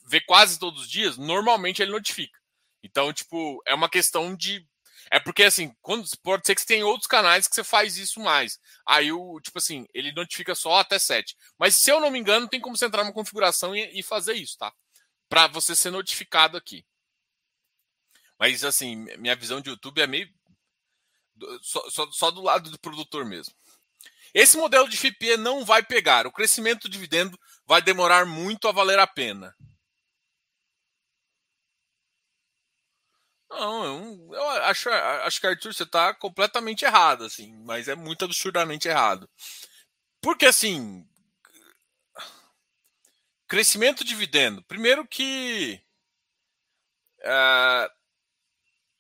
vê 0.06 0.22
quase 0.22 0.60
todos 0.60 0.84
os 0.84 0.90
dias, 0.90 1.18
normalmente 1.18 1.82
ele 1.82 1.92
notifica. 1.92 2.40
Então, 2.84 3.12
tipo, 3.12 3.62
é 3.66 3.74
uma 3.74 3.90
questão 3.90 4.36
de 4.36 4.66
é 5.12 5.20
porque, 5.20 5.44
assim, 5.44 5.74
quando, 5.82 6.08
pode 6.24 6.46
ser 6.46 6.56
que 6.56 6.62
você 6.62 6.68
tenha 6.68 6.86
outros 6.86 7.08
canais 7.08 7.48
que 7.48 7.54
você 7.54 7.64
faz 7.64 7.98
isso 7.98 8.20
mais. 8.20 8.60
Aí, 8.86 9.12
o, 9.12 9.40
tipo 9.40 9.58
assim, 9.60 9.86
ele 9.94 10.12
notifica 10.12 10.56
só 10.56 10.80
até 10.80 10.98
7. 10.98 11.36
Mas, 11.60 11.76
se 11.76 11.92
eu 11.92 12.00
não 12.00 12.10
me 12.10 12.20
engano, 12.20 12.48
tem 12.48 12.60
como 12.60 12.76
você 12.76 12.86
entrar 12.86 13.04
na 13.04 13.14
configuração 13.14 13.76
e, 13.76 14.00
e 14.00 14.02
fazer 14.02 14.34
isso, 14.34 14.58
tá? 14.58 14.74
Para 15.30 15.48
você 15.48 15.76
ser 15.76 15.92
notificado 15.92 16.58
aqui. 16.58 16.84
Mas, 18.40 18.64
assim, 18.64 19.06
minha 19.18 19.36
visão 19.36 19.62
de 19.62 19.70
YouTube 19.70 20.02
é 20.02 20.08
meio. 20.08 20.28
Só, 21.62 21.90
só, 21.90 22.12
só 22.12 22.32
do 22.32 22.42
lado 22.42 22.72
do 22.72 22.80
produtor 22.80 23.26
mesmo. 23.26 23.54
Esse 24.34 24.58
modelo 24.58 24.90
de 24.90 24.98
FIPE 24.98 25.38
não 25.38 25.64
vai 25.64 25.84
pegar. 25.84 26.26
O 26.26 26.32
crescimento 26.32 26.84
do 26.84 26.90
dividendo 26.90 27.40
vai 27.66 27.82
demorar 27.82 28.26
muito 28.26 28.68
a 28.68 28.72
valer 28.72 29.00
a 29.00 29.08
pena. 29.08 29.56
Não, 33.56 34.34
eu 34.34 34.50
acho, 34.64 34.90
acho 34.90 35.40
que 35.40 35.48
Arthur, 35.48 35.74
você 35.74 35.84
está 35.84 36.14
completamente 36.14 36.84
errado, 36.84 37.24
assim, 37.24 37.56
mas 37.64 37.88
é 37.88 37.96
muito 37.96 38.26
absurdamente 38.26 38.88
errado. 38.88 39.30
Porque 40.22 40.46
assim, 40.46 41.08
crescimento 43.48 44.04
de 44.04 44.10
dividendo. 44.10 44.64
Primeiro 44.64 45.08
que 45.08 45.82
uh, 47.22 47.90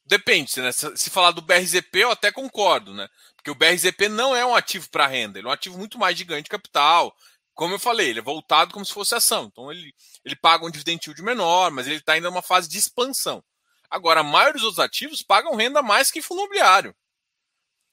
depende, 0.06 0.62
né? 0.62 0.72
Se, 0.72 0.96
se, 0.98 1.10
falar 1.10 1.32
do 1.32 1.42
BRZP, 1.42 2.00
eu 2.00 2.12
até 2.12 2.32
concordo, 2.32 2.94
né? 2.94 3.10
Porque 3.36 3.52
o 3.52 3.56
BRZP 3.56 4.10
não 4.10 4.36
é 4.36 4.46
um 4.46 4.56
ativo 4.56 4.90
para 4.90 5.08
renda, 5.08 5.40
ele 5.40 5.48
é 5.48 5.50
um 5.50 5.54
ativo 5.54 5.78
muito 5.78 5.98
mais 6.00 6.20
ganho 6.22 6.44
de 6.44 6.50
capital. 6.50 7.16
Como 7.54 7.74
eu 7.74 7.80
falei, 7.80 8.10
ele 8.10 8.20
é 8.20 8.24
voltado 8.24 8.74
como 8.74 8.86
se 8.86 8.94
fosse 8.94 9.16
ação. 9.16 9.46
Então 9.46 9.72
ele, 9.72 9.94
ele 10.24 10.36
paga 10.36 10.66
um 10.66 10.72
dividend 10.72 11.02
yield 11.06 11.22
menor, 11.24 11.72
mas 11.72 11.88
ele 11.88 11.98
está 11.98 12.14
ainda 12.14 12.30
numa 12.30 12.42
fase 12.42 12.68
de 12.70 12.78
expansão. 12.78 13.44
Agora, 13.90 14.22
a 14.22 14.24
maioria 14.24 14.62
dos 14.62 14.80
ativos 14.80 15.22
pagam 15.22 15.56
renda 15.56 15.82
mais 15.82 16.12
que 16.12 16.22
fundo 16.22 16.42
imobiliário. 16.42 16.96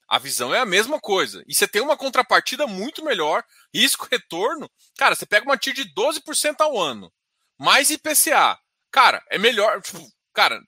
A 0.07 0.19
visão 0.19 0.53
é 0.53 0.59
a 0.59 0.65
mesma 0.65 0.99
coisa. 0.99 1.43
E 1.47 1.55
você 1.55 1.67
tem 1.67 1.81
uma 1.81 1.97
contrapartida 1.97 2.67
muito 2.67 3.03
melhor, 3.03 3.43
risco-retorno. 3.73 4.69
Cara, 4.97 5.15
você 5.15 5.25
pega 5.25 5.45
uma 5.45 5.57
TIR 5.57 5.73
de 5.73 5.85
12% 5.93 6.61
ao 6.61 6.79
ano, 6.79 7.11
mais 7.57 7.89
IPCA. 7.89 8.59
Cara, 8.91 9.23
é 9.29 9.37
melhor. 9.37 9.81
Tipo, 9.81 10.07
cara, 10.33 10.61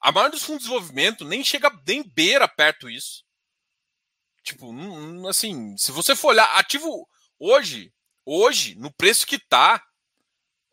a 0.00 0.12
maioria 0.12 0.32
dos 0.32 0.42
fundos 0.42 0.62
de 0.62 0.68
desenvolvimento 0.68 1.24
nem 1.24 1.42
chega, 1.42 1.70
nem 1.86 2.02
beira 2.02 2.46
perto 2.46 2.88
isso. 2.88 3.24
Tipo, 4.42 4.72
assim, 5.28 5.76
se 5.76 5.92
você 5.92 6.14
for 6.14 6.28
olhar, 6.28 6.56
ativo 6.56 7.08
hoje, 7.38 7.92
hoje, 8.24 8.74
no 8.76 8.92
preço 8.92 9.26
que 9.26 9.38
tá, 9.38 9.82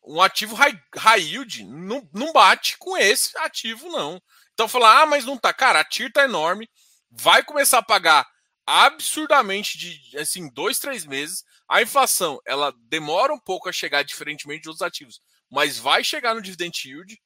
um 0.09 0.19
ativo 0.21 0.55
high, 0.55 0.77
high 0.97 1.21
yield 1.21 1.63
não, 1.63 2.09
não 2.11 2.33
bate 2.33 2.77
com 2.77 2.97
esse 2.97 3.37
ativo, 3.37 3.89
não. 3.89 4.21
Então 4.53 4.67
falar, 4.67 5.03
ah, 5.03 5.05
mas 5.05 5.23
não 5.23 5.37
tá. 5.37 5.53
Cara, 5.53 5.79
a 5.79 5.83
TIR 5.83 6.11
tá 6.11 6.23
enorme, 6.23 6.67
vai 7.11 7.43
começar 7.43 7.77
a 7.77 7.83
pagar 7.83 8.27
absurdamente 8.65 9.77
de 9.77 10.17
assim, 10.17 10.49
dois, 10.51 10.79
três 10.79 11.05
meses. 11.05 11.43
A 11.67 11.81
inflação 11.81 12.39
ela 12.45 12.73
demora 12.89 13.31
um 13.31 13.39
pouco 13.39 13.69
a 13.69 13.71
chegar, 13.71 14.03
diferentemente 14.03 14.63
de 14.63 14.69
outros 14.69 14.85
ativos, 14.85 15.21
mas 15.49 15.77
vai 15.77 16.03
chegar 16.03 16.33
no 16.33 16.41
dividend 16.41 16.87
yield. 16.87 17.21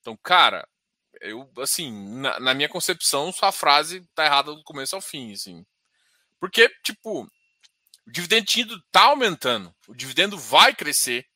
Então, 0.00 0.18
cara, 0.22 0.68
eu, 1.20 1.48
assim, 1.58 1.92
na, 2.18 2.40
na, 2.40 2.54
minha 2.54 2.68
concepção, 2.68 3.32
sua 3.32 3.52
frase 3.52 4.04
tá 4.14 4.24
errada 4.24 4.52
do 4.52 4.64
começo 4.64 4.96
ao 4.96 5.00
fim, 5.00 5.32
assim. 5.32 5.64
Porque, 6.40 6.68
tipo, 6.82 7.22
o 7.22 8.10
dividendo 8.10 8.82
tá 8.90 9.04
aumentando, 9.04 9.74
o 9.86 9.94
dividendo 9.94 10.36
vai 10.36 10.74
crescer, 10.74 11.26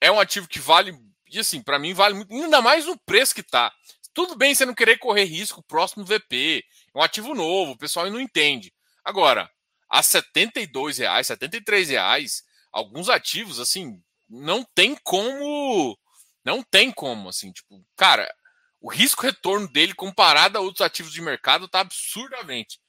é 0.00 0.10
um 0.10 0.20
ativo 0.20 0.48
que 0.48 0.60
vale, 0.60 0.96
e 1.30 1.38
assim, 1.38 1.62
para 1.62 1.78
mim 1.78 1.94
vale 1.94 2.14
muito, 2.14 2.32
ainda 2.32 2.60
mais 2.62 2.86
no 2.86 2.98
preço 2.98 3.34
que 3.34 3.42
tá. 3.42 3.72
Tudo 4.14 4.36
bem 4.36 4.54
você 4.54 4.64
não 4.64 4.74
querer 4.74 4.98
correr 4.98 5.24
risco 5.24 5.62
próximo 5.62 6.04
VP, 6.04 6.64
é 6.94 6.98
um 6.98 7.02
ativo 7.02 7.34
novo, 7.34 7.72
o 7.72 7.78
pessoal 7.78 8.10
não 8.10 8.20
entende. 8.20 8.72
Agora, 9.04 9.50
a 9.88 10.02
72 10.02 10.98
reais, 10.98 11.26
73 11.28 11.88
reais, 11.88 12.44
alguns 12.72 13.08
ativos, 13.08 13.58
assim, 13.58 14.02
não 14.28 14.64
tem 14.74 14.96
como, 14.96 15.98
não 16.44 16.62
tem 16.62 16.90
como, 16.90 17.28
assim, 17.28 17.52
tipo, 17.52 17.84
cara, 17.96 18.32
o 18.80 18.90
risco 18.90 19.22
retorno 19.22 19.68
dele 19.68 19.94
comparado 19.94 20.58
a 20.58 20.60
outros 20.60 20.82
ativos 20.82 21.12
de 21.12 21.20
mercado 21.20 21.68
tá 21.68 21.80
absurdamente. 21.80 22.80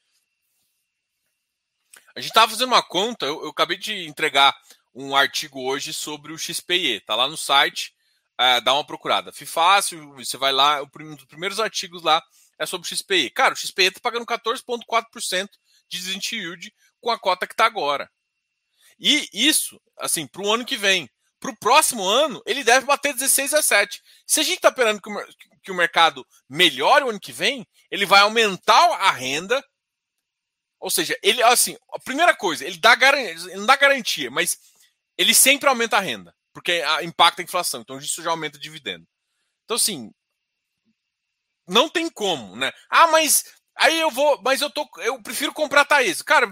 A 2.15 2.21
gente 2.21 2.33
tava 2.33 2.51
fazendo 2.51 2.67
uma 2.67 2.83
conta, 2.83 3.25
eu, 3.25 3.43
eu 3.43 3.49
acabei 3.49 3.77
de 3.77 4.05
entregar 4.07 4.53
um 4.99 5.15
artigo 5.15 5.61
hoje 5.61 5.93
sobre 5.93 6.33
o 6.33 6.37
XPE, 6.37 7.01
tá 7.05 7.15
lá 7.15 7.27
no 7.27 7.37
site, 7.37 7.93
é, 8.37 8.59
dá 8.59 8.73
uma 8.73 8.85
procurada. 8.85 9.31
Fácil, 9.31 10.13
você 10.13 10.37
vai 10.37 10.51
lá, 10.51 10.81
um 10.81 11.15
dos 11.15 11.25
primeiros 11.25 11.59
artigos 11.59 12.03
lá 12.03 12.21
é 12.57 12.65
sobre 12.65 12.85
o 12.85 12.95
XPE. 12.95 13.29
Cara, 13.29 13.53
o 13.53 13.57
XPE 13.57 13.91
tá 13.91 13.99
pagando 14.01 14.25
14,4% 14.25 15.49
de 15.87 15.97
dividend 15.97 16.35
yield 16.35 16.73
com 16.99 17.09
a 17.09 17.17
cota 17.17 17.47
que 17.47 17.53
está 17.53 17.65
agora. 17.65 18.11
E 18.99 19.29
isso, 19.33 19.81
assim, 19.97 20.27
para 20.27 20.41
o 20.41 20.53
ano 20.53 20.65
que 20.65 20.75
vem. 20.75 21.09
Para 21.39 21.51
o 21.51 21.57
próximo 21.57 22.03
ano, 22.03 22.41
ele 22.45 22.65
deve 22.65 22.85
bater 22.85 23.13
16 23.13 23.53
a 23.53 23.61
7. 23.61 24.01
Se 24.27 24.41
a 24.41 24.43
gente 24.43 24.57
está 24.57 24.67
esperando 24.67 25.01
que 25.01 25.09
o, 25.09 25.25
que 25.63 25.71
o 25.71 25.75
mercado 25.75 26.27
melhore 26.49 27.05
o 27.05 27.09
ano 27.09 27.19
que 27.19 27.31
vem, 27.31 27.65
ele 27.89 28.05
vai 28.05 28.19
aumentar 28.19 28.83
a 28.95 29.11
renda. 29.11 29.63
Ou 30.81 30.89
seja, 30.89 31.17
ele, 31.23 31.41
assim, 31.43 31.77
a 31.93 31.99
primeira 31.99 32.35
coisa, 32.35 32.65
ele, 32.65 32.77
dá 32.77 32.93
garantia, 32.95 33.55
não 33.55 33.65
dá 33.65 33.77
garantia, 33.77 34.29
mas 34.29 34.57
ele 35.19 35.33
sempre 35.33 35.67
aumenta 35.67 35.97
a 35.97 35.99
renda, 35.99 36.33
porque 36.53 36.81
impacta 37.03 37.41
a 37.41 37.43
inflação. 37.43 37.81
Então, 37.81 37.97
isso 37.97 38.23
já 38.23 38.29
aumenta 38.29 38.57
o 38.57 38.61
dividendo. 38.61 39.05
Então, 39.65 39.75
assim, 39.75 40.13
não 41.67 41.89
tem 41.89 42.09
como, 42.09 42.55
né? 42.55 42.71
Ah, 42.89 43.07
mas 43.07 43.43
aí 43.75 43.99
eu 43.99 44.09
vou, 44.09 44.41
mas 44.41 44.61
eu 44.61 44.69
tô, 44.69 44.89
eu 44.99 45.21
prefiro 45.21 45.53
comprar 45.53 45.83
Thaís. 45.83 46.21
Cara, 46.21 46.49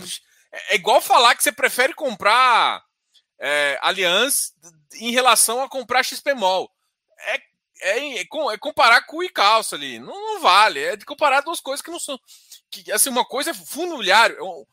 é, 0.52 0.74
é 0.74 0.76
igual 0.76 1.00
falar 1.00 1.34
que 1.34 1.44
você 1.44 1.52
prefere 1.52 1.94
comprar 1.94 2.84
é, 3.40 3.80
Allianz 3.82 4.54
em 4.96 5.12
relação 5.12 5.64
a 5.64 5.70
comprar 5.70 6.04
XPMOL. 6.04 6.70
É, 7.20 7.36
é, 7.80 8.18
é, 8.18 8.22
é 8.22 8.58
comparar 8.60 9.06
com 9.06 9.20
o 9.20 9.24
Icalço 9.24 9.76
ali. 9.76 9.98
Não, 9.98 10.14
não, 10.14 10.42
vale. 10.42 10.84
É 10.84 10.98
de 10.98 11.06
comparar 11.06 11.40
duas 11.40 11.62
coisas 11.62 11.82
que 11.82 11.92
não 11.92 12.02
são. 12.02 12.20
Que, 12.70 12.92
assim, 12.92 13.10
uma 13.10 13.24
coisa 13.24 13.52
é 13.52 13.54
fundo 13.54 13.94
imobiliário. 13.94 14.36
É 14.36 14.66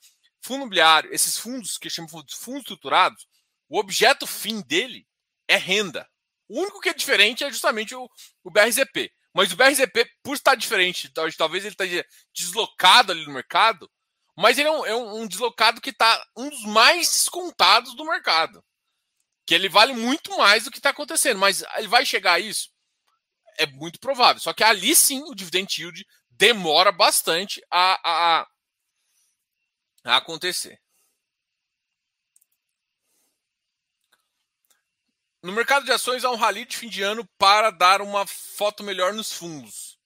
fundo 0.43 0.63
imobiliário, 0.63 1.15
esses 1.15 1.39
fundos 1.39 1.79
que 1.79 1.89
chamam 1.89 2.23
de 2.25 2.35
fundos 2.35 2.63
estruturados, 2.63 3.27
o 3.75 3.79
objeto 3.81 4.25
fim 4.25 4.61
dele 4.61 5.05
é 5.49 5.57
renda. 5.57 6.09
O 6.49 6.61
único 6.61 6.81
que 6.81 6.91
é 6.91 6.95
diferente 6.95 7.43
é 7.43 7.51
justamente 7.51 7.93
o, 7.93 8.09
o 8.45 8.49
BRZP. 8.49 9.13
Mas 9.35 9.51
o 9.51 9.57
BRZP, 9.57 10.09
por 10.23 10.37
estar 10.37 10.55
diferente, 10.55 11.13
talvez 11.37 11.65
ele 11.65 11.73
esteja 11.73 12.07
deslocado 12.33 13.11
ali 13.11 13.27
no 13.27 13.33
mercado, 13.33 13.91
mas 14.37 14.59
ele 14.59 14.69
é 14.69 14.71
um, 14.71 14.87
é 14.87 14.95
um 14.95 15.27
deslocado 15.27 15.81
que 15.81 15.91
está 15.91 16.25
um 16.37 16.49
dos 16.49 16.63
mais 16.67 17.09
descontados 17.09 17.97
do 17.97 18.05
mercado. 18.05 18.65
Que 19.45 19.57
ele 19.57 19.69
vale 19.69 19.93
muito 19.93 20.37
mais 20.37 20.63
do 20.63 20.71
que 20.71 20.79
está 20.79 20.91
acontecendo. 20.91 21.41
Mas 21.41 21.65
ele 21.77 21.89
vai 21.89 22.07
chegar 22.07 22.35
a 22.35 22.39
isso? 22.41 22.71
É 23.59 23.67
muito 23.67 23.99
provável. 23.99 24.41
Só 24.41 24.53
que 24.53 24.63
ali 24.63 24.95
sim 24.95 25.21
o 25.25 25.35
dividend 25.35 25.83
yield 25.83 26.07
demora 26.31 26.93
bastante 26.93 27.61
a, 27.69 27.99
a, 28.05 28.47
a 30.05 30.17
acontecer. 30.17 30.81
No 35.45 35.53
mercado 35.53 35.85
de 35.85 35.93
ações 35.93 36.25
há 36.25 36.31
um 36.31 36.37
rally 36.37 36.65
de 36.65 36.75
fim 36.75 36.89
de 36.89 37.03
ano 37.03 37.29
para 37.37 37.71
dar 37.71 38.01
uma 38.01 38.27
foto 38.27 38.83
melhor 38.83 39.13
nos 39.13 39.31
fundos. 39.31 39.99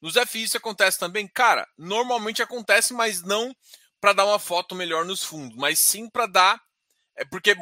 Nos 0.00 0.14
FIs 0.14 0.50
isso 0.50 0.56
acontece 0.56 0.96
também? 0.96 1.26
Cara, 1.26 1.68
normalmente 1.76 2.40
acontece, 2.40 2.94
mas 2.94 3.20
não 3.20 3.52
para 4.00 4.12
dar 4.12 4.24
uma 4.24 4.38
foto 4.38 4.76
melhor 4.76 5.04
nos 5.04 5.24
fundos, 5.24 5.56
mas 5.56 5.80
sim 5.80 6.08
para 6.08 6.26
dar. 6.26 6.62
É 7.16 7.24
porque 7.24 7.56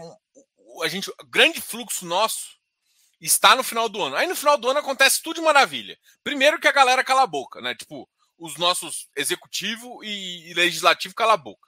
a 0.83 0.89
gente, 0.89 1.09
o 1.09 1.27
grande 1.27 1.59
fluxo 1.59 2.05
nosso 2.05 2.59
está 3.19 3.57
no 3.57 3.63
final 3.63 3.89
do 3.89 4.03
ano. 4.03 4.17
Aí 4.17 4.27
no 4.27 4.37
final 4.37 4.59
do 4.59 4.69
ano 4.69 4.81
acontece 4.81 5.23
tudo 5.23 5.37
de 5.37 5.41
maravilha. 5.41 5.99
Primeiro 6.23 6.61
que 6.61 6.69
a 6.69 6.73
galera 6.73 7.03
cala 7.03 7.23
a 7.23 7.27
boca, 7.27 7.63
né? 7.63 7.75
Tipo, 7.75 8.07
os 8.37 8.59
nossos 8.59 9.09
executivo 9.17 10.05
e 10.05 10.53
legislativo 10.53 11.15
cala 11.15 11.33
a 11.33 11.39
boca. 11.39 11.67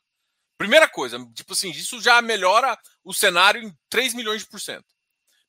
Primeira 0.58 0.86
coisa, 0.86 1.18
tipo 1.34 1.54
assim, 1.54 1.70
isso 1.70 2.02
já 2.02 2.20
melhora 2.20 2.78
o 3.02 3.14
cenário 3.14 3.62
em 3.62 3.74
3 3.88 4.12
milhões 4.12 4.42
de 4.42 4.48
por 4.50 4.60
cento. 4.60 4.97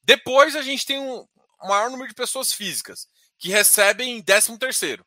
Depois 0.04 0.56
a 0.56 0.62
gente 0.62 0.86
tem 0.86 1.00
um 1.00 1.26
maior 1.64 1.90
número 1.90 2.08
de 2.10 2.16
pessoas 2.16 2.54
físicas 2.54 3.08
que 3.38 3.50
recebem 3.50 4.22
13 4.22 4.58
terceiro. 4.58 5.06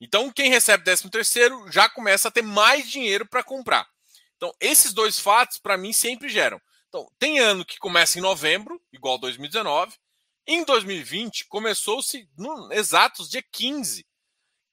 Então, 0.00 0.30
quem 0.30 0.50
recebe 0.50 0.84
13 0.84 1.10
terceiro 1.10 1.70
já 1.70 1.88
começa 1.88 2.28
a 2.28 2.30
ter 2.30 2.42
mais 2.42 2.88
dinheiro 2.88 3.26
para 3.26 3.42
comprar. 3.42 3.86
Então, 4.36 4.52
esses 4.60 4.92
dois 4.92 5.18
fatos, 5.18 5.58
para 5.58 5.76
mim, 5.76 5.92
sempre 5.92 6.28
geram. 6.28 6.60
Então, 6.88 7.10
tem 7.18 7.38
ano 7.38 7.64
que 7.64 7.78
começa 7.78 8.18
em 8.18 8.22
novembro, 8.22 8.80
igual 8.92 9.18
2019. 9.18 9.96
Em 10.46 10.64
2020, 10.64 11.46
começou-se 11.48 12.28
exatos 12.70 13.28
dia 13.28 13.42
15, 13.50 14.06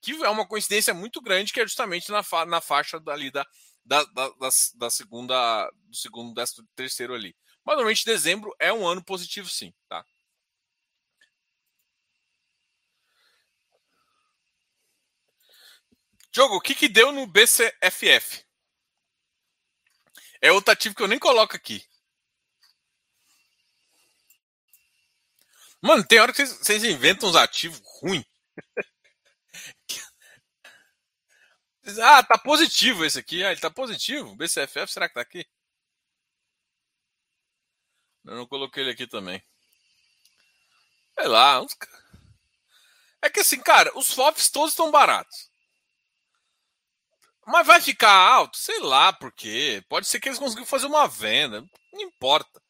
que 0.00 0.12
é 0.12 0.28
uma 0.28 0.46
coincidência 0.46 0.94
muito 0.94 1.20
grande, 1.20 1.52
que 1.52 1.60
é 1.60 1.66
justamente 1.66 2.10
na, 2.10 2.22
fa 2.22 2.44
na 2.44 2.60
faixa 2.60 3.02
ali 3.08 3.30
da, 3.30 3.44
da, 3.84 4.04
da, 4.04 4.30
da, 4.76 4.90
segunda, 4.90 5.70
do 5.88 5.96
segundo, 5.96 6.34
décimo 6.34 6.66
terceiro 6.76 7.14
ali. 7.14 7.34
Mas 7.64 7.76
normalmente 7.76 8.04
dezembro 8.04 8.54
é 8.58 8.72
um 8.72 8.86
ano 8.86 9.02
positivo, 9.02 9.48
sim, 9.48 9.72
tá? 9.88 10.04
Diogo, 16.30 16.56
o 16.56 16.60
que, 16.60 16.74
que 16.74 16.88
deu 16.88 17.12
no 17.12 17.26
BCFF? 17.26 18.44
É 20.42 20.52
outro 20.52 20.72
ativo 20.72 20.94
que 20.94 21.02
eu 21.02 21.08
nem 21.08 21.18
coloco 21.18 21.56
aqui. 21.56 21.82
Mano, 25.80 26.04
tem 26.04 26.18
hora 26.18 26.32
que 26.32 26.44
vocês, 26.44 26.82
inventam 26.82 27.28
uns 27.28 27.36
ativos 27.36 27.80
ruins. 28.00 28.24
ah, 32.02 32.22
tá 32.22 32.36
positivo 32.36 33.04
esse 33.04 33.18
aqui. 33.18 33.44
Ah, 33.44 33.52
ele 33.52 33.60
tá 33.60 33.70
positivo. 33.70 34.34
BCFF, 34.34 34.92
será 34.92 35.08
que 35.08 35.14
tá 35.14 35.20
aqui? 35.20 35.46
Eu 38.24 38.36
não 38.36 38.46
coloquei 38.46 38.82
ele 38.82 38.90
aqui 38.90 39.06
também. 39.06 39.42
Sei 41.18 41.28
lá. 41.28 41.60
Uns... 41.60 41.76
É 43.22 43.30
que 43.30 43.40
assim, 43.40 43.60
cara, 43.60 43.96
os 43.96 44.12
FOFs 44.12 44.50
todos 44.50 44.70
estão 44.70 44.90
baratos. 44.90 45.50
Mas 47.46 47.66
vai 47.66 47.80
ficar 47.80 48.12
alto? 48.12 48.56
Sei 48.56 48.80
lá 48.80 49.12
por 49.12 49.30
quê. 49.32 49.84
Pode 49.88 50.06
ser 50.06 50.18
que 50.18 50.28
eles 50.28 50.38
consigam 50.38 50.64
fazer 50.64 50.86
uma 50.86 51.06
venda. 51.06 51.60
Não 51.92 52.00
importa. 52.00 52.62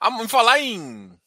Ah, 0.00 0.10
em 0.22 0.28
falar 0.28 0.58
em. 0.60 1.18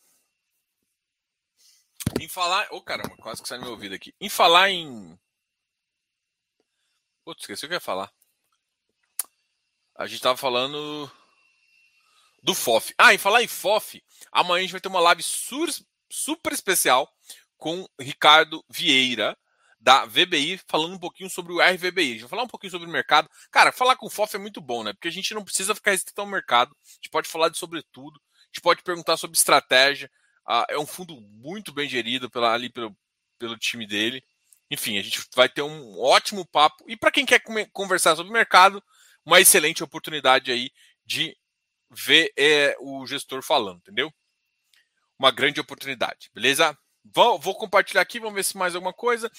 Em 2.20 2.28
falar. 2.28 2.68
Ô 2.72 2.78
oh, 2.78 2.82
caramba, 2.82 3.16
quase 3.18 3.42
que 3.42 3.48
sai 3.48 3.58
no 3.58 3.66
meu 3.66 3.74
ouvido 3.74 3.96
aqui. 3.96 4.14
Em 4.20 4.30
falar 4.30 4.70
em. 4.70 5.20
Putz, 7.24 7.44
esqueci 7.44 7.66
o 7.66 7.68
que 7.68 7.74
eu 7.74 7.78
ia 7.78 7.82
falar. 7.82 8.12
A 10.00 10.08
gente 10.08 10.22
tava 10.22 10.38
falando 10.38 11.12
do 12.42 12.56
FOF. 12.56 12.94
Ah, 12.98 13.14
e 13.14 13.18
falar 13.18 13.44
em 13.44 13.50
FOF, 13.50 14.02
amanhã 14.32 14.60
a 14.60 14.62
gente 14.62 14.72
vai 14.72 14.80
ter 14.80 14.88
uma 14.88 15.02
live 15.02 15.22
super 15.22 16.54
especial 16.54 17.14
com 17.58 17.86
Ricardo 18.00 18.64
Vieira, 18.70 19.38
da 19.78 20.06
VBI, 20.06 20.62
falando 20.70 20.96
um 20.96 21.00
pouquinho 21.00 21.30
sobre 21.30 21.52
o 21.52 21.60
RVBI. 21.60 22.12
A 22.12 22.12
gente 22.14 22.22
vai 22.22 22.30
falar 22.30 22.44
um 22.44 22.48
pouquinho 22.48 22.72
sobre 22.72 22.88
o 22.88 22.92
mercado. 22.92 23.30
Cara, 23.52 23.74
falar 23.74 23.98
com 23.98 24.08
o 24.08 24.10
FOF 24.10 24.38
é 24.38 24.40
muito 24.40 24.62
bom, 24.62 24.86
né? 24.86 24.94
Porque 24.94 25.10
a 25.10 25.12
gente 25.12 25.34
não 25.34 25.44
precisa 25.44 25.76
ficar 25.76 25.92
restrito 25.92 26.22
ao 26.22 26.28
mercado. 26.28 26.74
A 26.82 26.94
gente 26.94 27.10
pode 27.10 27.28
falar 27.28 27.50
de 27.50 27.58
sobre 27.58 27.84
tudo. 27.92 28.22
A 28.36 28.46
gente 28.54 28.62
pode 28.62 28.82
perguntar 28.84 29.18
sobre 29.18 29.38
estratégia. 29.38 30.10
Ah, 30.48 30.66
é 30.70 30.80
um 30.80 30.88
fundo 30.88 31.20
muito 31.20 31.74
bem 31.74 31.90
gerido 31.90 32.30
pela, 32.30 32.54
ali 32.54 32.70
pelo, 32.70 32.96
pelo 33.38 33.58
time 33.58 33.86
dele. 33.86 34.24
Enfim, 34.72 34.98
a 34.98 35.02
gente 35.02 35.20
vai 35.36 35.50
ter 35.50 35.62
um 35.62 36.00
ótimo 36.00 36.46
papo. 36.46 36.86
E 36.88 36.96
para 36.96 37.12
quem 37.12 37.26
quer 37.26 37.42
conversar 37.74 38.16
sobre 38.16 38.30
o 38.30 38.34
mercado, 38.34 38.82
uma 39.30 39.40
excelente 39.40 39.84
oportunidade 39.84 40.52
aí 40.52 40.72
de 41.06 41.38
ver 41.92 42.34
é, 42.36 42.76
o 42.80 43.06
gestor 43.06 43.44
falando, 43.44 43.78
entendeu? 43.78 44.12
Uma 45.18 45.30
grande 45.32 45.60
oportunidade, 45.60 46.32
beleza? 46.34 46.76
Vou, 47.04 47.40
vou 47.40 47.56
compartilhar 47.56 48.02
aqui, 48.02 48.20
vamos 48.20 48.36
ver 48.36 48.44
se 48.44 48.58
mais 48.58 48.74
alguma 48.74 48.94
coisa. 48.94 49.32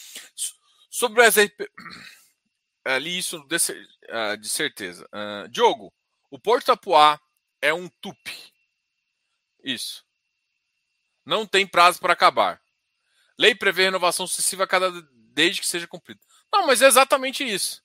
Sobre 0.88 1.20
o 1.20 1.24
SRP. 1.24 1.68
Ali 2.84 3.18
isso 3.18 3.40
de, 3.46 3.56
uh, 3.56 4.36
de 4.38 4.48
certeza. 4.48 5.06
Uh, 5.06 5.48
Diogo, 5.48 5.92
o 6.30 6.38
Porto 6.38 6.70
Apuá 6.70 7.20
é 7.60 7.74
um 7.74 7.88
tupi. 8.00 8.52
Isso. 9.62 10.04
Não 11.26 11.46
tem 11.46 11.66
prazo 11.66 12.00
para 12.00 12.12
acabar. 12.12 12.62
Lei 13.38 13.54
prevê 13.54 13.84
renovação 13.84 14.26
sucessiva 14.26 14.66
cada 14.66 14.90
desde 15.32 15.60
que 15.60 15.66
seja 15.66 15.86
cumprido. 15.86 16.20
Não, 16.52 16.66
mas 16.66 16.80
é 16.80 16.86
exatamente 16.86 17.44
isso. 17.44 17.82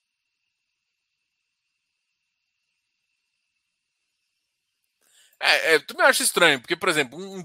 É, 5.40 5.74
é, 5.74 5.78
tu 5.78 5.96
me 5.96 6.02
acha 6.02 6.22
estranho, 6.22 6.60
porque, 6.60 6.76
por 6.76 6.88
exemplo, 6.88 7.18
um, 7.18 7.42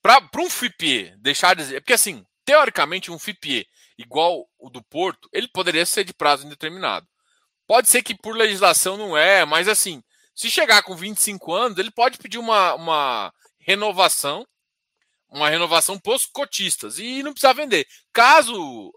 para 0.00 0.20
um 0.38 0.50
FIPE 0.50 1.14
deixar 1.18 1.54
de. 1.54 1.80
Porque, 1.80 1.92
assim, 1.92 2.26
teoricamente, 2.44 3.10
um 3.10 3.18
FIPE 3.18 3.66
igual 3.96 4.48
o 4.58 4.68
do 4.68 4.82
Porto, 4.82 5.28
ele 5.32 5.48
poderia 5.48 5.86
ser 5.86 6.04
de 6.04 6.12
prazo 6.12 6.46
indeterminado. 6.46 7.06
Pode 7.66 7.88
ser 7.88 8.02
que 8.02 8.14
por 8.14 8.36
legislação 8.36 8.96
não 8.96 9.16
é, 9.16 9.44
mas, 9.44 9.68
assim, 9.68 10.02
se 10.34 10.50
chegar 10.50 10.82
com 10.82 10.96
25 10.96 11.52
anos, 11.52 11.78
ele 11.78 11.90
pode 11.90 12.18
pedir 12.18 12.38
uma, 12.38 12.74
uma 12.74 13.32
renovação, 13.60 14.46
uma 15.28 15.48
renovação 15.48 15.98
pós-cotistas 15.98 16.98
e 16.98 17.22
não 17.22 17.32
precisa 17.32 17.54
vender. 17.54 17.86
Caso, 18.12 18.92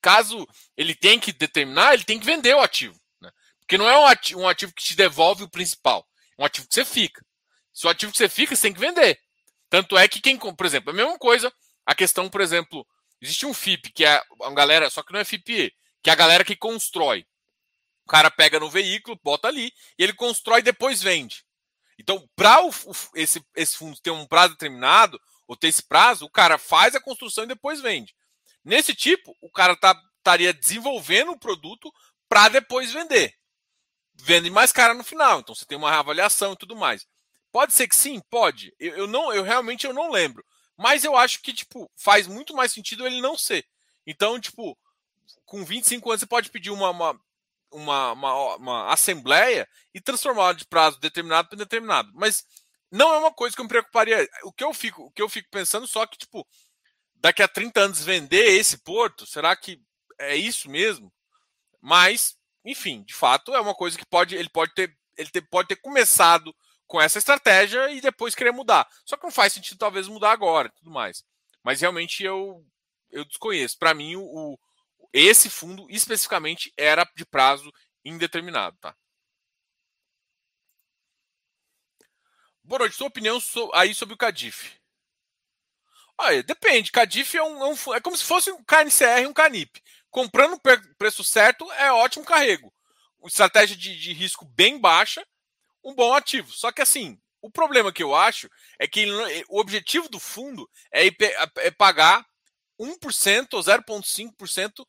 caso 0.00 0.46
ele 0.76 0.94
tenha 0.94 1.18
que 1.20 1.32
determinar, 1.32 1.94
ele 1.94 2.04
tem 2.04 2.18
que 2.18 2.24
vender 2.24 2.54
o 2.54 2.60
ativo. 2.60 2.98
Né? 3.20 3.30
Porque 3.58 3.76
não 3.76 3.88
é 3.88 3.98
um 3.98 4.06
ativo, 4.06 4.40
um 4.40 4.48
ativo 4.48 4.72
que 4.72 4.84
te 4.84 4.96
devolve 4.96 5.42
o 5.42 5.50
principal, 5.50 6.00
é 6.00 6.09
um 6.40 6.44
ativo 6.44 6.66
que 6.66 6.74
você 6.74 6.84
fica. 6.84 7.24
Se 7.72 7.86
o 7.86 7.90
ativo 7.90 8.10
que 8.10 8.18
você 8.18 8.28
fica, 8.28 8.56
você 8.56 8.62
tem 8.62 8.72
que 8.72 8.80
vender. 8.80 9.20
Tanto 9.68 9.96
é 9.96 10.08
que 10.08 10.20
quem, 10.20 10.38
por 10.38 10.66
exemplo, 10.66 10.90
a 10.90 10.94
mesma 10.94 11.18
coisa, 11.18 11.52
a 11.86 11.94
questão, 11.94 12.28
por 12.28 12.40
exemplo, 12.40 12.86
existe 13.20 13.46
um 13.46 13.54
FIP, 13.54 13.92
que 13.92 14.04
é 14.04 14.20
a 14.42 14.50
galera, 14.50 14.90
só 14.90 15.02
que 15.02 15.12
não 15.12 15.20
é 15.20 15.24
FIPE, 15.24 15.72
que 16.02 16.10
é 16.10 16.12
a 16.12 16.16
galera 16.16 16.44
que 16.44 16.56
constrói. 16.56 17.26
O 18.04 18.08
cara 18.08 18.30
pega 18.30 18.58
no 18.58 18.70
veículo, 18.70 19.20
bota 19.22 19.46
ali, 19.46 19.72
e 19.98 20.02
ele 20.02 20.14
constrói 20.14 20.60
e 20.60 20.64
depois 20.64 21.02
vende. 21.02 21.44
Então, 21.98 22.28
para 22.34 22.58
esse, 23.14 23.44
esse 23.54 23.76
fundo 23.76 24.00
ter 24.00 24.10
um 24.10 24.26
prazo 24.26 24.54
determinado, 24.54 25.20
ou 25.46 25.54
ter 25.54 25.68
esse 25.68 25.82
prazo, 25.82 26.24
o 26.24 26.30
cara 26.30 26.56
faz 26.58 26.94
a 26.94 27.00
construção 27.00 27.44
e 27.44 27.48
depois 27.48 27.80
vende. 27.80 28.14
Nesse 28.64 28.94
tipo, 28.94 29.36
o 29.40 29.50
cara 29.50 29.76
tá, 29.76 29.94
estaria 30.16 30.52
desenvolvendo 30.52 31.32
o 31.32 31.38
produto 31.38 31.92
para 32.28 32.48
depois 32.48 32.92
vender. 32.92 33.34
Vende 34.24 34.50
mais 34.50 34.72
cara 34.72 34.94
no 34.94 35.04
final, 35.04 35.40
então 35.40 35.54
você 35.54 35.64
tem 35.64 35.78
uma 35.78 35.90
avaliação 35.90 36.52
e 36.52 36.56
tudo 36.56 36.76
mais. 36.76 37.06
Pode 37.52 37.74
ser 37.74 37.88
que 37.88 37.96
sim, 37.96 38.20
pode. 38.30 38.74
Eu, 38.78 38.96
eu, 38.96 39.06
não, 39.06 39.32
eu 39.32 39.42
realmente 39.42 39.86
eu 39.86 39.92
não 39.92 40.10
lembro. 40.10 40.44
Mas 40.76 41.04
eu 41.04 41.16
acho 41.16 41.42
que, 41.42 41.52
tipo, 41.52 41.90
faz 41.96 42.26
muito 42.26 42.54
mais 42.54 42.72
sentido 42.72 43.06
ele 43.06 43.20
não 43.20 43.36
ser. 43.36 43.66
Então, 44.06 44.40
tipo, 44.40 44.78
com 45.44 45.64
25 45.64 46.08
anos 46.10 46.20
você 46.20 46.26
pode 46.26 46.50
pedir 46.50 46.70
uma, 46.70 46.90
uma, 46.90 47.20
uma, 47.70 48.12
uma, 48.12 48.56
uma 48.56 48.92
assembleia 48.92 49.68
e 49.92 50.00
transformar 50.00 50.54
de 50.54 50.66
prazo 50.66 50.98
determinado 51.00 51.48
para 51.48 51.56
indeterminado. 51.56 52.10
Mas 52.14 52.44
não 52.90 53.12
é 53.12 53.18
uma 53.18 53.32
coisa 53.32 53.54
que 53.54 53.60
eu 53.60 53.64
me 53.64 53.68
preocuparia. 53.68 54.28
O 54.44 54.52
que 54.52 54.64
eu 54.64 54.72
fico, 54.72 55.02
o 55.02 55.10
que 55.10 55.22
eu 55.22 55.28
fico 55.28 55.48
pensando 55.50 55.86
só 55.86 56.06
que, 56.06 56.18
tipo, 56.18 56.46
daqui 57.16 57.42
a 57.42 57.48
30 57.48 57.80
anos 57.80 58.04
vender 58.04 58.58
esse 58.58 58.78
porto, 58.78 59.26
será 59.26 59.54
que 59.54 59.80
é 60.18 60.36
isso 60.36 60.70
mesmo? 60.70 61.12
Mas, 61.80 62.36
enfim, 62.64 63.02
de 63.02 63.14
fato, 63.14 63.54
é 63.54 63.60
uma 63.60 63.74
coisa 63.74 63.96
que 63.96 64.06
pode, 64.06 64.34
ele 64.34 64.48
pode 64.48 64.74
ter, 64.74 64.96
ele 65.16 65.30
ter, 65.30 65.42
pode 65.42 65.68
ter 65.68 65.76
começado 65.76 66.54
com 66.86 67.00
essa 67.00 67.18
estratégia 67.18 67.90
e 67.90 68.00
depois 68.00 68.34
querer 68.34 68.52
mudar. 68.52 68.88
Só 69.04 69.16
que 69.16 69.24
não 69.24 69.30
faz 69.30 69.52
sentido 69.52 69.78
talvez 69.78 70.08
mudar 70.08 70.32
agora 70.32 70.68
e 70.68 70.78
tudo 70.78 70.90
mais. 70.90 71.24
Mas 71.62 71.80
realmente 71.80 72.24
eu 72.24 72.64
eu 73.10 73.24
desconheço. 73.24 73.78
Para 73.78 73.94
mim, 73.94 74.16
o, 74.16 74.22
o, 74.22 74.58
esse 75.12 75.50
fundo 75.50 75.86
especificamente 75.90 76.72
era 76.76 77.08
de 77.16 77.24
prazo 77.24 77.72
indeterminado, 78.04 78.76
tá? 78.80 78.94
Boa 82.62 82.80
noite, 82.80 82.96
sua 82.96 83.08
opinião 83.08 83.38
aí 83.74 83.94
sobre 83.94 84.14
o 84.14 84.18
Cadif. 84.18 84.78
Olha, 86.16 86.42
depende. 86.42 86.92
Cadif 86.92 87.36
é, 87.36 87.42
um, 87.42 87.64
é, 87.64 87.68
um, 87.68 87.94
é 87.94 88.00
como 88.00 88.16
se 88.16 88.24
fosse 88.24 88.52
um 88.52 88.62
KNCR 88.62 89.22
e 89.22 89.26
um 89.26 89.32
Canip. 89.32 89.82
Comprando 90.10 90.54
o 90.54 90.60
preço 90.96 91.22
certo 91.22 91.70
é 91.72 91.92
ótimo 91.92 92.24
carrego. 92.24 92.72
Estratégia 93.24 93.76
de, 93.76 93.96
de 93.96 94.12
risco 94.12 94.44
bem 94.44 94.78
baixa 94.78 95.24
um 95.84 95.94
bom 95.94 96.12
ativo. 96.12 96.52
Só 96.52 96.72
que 96.72 96.82
assim, 96.82 97.20
o 97.40 97.50
problema 97.50 97.92
que 97.92 98.02
eu 98.02 98.14
acho 98.14 98.50
é 98.78 98.86
que 98.86 99.00
ele, 99.00 99.44
o 99.48 99.58
objetivo 99.60 100.08
do 100.08 100.18
fundo 100.18 100.68
é, 100.92 101.06
é 101.56 101.70
pagar 101.70 102.26
1% 102.78 103.48
ou 103.52 103.60
0,5% 103.60 104.86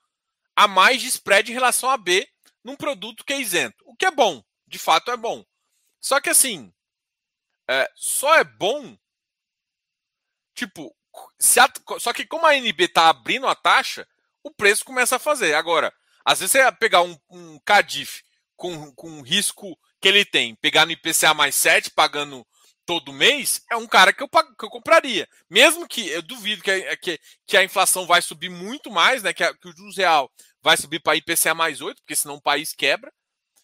a 0.56 0.68
mais 0.68 1.02
de 1.02 1.08
spread 1.08 1.52
em 1.52 1.54
relação 1.54 1.90
a 1.90 1.98
B 1.98 2.28
num 2.64 2.76
produto 2.76 3.24
que 3.24 3.34
é 3.34 3.40
isento. 3.40 3.84
O 3.86 3.96
que 3.96 4.06
é 4.06 4.12
bom, 4.12 4.44
de 4.68 4.78
fato 4.78 5.12
é 5.12 5.18
bom. 5.18 5.46
Só 6.00 6.20
que 6.20 6.30
assim, 6.30 6.74
é, 7.68 7.90
só 7.96 8.36
é 8.36 8.44
bom, 8.44 8.98
tipo, 10.54 10.96
a, 11.14 12.00
só 12.00 12.14
que 12.14 12.26
como 12.26 12.46
a 12.46 12.56
NB 12.56 12.86
está 12.86 13.10
abrindo 13.10 13.48
a 13.48 13.56
taxa, 13.56 14.08
o 14.44 14.52
preço 14.52 14.86
começa 14.86 15.16
a 15.16 15.20
fazer. 15.20 15.54
Agora, 15.54 15.94
às 16.26 16.40
vezes 16.40 16.52
você 16.52 16.72
pegar 16.74 17.02
um, 17.02 17.18
um 17.30 17.60
CADIF 17.60 18.22
com, 18.56 18.94
com 18.94 19.22
risco 19.22 19.78
que 20.00 20.08
ele 20.08 20.26
tem, 20.26 20.56
pegar 20.56 20.86
no 20.86 20.92
IPCA 20.92 21.34
mais 21.34 21.56
7, 21.56 21.92
pagando 21.92 22.46
todo 22.86 23.14
mês, 23.14 23.62
é 23.72 23.76
um 23.76 23.88
cara 23.88 24.12
que 24.12 24.24
eu, 24.24 24.28
que 24.28 24.66
eu 24.66 24.70
compraria. 24.70 25.28
Mesmo 25.50 25.88
que 25.88 26.08
eu 26.10 26.22
duvido 26.22 26.64
que 26.64 26.72
a, 26.72 26.98
que, 26.98 27.20
que 27.46 27.58
a 27.58 27.64
inflação 27.64 28.06
vai 28.06 28.22
subir 28.22 28.50
muito 28.50 28.92
mais, 28.92 29.24
né? 29.24 29.34
Que, 29.34 29.44
a, 29.44 29.54
que 29.54 29.68
o 29.68 29.76
juros 29.76 29.98
real 29.98 30.32
vai 30.62 30.78
subir 30.78 31.00
para 31.00 31.16
IPCA 31.16 31.54
mais 31.54 31.82
8, 31.82 32.02
porque 32.02 32.16
senão 32.16 32.36
o 32.36 32.42
país 32.42 32.74
quebra. 32.74 33.12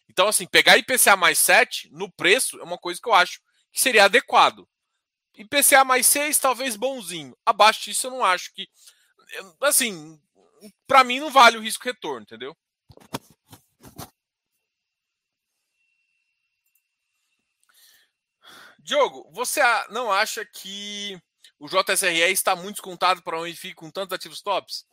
Então, 0.09 0.27
assim, 0.27 0.47
pegar 0.47 0.77
IPCA 0.77 1.15
mais 1.15 1.37
7 1.39 1.89
no 1.91 2.11
preço 2.11 2.59
é 2.59 2.63
uma 2.63 2.77
coisa 2.77 2.99
que 3.01 3.09
eu 3.09 3.13
acho 3.13 3.39
que 3.71 3.81
seria 3.81 4.05
adequado. 4.05 4.67
IPCA 5.35 5.83
mais 5.85 6.07
6, 6.07 6.39
talvez 6.39 6.75
bonzinho. 6.75 7.37
Abaixo 7.45 7.83
disso, 7.83 8.07
eu 8.07 8.11
não 8.11 8.23
acho 8.25 8.51
que. 8.53 8.67
Assim, 9.61 10.19
para 10.85 11.03
mim 11.03 11.19
não 11.19 11.29
vale 11.29 11.57
o 11.57 11.61
risco 11.61 11.83
retorno, 11.83 12.21
entendeu? 12.21 12.55
Diogo, 18.79 19.29
você 19.33 19.61
não 19.89 20.11
acha 20.11 20.45
que 20.45 21.21
o 21.59 21.67
JSRE 21.67 22.31
está 22.31 22.55
muito 22.55 22.75
descontado 22.75 23.21
para 23.21 23.39
onde 23.39 23.55
fica 23.55 23.75
com 23.75 23.91
tantos 23.91 24.13
ativos 24.13 24.41
tops? 24.41 24.85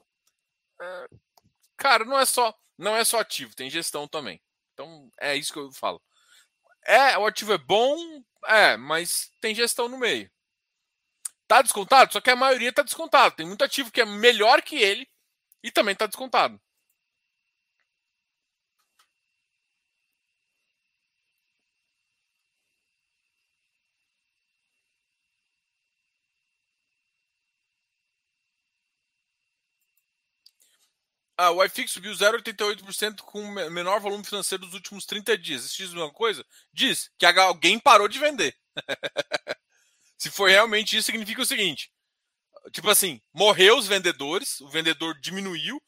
É, 0.80 1.08
cara, 1.76 2.04
não 2.04 2.18
é 2.18 2.24
só 2.24 2.52
não 2.76 2.96
é 2.96 3.04
só 3.04 3.20
ativo, 3.20 3.54
tem 3.54 3.70
gestão 3.70 4.08
também. 4.08 4.40
Então 4.72 5.12
é 5.20 5.36
isso 5.36 5.52
que 5.52 5.58
eu 5.58 5.72
falo. 5.72 6.02
É, 6.84 7.16
o 7.16 7.26
ativo 7.26 7.52
é 7.52 7.58
bom, 7.58 7.96
é, 8.46 8.76
mas 8.76 9.30
tem 9.40 9.54
gestão 9.54 9.88
no 9.88 9.96
meio. 9.96 10.30
Tá 11.46 11.62
descontado? 11.62 12.12
Só 12.12 12.20
que 12.20 12.30
a 12.30 12.36
maioria 12.36 12.72
tá 12.72 12.82
descontado. 12.82 13.36
Tem 13.36 13.46
muito 13.46 13.62
ativo 13.62 13.92
que 13.92 14.00
é 14.00 14.04
melhor 14.04 14.60
que 14.62 14.76
ele 14.76 15.08
e 15.64 15.72
também 15.72 15.96
tá 15.96 16.06
descontado. 16.06 16.60
Ah, 31.36 31.50
o 31.50 31.64
iFix 31.64 31.90
subiu 31.90 32.12
0,88% 32.12 33.22
com 33.24 33.42
o 33.42 33.70
menor 33.70 33.98
volume 34.00 34.24
financeiro 34.24 34.64
dos 34.64 34.74
últimos 34.74 35.04
30 35.04 35.36
dias. 35.36 35.64
Isso 35.64 35.78
diz 35.78 35.92
uma 35.92 36.12
coisa? 36.12 36.44
Diz 36.72 37.10
que 37.18 37.26
alguém 37.26 37.78
parou 37.78 38.06
de 38.06 38.20
vender. 38.20 38.56
Se 40.18 40.30
for 40.30 40.48
realmente 40.48 40.96
isso, 40.96 41.06
significa 41.06 41.42
o 41.42 41.46
seguinte: 41.46 41.90
tipo 42.70 42.88
assim, 42.90 43.20
morreu 43.32 43.76
os 43.76 43.86
vendedores, 43.86 44.60
o 44.60 44.68
vendedor 44.68 45.18
diminuiu. 45.20 45.80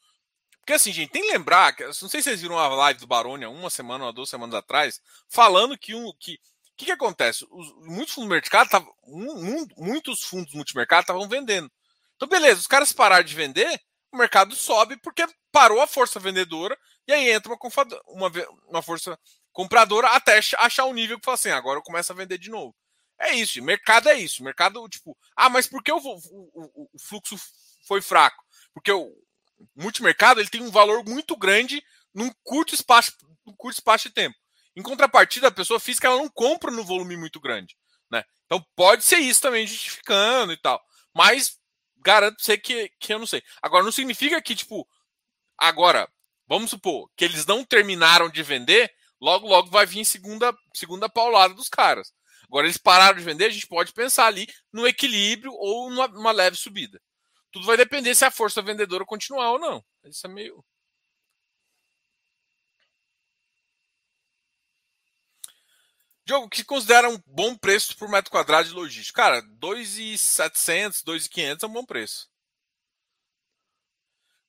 Porque 0.59 0.73
assim, 0.73 0.91
gente, 0.91 1.11
tem 1.11 1.21
que 1.21 1.31
lembrar, 1.31 1.73
que, 1.73 1.83
não 1.83 1.93
sei 1.93 2.09
se 2.09 2.23
vocês 2.23 2.41
viram 2.41 2.57
a 2.57 2.67
live 2.67 2.99
do 2.99 3.07
Barônia 3.07 3.49
uma 3.49 3.69
semana 3.69 4.05
ou 4.05 4.13
duas 4.13 4.29
semanas 4.29 4.55
atrás, 4.55 5.01
falando 5.29 5.77
que 5.77 5.95
um. 5.95 6.11
Que, 6.19 6.33
o 6.33 6.77
que, 6.77 6.85
que 6.85 6.91
acontece? 6.91 7.45
Os, 7.49 7.73
muitos 7.87 8.13
fundos 8.13 8.29
do 8.29 8.33
mercado, 8.33 8.69
tavam, 8.69 8.93
um, 9.07 9.65
muitos 9.77 10.23
fundos 10.23 10.53
multimercado 10.53 11.01
estavam 11.01 11.27
vendendo. 11.27 11.71
Então, 12.15 12.27
beleza, 12.27 12.59
os 12.59 12.67
caras 12.67 12.91
pararam 12.91 13.23
de 13.23 13.33
vender, 13.33 13.81
o 14.11 14.17
mercado 14.17 14.55
sobe 14.55 14.97
porque 14.97 15.25
parou 15.51 15.81
a 15.81 15.87
força 15.87 16.19
vendedora 16.19 16.77
e 17.07 17.13
aí 17.13 17.31
entra 17.31 17.51
uma, 17.51 17.59
uma, 18.07 18.31
uma 18.67 18.81
força 18.81 19.17
compradora 19.51 20.09
até 20.09 20.39
achar 20.57 20.85
um 20.85 20.93
nível 20.93 21.17
que 21.17 21.25
fala 21.25 21.35
assim, 21.35 21.49
agora 21.49 21.79
eu 21.79 21.83
começo 21.83 22.11
a 22.11 22.15
vender 22.15 22.37
de 22.37 22.49
novo. 22.49 22.75
É 23.19 23.33
isso, 23.33 23.61
mercado 23.63 24.09
é 24.09 24.15
isso. 24.15 24.43
Mercado, 24.43 24.87
tipo, 24.87 25.17
ah, 25.35 25.49
mas 25.49 25.67
por 25.67 25.83
que 25.83 25.91
o, 25.91 25.97
o, 25.97 26.89
o 26.93 26.99
fluxo 26.99 27.35
foi 27.87 28.01
fraco? 28.01 28.43
Porque 28.73 28.91
o 28.91 29.11
multimercado 29.75 30.39
ele 30.39 30.49
tem 30.49 30.61
um 30.61 30.71
valor 30.71 31.03
muito 31.03 31.35
grande 31.35 31.83
num 32.13 32.31
curto 32.43 32.75
espaço, 32.75 33.11
num 33.45 33.55
curto 33.55 33.77
espaço 33.77 34.07
de 34.07 34.13
tempo. 34.13 34.35
Em 34.75 34.81
contrapartida, 34.81 35.47
a 35.47 35.51
pessoa 35.51 35.79
física 35.79 36.07
ela 36.07 36.17
não 36.17 36.29
compra 36.29 36.69
no 36.69 36.83
volume 36.83 37.17
muito 37.17 37.39
grande. 37.39 37.75
Né? 38.11 38.23
Então 38.45 38.63
pode 38.75 39.03
ser 39.03 39.17
isso 39.17 39.41
também 39.41 39.65
justificando 39.65 40.53
e 40.53 40.57
tal. 40.57 40.79
Mas 41.13 41.57
garanto 42.07 42.41
você 42.41 42.57
que, 42.57 42.89
que 42.99 43.13
eu 43.13 43.19
não 43.19 43.27
sei. 43.27 43.43
Agora, 43.61 43.83
não 43.83 43.91
significa 43.91 44.41
que, 44.41 44.55
tipo, 44.55 44.87
agora, 45.57 46.07
vamos 46.47 46.69
supor 46.69 47.09
que 47.17 47.25
eles 47.25 47.45
não 47.45 47.65
terminaram 47.65 48.29
de 48.29 48.43
vender, 48.43 48.93
logo, 49.19 49.47
logo 49.47 49.69
vai 49.69 49.85
vir 49.85 50.05
segunda, 50.05 50.55
segunda 50.73 51.09
paulada 51.09 51.53
dos 51.53 51.69
caras. 51.69 52.13
Agora 52.47 52.65
eles 52.65 52.77
pararam 52.77 53.17
de 53.17 53.23
vender, 53.23 53.45
a 53.45 53.49
gente 53.49 53.67
pode 53.67 53.93
pensar 53.93 54.25
ali 54.27 54.47
no 54.71 54.87
equilíbrio 54.87 55.51
ou 55.53 55.89
numa, 55.89 56.31
leve 56.31 56.55
subida. 56.55 57.01
Tudo 57.51 57.65
vai 57.65 57.77
depender 57.77 58.15
se 58.15 58.25
a 58.25 58.31
força 58.31 58.61
vendedora 58.61 59.05
continuar 59.05 59.51
ou 59.51 59.59
não. 59.59 59.83
Isso 60.05 60.25
é 60.25 60.29
meio. 60.29 60.63
Diogo, 66.25 66.49
que 66.49 66.63
considera 66.63 67.09
um 67.09 67.17
bom 67.25 67.55
preço 67.55 67.97
por 67.97 68.09
metro 68.09 68.29
quadrado 68.29 68.67
de 68.67 68.73
logística? 68.73 69.21
Cara, 69.21 69.41
2,700, 69.41 71.01
2,500 71.01 71.63
é 71.63 71.67
um 71.67 71.71
bom 71.71 71.85
preço. 71.85 72.29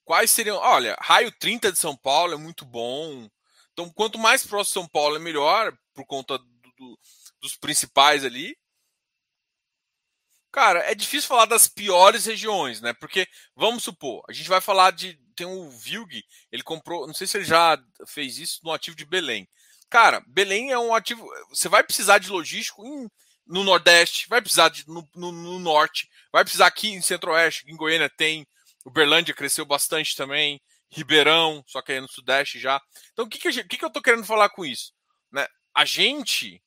Quais 0.05 0.31
seriam? 0.31 0.57
Olha, 0.57 0.97
raio 1.01 1.31
30 1.31 1.71
de 1.71 1.79
São 1.79 1.97
Paulo 1.97 2.35
é 2.35 2.37
muito 2.37 2.65
bom. 2.65 3.29
Então, 3.73 3.89
quanto 3.91 4.19
mais 4.19 4.45
próximo 4.45 4.71
de 4.71 4.73
São 4.73 4.89
Paulo 4.89 5.15
é 5.17 5.19
melhor, 5.21 5.73
por 5.95 6.05
conta 6.05 6.37
do, 6.37 6.73
do, 6.77 6.99
dos 7.41 7.57
principais 7.57 8.25
ali. 8.25 8.57
Cara, 10.51 10.81
é 10.91 10.95
difícil 10.95 11.29
falar 11.29 11.45
das 11.45 11.69
piores 11.69 12.25
regiões, 12.25 12.81
né? 12.81 12.93
Porque, 12.95 13.27
vamos 13.55 13.85
supor, 13.85 14.25
a 14.29 14.33
gente 14.33 14.49
vai 14.49 14.61
falar 14.61 14.93
de. 14.93 15.19
Tem 15.37 15.47
o 15.47 15.71
Vilg, 15.71 16.25
ele 16.51 16.63
comprou. 16.63 17.07
Não 17.07 17.15
sei 17.15 17.27
se 17.27 17.37
ele 17.37 17.45
já 17.45 17.79
fez 18.07 18.39
isso 18.39 18.61
no 18.65 18.73
ativo 18.73 18.97
de 18.97 19.05
Belém. 19.05 19.49
Cara, 19.91 20.23
Belém 20.27 20.73
é 20.73 20.79
um 20.79 20.95
ativo. 20.95 21.29
Você 21.51 21.69
vai 21.69 21.85
precisar 21.85 22.19
de 22.19 22.31
logístico 22.31 22.85
em, 22.85 23.09
no 23.47 23.65
Nordeste, 23.65 24.27
vai 24.29 24.41
precisar 24.41 24.69
de, 24.69 24.87
no, 24.89 25.09
no, 25.15 25.33
no 25.33 25.59
Norte, 25.59 26.09
vai 26.33 26.45
precisar 26.45 26.67
aqui 26.67 26.89
em 26.89 27.01
Centro-Oeste, 27.01 27.65
em 27.67 27.77
Goiânia 27.77 28.11
tem. 28.11 28.47
Uberlândia 28.85 29.35
cresceu 29.35 29.65
bastante 29.67 30.17
também. 30.17 30.61
Ribeirão, 30.91 31.63
só 31.67 31.83
que 31.83 31.93
aí 31.93 32.01
no 32.01 32.09
Sudeste 32.09 32.59
já. 32.59 32.81
Então, 33.13 33.27
o 33.27 33.29
que, 33.29 33.39
que, 33.39 33.65
que, 33.65 33.77
que 33.77 33.85
eu 33.85 33.91
tô 33.91 34.01
querendo 34.01 34.25
falar 34.25 34.49
com 34.49 34.65
isso? 34.65 34.93
Né? 35.31 35.47
A 35.75 35.85
gente. 35.85 36.63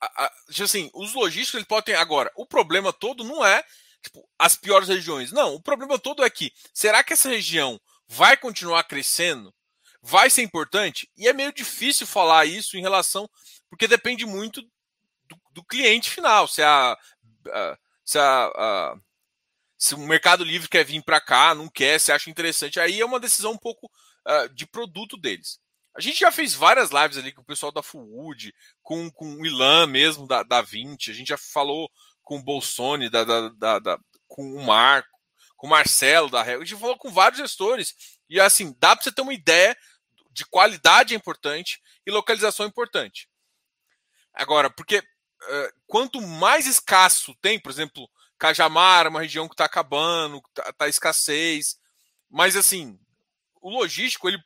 A, 0.00 0.24
a, 0.24 0.32
assim, 0.62 0.90
os 0.94 1.12
logísticos 1.14 1.54
eles 1.54 1.68
podem. 1.68 1.94
Agora, 1.94 2.30
o 2.36 2.46
problema 2.46 2.92
todo 2.92 3.24
não 3.24 3.44
é 3.44 3.62
tipo, 4.02 4.26
as 4.38 4.56
piores 4.56 4.88
regiões. 4.88 5.32
Não, 5.32 5.54
o 5.54 5.62
problema 5.62 5.98
todo 5.98 6.24
é 6.24 6.30
que 6.30 6.52
será 6.72 7.04
que 7.04 7.12
essa 7.12 7.28
região 7.28 7.80
vai 8.08 8.36
continuar 8.36 8.84
crescendo? 8.84 9.54
vai 10.02 10.30
ser 10.30 10.42
importante? 10.42 11.10
E 11.16 11.28
é 11.28 11.32
meio 11.32 11.52
difícil 11.52 12.06
falar 12.06 12.46
isso 12.46 12.76
em 12.76 12.80
relação, 12.80 13.28
porque 13.68 13.86
depende 13.86 14.24
muito 14.24 14.62
do, 14.62 15.36
do 15.52 15.64
cliente 15.64 16.10
final. 16.10 16.48
Se 16.48 16.62
a, 16.62 16.96
a 17.48 17.78
se 18.04 18.18
a, 18.18 18.96
se 19.78 19.94
o 19.94 19.98
Mercado 19.98 20.42
Livre 20.42 20.68
quer 20.68 20.84
vir 20.84 21.02
para 21.02 21.20
cá, 21.20 21.54
não 21.54 21.68
quer, 21.68 22.00
se 22.00 22.10
acha 22.10 22.28
interessante, 22.28 22.80
aí 22.80 23.00
é 23.00 23.04
uma 23.04 23.20
decisão 23.20 23.52
um 23.52 23.58
pouco 23.58 23.88
uh, 24.26 24.48
de 24.52 24.66
produto 24.66 25.16
deles. 25.16 25.59
A 25.96 26.00
gente 26.00 26.20
já 26.20 26.30
fez 26.30 26.54
várias 26.54 26.90
lives 26.90 27.18
ali 27.18 27.32
com 27.32 27.42
o 27.42 27.44
pessoal 27.44 27.72
da 27.72 27.82
Fullwood, 27.82 28.54
com, 28.82 29.10
com 29.10 29.34
o 29.34 29.46
Ilan 29.46 29.86
mesmo, 29.86 30.26
da, 30.26 30.42
da 30.42 30.62
20, 30.62 31.10
a 31.10 31.14
gente 31.14 31.28
já 31.28 31.38
falou 31.38 31.90
com 32.22 32.38
o 32.38 32.42
Bolsoni, 32.42 33.10
da, 33.10 33.24
da, 33.24 33.48
da, 33.48 33.78
da 33.78 33.98
com 34.28 34.54
o 34.54 34.64
Marco, 34.64 35.18
com 35.56 35.66
o 35.66 35.70
Marcelo 35.70 36.30
da 36.30 36.42
Real, 36.42 36.60
a 36.60 36.64
gente 36.64 36.80
falou 36.80 36.96
com 36.96 37.10
vários 37.10 37.40
gestores, 37.40 37.94
e 38.28 38.40
assim, 38.40 38.74
dá 38.78 38.94
para 38.94 39.02
você 39.02 39.12
ter 39.12 39.22
uma 39.22 39.34
ideia 39.34 39.76
de 40.30 40.44
qualidade 40.46 41.12
é 41.12 41.16
importante 41.16 41.82
e 42.06 42.10
localização 42.10 42.64
é 42.64 42.68
importante. 42.68 43.28
Agora, 44.32 44.70
porque 44.70 44.98
uh, 44.98 45.72
quanto 45.86 46.20
mais 46.20 46.66
escasso 46.66 47.34
tem, 47.42 47.58
por 47.58 47.70
exemplo, 47.70 48.08
Cajamar, 48.38 49.08
uma 49.08 49.20
região 49.20 49.48
que 49.48 49.54
está 49.54 49.64
acabando, 49.64 50.40
está 50.48 50.72
tá 50.72 50.88
escassez, 50.88 51.76
mas 52.30 52.56
assim, 52.56 52.98
o 53.60 53.68
logístico, 53.68 54.28
ele 54.28 54.42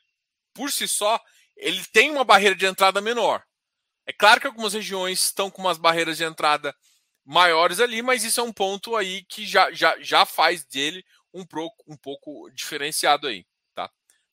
por 0.55 0.71
si 0.71 0.87
só, 0.87 1.21
ele 1.55 1.83
tem 1.93 2.09
uma 2.09 2.23
barreira 2.23 2.55
de 2.55 2.65
entrada 2.65 2.99
menor. 2.99 3.43
É 4.07 4.13
claro 4.13 4.41
que 4.41 4.47
algumas 4.47 4.73
regiões 4.73 5.21
estão 5.21 5.51
com 5.51 5.61
umas 5.61 5.77
barreiras 5.77 6.17
de 6.17 6.23
entrada 6.23 6.75
maiores 7.23 7.79
ali, 7.79 8.01
mas 8.01 8.23
isso 8.23 8.39
é 8.39 8.43
um 8.43 8.53
ponto 8.53 8.95
aí 8.95 9.23
que 9.25 9.45
já, 9.45 9.71
já, 9.71 9.95
já 9.99 10.25
faz 10.25 10.63
dele 10.65 11.05
um, 11.33 11.45
pro, 11.45 11.69
um 11.87 11.97
pouco 11.97 12.49
diferenciado 12.51 13.27
aí. 13.27 13.45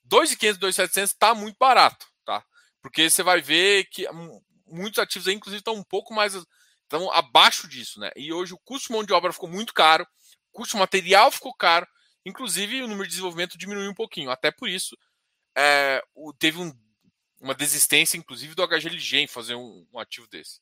2.500, 0.09 0.59
2.700 0.59 1.03
está 1.05 1.35
muito 1.35 1.57
barato, 1.59 2.07
tá? 2.25 2.45
Porque 2.81 3.09
você 3.09 3.23
vai 3.23 3.41
ver 3.41 3.85
que 3.85 4.07
muitos 4.67 4.99
ativos 4.99 5.29
aí, 5.29 5.35
inclusive, 5.35 5.61
estão 5.61 5.75
um 5.75 5.85
pouco 5.85 6.13
mais 6.13 6.35
estão 6.83 7.11
abaixo 7.13 7.67
disso, 7.69 7.99
né? 8.01 8.11
E 8.17 8.33
hoje 8.33 8.53
o 8.53 8.59
custo 8.59 8.89
de 8.89 8.93
mão 8.93 9.05
de 9.05 9.13
obra 9.13 9.33
ficou 9.33 9.49
muito 9.49 9.73
caro, 9.73 10.07
o 10.53 10.59
custo 10.59 10.77
material 10.77 11.31
ficou 11.31 11.55
caro, 11.55 11.87
inclusive 12.27 12.83
o 12.83 12.89
número 12.89 13.05
de 13.05 13.11
desenvolvimento 13.11 13.57
diminuiu 13.57 13.91
um 13.91 13.95
pouquinho. 13.95 14.31
Até 14.31 14.51
por 14.51 14.69
isso, 14.69 14.97
é, 15.57 16.03
teve 16.39 16.59
um, 16.59 16.73
uma 17.41 17.55
desistência, 17.55 18.17
inclusive, 18.17 18.55
do 18.55 18.67
HGLG 18.67 19.19
em 19.19 19.27
fazer 19.27 19.55
um, 19.55 19.87
um 19.93 19.99
ativo 19.99 20.27
desse. 20.29 20.61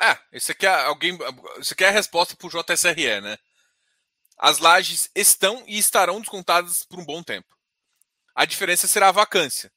É, 0.00 0.18
isso 0.32 0.50
aqui 0.52 0.66
é 0.66 0.70
alguém. 0.86 1.18
Isso 1.58 1.74
aqui 1.74 1.84
é 1.84 1.88
a 1.88 1.90
resposta 1.90 2.34
para 2.34 2.46
o 2.46 2.50
JSRE, 2.50 3.20
né? 3.20 3.36
As 4.38 4.58
lajes 4.58 5.10
estão 5.14 5.62
e 5.66 5.78
estarão 5.78 6.20
descontadas 6.20 6.82
por 6.84 6.98
um 6.98 7.04
bom 7.04 7.22
tempo. 7.22 7.54
A 8.34 8.46
diferença 8.46 8.88
será 8.88 9.08
a 9.08 9.12
vacância. 9.12 9.70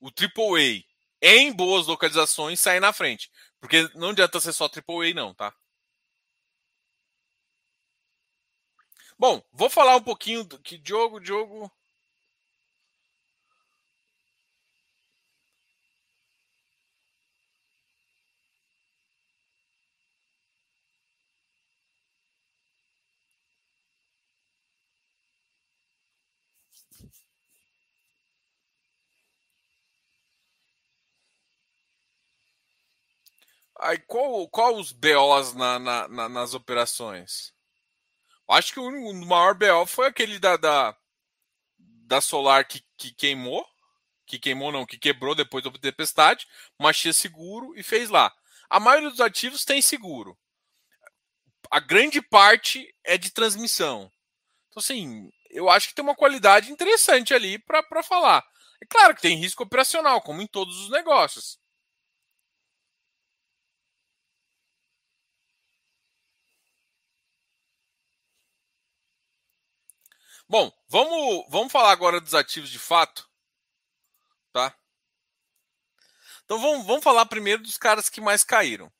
O 0.00 0.08
AAA 0.08 0.82
em 1.26 1.52
boas 1.52 1.86
localizações 1.86 2.60
sai 2.60 2.80
na 2.80 2.92
frente. 2.92 3.30
Porque 3.60 3.88
não 3.94 4.10
adianta 4.10 4.40
ser 4.40 4.52
só 4.52 4.68
AAA, 4.68 5.14
não, 5.14 5.34
tá? 5.34 5.52
Bom, 9.18 9.42
vou 9.52 9.68
falar 9.68 9.96
um 9.96 10.02
pouquinho 10.02 10.42
do 10.42 10.58
que 10.58 10.78
Diogo, 10.78 11.20
Diogo. 11.20 11.70
Aí 33.80 33.98
qual, 33.98 34.48
qual 34.48 34.74
os 34.76 34.92
BOs 34.92 35.52
na, 35.54 35.78
na, 35.78 36.08
na, 36.08 36.28
nas 36.28 36.54
operações? 36.54 37.52
Acho 38.48 38.72
que 38.72 38.80
o, 38.80 39.12
maior 39.26 39.54
BO 39.54 39.86
foi 39.86 40.06
aquele 40.06 40.38
da, 40.38 40.56
da, 40.56 40.96
da 41.78 42.20
Solar 42.20 42.66
que, 42.66 42.82
que 42.96 43.12
queimou. 43.12 43.66
Que 44.24 44.38
queimou, 44.38 44.72
não, 44.72 44.86
que 44.86 44.98
quebrou 44.98 45.34
depois 45.34 45.62
da 45.62 45.70
tempestade, 45.70 46.48
mas 46.78 46.98
tinha 46.98 47.12
seguro 47.12 47.72
e 47.76 47.82
fez 47.82 48.10
lá. 48.10 48.32
A 48.68 48.80
maioria 48.80 49.10
dos 49.10 49.20
ativos 49.20 49.64
tem 49.64 49.80
seguro. 49.80 50.36
A 51.70 51.78
grande 51.78 52.20
parte 52.20 52.92
é 53.04 53.16
de 53.16 53.30
transmissão. 53.30 54.10
Então, 54.68 54.80
assim, 54.80 55.30
eu 55.50 55.68
acho 55.68 55.88
que 55.88 55.94
tem 55.94 56.04
uma 56.04 56.14
qualidade 56.14 56.72
interessante 56.72 57.34
ali 57.34 57.58
para 57.58 58.02
falar. 58.02 58.44
É 58.82 58.86
claro 58.86 59.14
que 59.14 59.22
tem 59.22 59.36
risco 59.36 59.62
operacional, 59.62 60.20
como 60.20 60.42
em 60.42 60.46
todos 60.46 60.76
os 60.80 60.90
negócios. 60.90 61.58
Bom, 70.48 70.72
vamos, 70.88 71.44
vamos 71.48 71.72
falar 71.72 71.90
agora 71.90 72.20
dos 72.20 72.32
ativos 72.32 72.70
de 72.70 72.78
fato, 72.78 73.28
tá? 74.52 74.76
Então 76.44 76.60
vamos, 76.60 76.86
vamos 76.86 77.02
falar 77.02 77.26
primeiro 77.26 77.62
dos 77.62 77.76
caras 77.76 78.08
que 78.08 78.20
mais 78.20 78.44
caíram. 78.44 78.92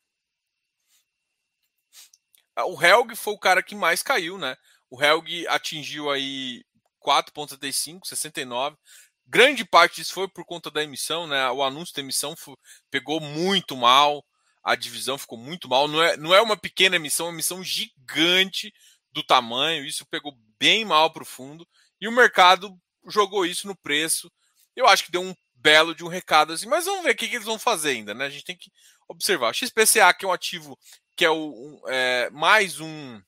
Ah, 2.57 2.67
o 2.67 2.83
Helg 2.83 3.15
foi 3.15 3.33
o 3.35 3.39
cara 3.39 3.63
que 3.63 3.77
mais 3.77 4.03
caiu, 4.03 4.37
né? 4.39 4.57
O 4.91 5.01
Helg 5.01 5.47
atingiu 5.47 6.11
aí 6.11 6.65
4,75, 7.01 8.07
69. 8.07 8.77
Grande 9.25 9.65
parte 9.65 9.97
disso 9.97 10.15
foi 10.15 10.29
por 10.29 10.45
conta 10.45 10.69
da 10.69 10.83
emissão, 10.83 11.29
né? 11.29 11.49
O 11.51 11.63
anúncio 11.63 11.95
da 11.95 12.01
emissão 12.01 12.35
foi, 12.37 12.57
pegou 12.91 13.21
muito 13.21 13.77
mal, 13.77 14.25
a 14.65 14.75
divisão 14.75 15.17
ficou 15.17 15.39
muito 15.39 15.69
mal. 15.69 15.87
Não 15.87 16.03
é, 16.03 16.17
não 16.17 16.35
é 16.35 16.41
uma 16.41 16.57
pequena 16.57 16.97
emissão, 16.97 17.27
é 17.27 17.29
uma 17.29 17.37
emissão 17.37 17.63
gigante 17.63 18.73
do 19.17 19.23
tamanho. 19.23 19.85
Isso 19.85 20.05
pegou 20.07 20.37
bem 20.59 20.85
mal 20.85 21.11
para 21.11 21.23
o 21.23 21.27
fundo 21.27 21.67
e 21.99 22.07
o 22.07 22.13
mercado 22.13 22.79
jogou 23.07 23.47
isso 23.47 23.67
no 23.67 23.75
preço. 23.75 24.31
Eu 24.77 24.87
acho 24.87 25.05
que 25.05 25.11
deu 25.11 25.23
um 25.23 25.35
belo 25.55 25.95
de 25.95 26.05
um 26.05 26.09
recado 26.09 26.53
assim, 26.53 26.69
mas 26.69 26.85
vamos 26.85 27.03
ver 27.03 27.13
o 27.13 27.17
que, 27.17 27.29
que 27.29 27.37
eles 27.37 27.47
vão 27.47 27.59
fazer 27.59 27.91
ainda, 27.91 28.13
né? 28.13 28.27
A 28.27 28.31
gente 28.31 28.45
tem 28.45 28.57
que 28.57 28.71
observar. 29.09 29.51
O 29.51 29.55
XPCA, 29.55 30.13
que 30.13 30.25
é 30.25 30.29
um 30.29 30.33
ativo 30.33 30.79
que 31.17 31.25
é, 31.25 31.31
o, 31.31 31.35
um, 31.35 31.81
é 31.89 32.29
mais 32.31 32.79
um 32.79 33.21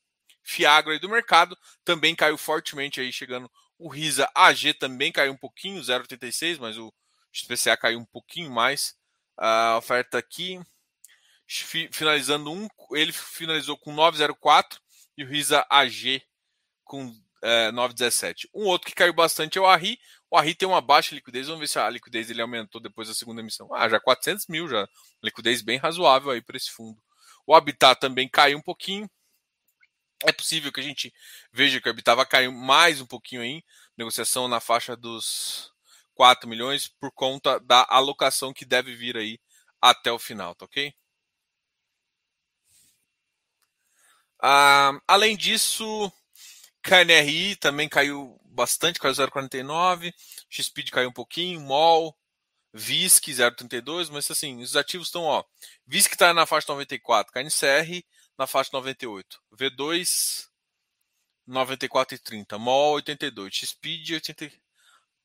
fiagro 0.42 0.92
aí 0.92 0.98
do 0.98 1.08
mercado, 1.08 1.56
também 1.84 2.14
caiu 2.14 2.36
fortemente 2.36 3.00
aí, 3.00 3.10
chegando 3.10 3.50
o 3.78 3.88
RISA 3.88 4.28
AG 4.34 4.74
também 4.74 5.12
caiu 5.12 5.32
um 5.32 5.36
pouquinho, 5.36 5.80
0,86, 5.80 6.58
mas 6.58 6.76
o 6.76 6.92
XPCA 7.32 7.76
caiu 7.76 7.98
um 7.98 8.04
pouquinho 8.04 8.50
mais. 8.50 8.94
A 9.36 9.76
oferta 9.78 10.18
aqui. 10.18 10.60
finalizando 11.92 12.52
um, 12.52 12.68
ele 12.90 13.12
finalizou 13.12 13.78
com 13.78 13.92
904 13.92 14.80
e 15.18 15.24
o 15.24 15.26
Risa 15.26 15.66
AG 15.68 16.22
com 16.84 17.12
é, 17.42 17.72
917. 17.72 18.48
Um 18.54 18.66
outro 18.66 18.88
que 18.88 18.94
caiu 18.94 19.12
bastante 19.12 19.58
é 19.58 19.60
o 19.60 19.66
Arri. 19.66 19.98
O 20.30 20.36
Arri 20.36 20.54
tem 20.54 20.68
uma 20.68 20.80
baixa 20.80 21.12
liquidez. 21.12 21.48
Vamos 21.48 21.60
ver 21.60 21.66
se 21.66 21.78
a 21.78 21.90
liquidez 21.90 22.28
dele 22.28 22.40
aumentou 22.40 22.80
depois 22.80 23.08
da 23.08 23.14
segunda 23.14 23.40
emissão. 23.40 23.68
Ah, 23.74 23.88
já 23.88 23.98
400 23.98 24.46
mil, 24.46 24.68
já. 24.68 24.88
Liquidez 25.20 25.60
bem 25.60 25.76
razoável 25.76 26.30
aí 26.30 26.40
para 26.40 26.56
esse 26.56 26.70
fundo. 26.70 27.02
O 27.44 27.52
Habitat 27.52 28.00
também 28.00 28.28
caiu 28.28 28.58
um 28.58 28.62
pouquinho. 28.62 29.10
É 30.24 30.32
possível 30.32 30.72
que 30.72 30.80
a 30.80 30.84
gente 30.84 31.12
veja 31.52 31.80
que 31.80 31.88
o 31.88 31.90
Habitat 31.90 32.16
vai 32.16 32.26
cair 32.26 32.50
mais 32.52 33.00
um 33.00 33.06
pouquinho 33.06 33.42
aí. 33.42 33.64
Negociação 33.96 34.46
na 34.46 34.60
faixa 34.60 34.96
dos 34.96 35.72
4 36.14 36.48
milhões 36.48 36.86
por 36.86 37.10
conta 37.10 37.58
da 37.58 37.84
alocação 37.90 38.52
que 38.52 38.64
deve 38.64 38.94
vir 38.94 39.16
aí 39.16 39.40
até 39.80 40.12
o 40.12 40.18
final, 40.18 40.54
tá 40.54 40.64
ok? 40.64 40.94
Ah, 44.40 44.92
além 45.06 45.36
disso, 45.36 46.12
KNRI 46.82 47.56
também 47.56 47.88
caiu 47.88 48.38
bastante, 48.44 48.98
caiu 48.98 49.14
0,49, 49.14 50.12
XSpeed 50.50 50.90
caiu 50.90 51.08
um 51.10 51.12
pouquinho, 51.12 51.60
MOL, 51.60 52.16
VISC 52.72 53.28
0,32, 53.28 54.10
mas 54.10 54.30
assim, 54.30 54.60
os 54.60 54.76
ativos 54.76 55.08
estão, 55.08 55.24
ó, 55.24 55.44
VISC 55.86 56.12
está 56.12 56.32
na 56.34 56.46
faixa 56.46 56.66
94, 56.68 57.32
KNCR 57.32 58.04
na 58.36 58.46
faixa 58.46 58.70
98, 58.72 59.40
V2 59.54 60.48
94,30, 61.48 62.58
MOL 62.58 62.94
82, 62.94 63.54
XSpeed 63.54 64.14
80. 64.14 64.52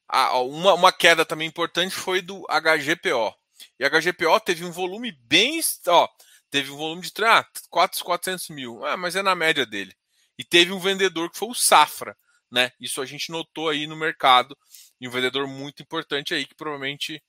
Ah, 0.08 0.40
uma, 0.40 0.74
uma 0.74 0.92
queda 0.92 1.26
também 1.26 1.48
importante 1.48 1.94
foi 1.94 2.22
do 2.22 2.46
HGPO. 2.48 3.36
E 3.80 3.90
HGPO 3.90 4.40
teve 4.40 4.66
um 4.66 4.72
volume 4.72 5.12
bem, 5.12 5.60
ó, 5.88 6.08
teve 6.54 6.70
um 6.70 6.78
volume 6.78 7.02
de 7.02 7.12
ah, 7.26 7.44
4, 7.72 8.06
400 8.06 8.50
mil, 8.50 8.86
ah, 8.86 8.96
mas 8.96 9.16
é 9.16 9.24
na 9.24 9.34
média 9.34 9.66
dele. 9.66 9.92
E 10.38 10.44
teve 10.44 10.72
um 10.72 10.80
vendedor 10.80 11.32
que 11.32 11.38
foi 11.40 11.48
o 11.48 11.56
Safra, 11.56 12.16
né? 12.52 12.72
Isso 12.80 13.02
a 13.02 13.08
gente 13.08 13.32
notou 13.32 13.70
aí 13.70 13.88
no 13.88 13.96
mercado, 13.96 14.56
e 15.02 15.08
um 15.08 15.12
vendedor 15.12 15.48
muito 15.48 15.82
importante 15.82 16.32
aí, 16.32 16.46
que 16.46 16.54
provavelmente 16.54 17.20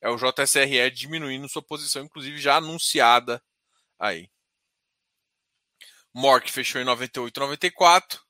é 0.00 0.08
o 0.08 0.16
JSRE 0.16 0.90
diminuindo 0.90 1.50
sua 1.50 1.60
posição, 1.60 2.02
inclusive 2.02 2.38
já 2.38 2.56
anunciada 2.56 3.42
aí. 3.98 4.30
Mork 6.14 6.50
fechou 6.50 6.80
em 6.80 6.86
98,94. 6.86 8.20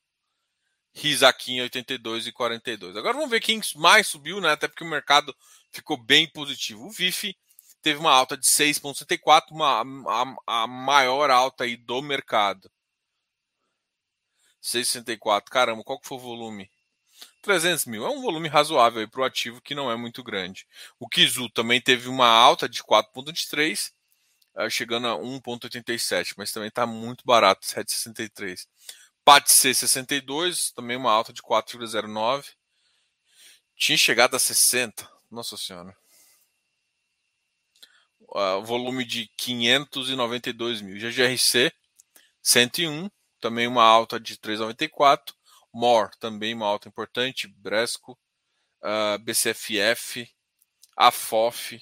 Risaquim 0.92 1.60
82 1.60 2.26
e 2.26 2.32
42. 2.32 2.96
Agora 2.96 3.14
vamos 3.14 3.30
ver 3.30 3.40
quem 3.40 3.60
mais 3.76 4.08
subiu, 4.08 4.40
né? 4.40 4.50
Até 4.50 4.66
porque 4.66 4.82
o 4.82 4.90
mercado 4.90 5.34
ficou 5.70 5.96
bem 5.96 6.28
positivo. 6.28 6.84
O 6.84 6.90
VIF 6.90 7.32
teve 7.82 7.98
uma 7.98 8.12
alta 8.12 8.36
de 8.36 8.46
6,74, 8.46 9.50
uma, 9.50 9.82
a, 10.46 10.62
a 10.62 10.66
maior 10.66 11.30
alta 11.30 11.64
aí 11.64 11.76
do 11.76 12.00
mercado. 12.00 12.70
6,64. 14.62 15.50
Caramba, 15.50 15.82
qual 15.82 15.98
que 15.98 16.06
foi 16.06 16.16
o 16.16 16.20
volume? 16.20 16.70
300 17.42 17.86
mil. 17.86 18.06
É 18.06 18.08
um 18.10 18.22
volume 18.22 18.48
razoável 18.48 19.06
para 19.08 19.20
o 19.20 19.24
ativo 19.24 19.60
que 19.60 19.74
não 19.74 19.90
é 19.90 19.96
muito 19.96 20.22
grande. 20.22 20.66
O 20.98 21.08
Kizu 21.08 21.50
também 21.50 21.80
teve 21.80 22.08
uma 22.08 22.28
alta 22.28 22.68
de 22.68 22.82
4,23, 22.82 23.92
eh, 24.56 24.70
chegando 24.70 25.08
a 25.08 25.16
1,87, 25.16 26.34
mas 26.36 26.52
também 26.52 26.68
está 26.68 26.86
muito 26.86 27.24
barato, 27.26 27.66
7,63. 27.66 28.68
PATC 29.24 29.74
62, 29.74 30.70
também 30.72 30.96
uma 30.96 31.12
alta 31.12 31.32
de 31.32 31.42
4,09. 31.42 32.54
Tinha 33.76 33.98
chegado 33.98 34.36
a 34.36 34.38
60. 34.38 35.08
Nossa 35.30 35.56
Senhora 35.56 36.01
uh, 38.34 38.62
volume 38.62 39.04
de 39.04 39.28
592 39.36 40.80
mil. 40.80 40.98
GGRC 40.98 41.72
101, 42.42 43.10
também 43.40 43.66
uma 43.66 43.84
alta 43.84 44.18
de 44.18 44.36
3,94. 44.36 45.34
MOR, 45.72 46.10
também 46.18 46.54
uma 46.54 46.66
alta 46.66 46.88
importante. 46.88 47.48
Bresco, 47.48 48.18
uh, 48.82 49.18
BCFF, 49.20 50.28
AFOF, 50.96 51.80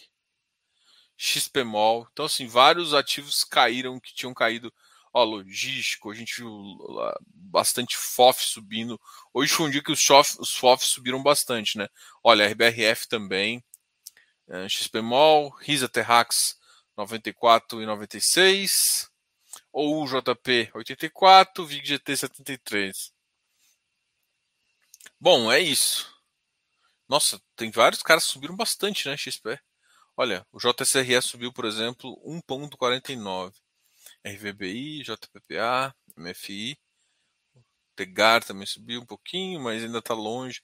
XPMOL. 1.16 2.08
Então, 2.12 2.24
assim, 2.24 2.46
vários 2.46 2.94
ativos 2.94 3.44
caíram 3.44 4.00
que 4.00 4.14
tinham 4.14 4.34
caído. 4.34 4.72
Ó, 5.12 5.24
logístico, 5.24 6.10
a 6.10 6.14
gente 6.14 6.36
viu 6.36 6.50
bastante 7.26 7.96
FOF 7.96 8.44
subindo. 8.44 8.98
Hoje 9.34 9.52
foi 9.52 9.66
um 9.66 9.70
dia 9.70 9.82
que 9.82 9.90
os, 9.90 10.08
os 10.38 10.54
FOF 10.54 10.84
subiram 10.84 11.20
bastante, 11.20 11.76
né? 11.76 11.88
Olha, 12.22 12.46
RBRF 12.48 13.08
também. 13.08 13.62
É, 14.50 14.68
XPMOL, 14.68 15.50
Risa 15.50 15.88
Terrax 15.88 16.58
94 16.96 17.80
e 17.80 17.86
96, 17.86 19.08
ou 19.72 20.04
JP 20.06 20.70
84, 20.74 21.64
VIGGT 21.64 22.16
73. 22.16 23.12
Bom, 25.20 25.52
é 25.52 25.60
isso. 25.60 26.12
Nossa, 27.08 27.40
tem 27.56 27.70
vários 27.70 28.02
caras 28.02 28.26
que 28.26 28.32
subiram 28.32 28.56
bastante, 28.56 29.08
né, 29.08 29.16
XP? 29.16 29.58
Olha, 30.16 30.46
o 30.52 30.58
JSRE 30.58 31.22
subiu, 31.22 31.52
por 31.52 31.64
exemplo, 31.64 32.20
1.49. 32.24 33.54
RVBI, 34.24 35.02
JPPA, 35.02 35.94
MFI, 36.16 36.78
Tegar 37.96 38.42
também 38.42 38.66
subiu 38.66 39.02
um 39.02 39.06
pouquinho, 39.06 39.60
mas 39.60 39.84
ainda 39.84 39.98
está 39.98 40.14
longe. 40.14 40.62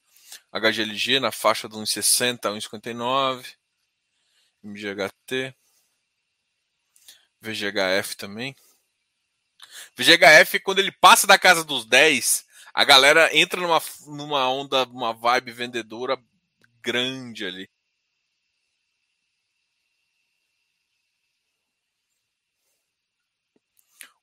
HGLG 0.50 1.20
na 1.20 1.30
faixa 1.30 1.68
de 1.68 1.76
1,60 1.76 2.46
a 2.46 2.50
1,59. 2.50 3.54
MGHT, 4.66 5.54
VGHF 7.40 8.16
também. 8.16 8.56
VGHF, 9.96 10.60
quando 10.60 10.80
ele 10.80 10.92
passa 10.92 11.26
da 11.26 11.38
casa 11.38 11.64
dos 11.64 11.84
10, 11.86 12.44
a 12.74 12.84
galera 12.84 13.34
entra 13.36 13.60
numa, 13.60 13.80
numa 14.06 14.48
onda, 14.50 14.84
uma 14.84 15.12
vibe 15.12 15.52
vendedora 15.52 16.18
grande 16.82 17.46
ali. 17.46 17.70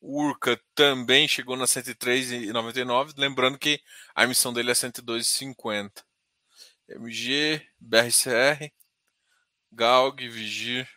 Urca 0.02 0.60
também 0.76 1.28
chegou 1.28 1.56
na 1.56 1.66
103,99, 1.66 3.14
lembrando 3.18 3.58
que 3.58 3.82
a 4.14 4.24
emissão 4.26 4.52
dele 4.52 4.72
é 4.72 4.74
102,50. 4.74 6.04
MG, 6.90 7.66
BRCR, 7.80 8.70
Galg, 9.74 10.28
Vigir 10.30 10.88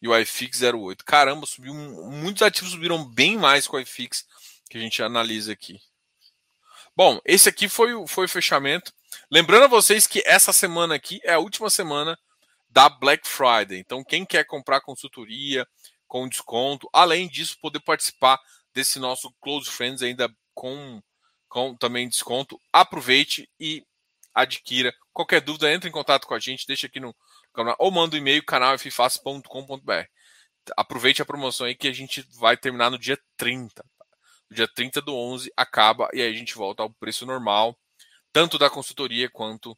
e 0.00 0.08
o 0.08 0.18
iFix 0.18 0.60
08. 0.62 1.04
Caramba, 1.04 1.46
subiu 1.46 1.74
muitos 1.74 2.42
ativos 2.42 2.72
subiram 2.72 3.04
bem 3.04 3.38
mais 3.38 3.66
com 3.66 3.76
o 3.76 3.80
iFix 3.80 4.26
que 4.68 4.78
a 4.78 4.80
gente 4.80 5.02
analisa 5.02 5.52
aqui. 5.52 5.80
Bom, 6.96 7.20
esse 7.24 7.48
aqui 7.48 7.68
foi, 7.68 7.94
o, 7.94 8.06
foi 8.06 8.26
o 8.26 8.28
fechamento. 8.28 8.92
Lembrando 9.30 9.64
a 9.64 9.68
vocês 9.68 10.06
que 10.06 10.22
essa 10.26 10.52
semana 10.52 10.94
aqui 10.94 11.20
é 11.24 11.34
a 11.34 11.38
última 11.38 11.70
semana 11.70 12.18
da 12.68 12.88
Black 12.88 13.26
Friday. 13.26 13.78
Então, 13.78 14.04
quem 14.04 14.24
quer 14.24 14.44
comprar 14.44 14.80
consultoria 14.80 15.66
com 16.06 16.28
desconto, 16.28 16.88
além 16.92 17.28
disso, 17.28 17.58
poder 17.60 17.80
participar 17.80 18.38
desse 18.72 18.98
nosso 18.98 19.32
Close 19.40 19.70
Friends 19.70 20.02
ainda 20.02 20.28
com, 20.52 21.02
com 21.48 21.76
também 21.76 22.08
desconto, 22.08 22.60
aproveite 22.72 23.48
e 23.58 23.84
adquira. 24.34 24.92
Qualquer 25.12 25.40
dúvida, 25.40 25.72
entre 25.72 25.88
em 25.88 25.92
contato 25.92 26.26
com 26.26 26.34
a 26.34 26.38
gente, 26.38 26.66
deixa 26.66 26.86
aqui 26.86 27.00
no, 27.00 27.14
ou 27.78 27.90
manda 27.90 28.16
um 28.16 28.18
e-mail 28.18 28.44
canalfface.com.br. 28.44 30.04
Aproveite 30.76 31.22
a 31.22 31.26
promoção 31.26 31.66
aí 31.66 31.74
que 31.74 31.88
a 31.88 31.92
gente 31.92 32.26
vai 32.38 32.56
terminar 32.56 32.90
no 32.90 32.98
dia 32.98 33.18
30. 33.36 33.84
No 34.50 34.56
dia 34.56 34.68
30 34.68 35.00
do 35.00 35.14
11 35.14 35.52
acaba 35.56 36.08
e 36.12 36.22
aí 36.22 36.34
a 36.34 36.38
gente 36.38 36.54
volta 36.54 36.82
ao 36.82 36.90
preço 36.90 37.26
normal, 37.26 37.78
tanto 38.32 38.58
da 38.58 38.70
consultoria 38.70 39.28
quanto 39.30 39.76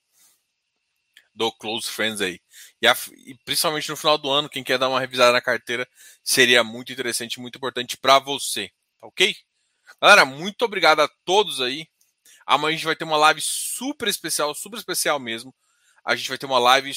do 1.37 1.53
Close 1.53 1.89
Friends 1.89 2.20
aí. 2.20 2.41
E, 2.81 2.87
a, 2.87 2.97
e, 3.27 3.35
principalmente 3.45 3.91
no 3.91 3.97
final 3.97 4.16
do 4.16 4.31
ano, 4.31 4.49
quem 4.49 4.64
quer 4.64 4.79
dar 4.79 4.89
uma 4.89 4.99
revisada 4.99 5.33
na 5.33 5.41
carteira, 5.41 5.87
seria 6.24 6.64
muito 6.64 6.93
interessante, 6.93 7.39
muito 7.39 7.57
importante 7.57 7.97
para 7.97 8.18
você. 8.18 8.70
Tá 8.99 9.07
ok? 9.07 9.37
Galera, 10.01 10.24
muito 10.24 10.64
obrigado 10.64 11.01
a 11.01 11.09
todos 11.24 11.61
aí. 11.61 11.87
Amanhã 12.47 12.74
a 12.74 12.77
gente 12.77 12.87
vai 12.87 12.97
ter 12.97 13.05
uma 13.05 13.18
live 13.18 13.41
super 13.41 14.09
especial, 14.09 14.55
super 14.55 14.79
especial 14.79 15.20
mesmo. 15.20 15.55
A 16.05 16.16
gente 16.16 16.29
vai 16.29 16.39
ter 16.39 16.47
uma 16.47 16.59
live 16.59 16.93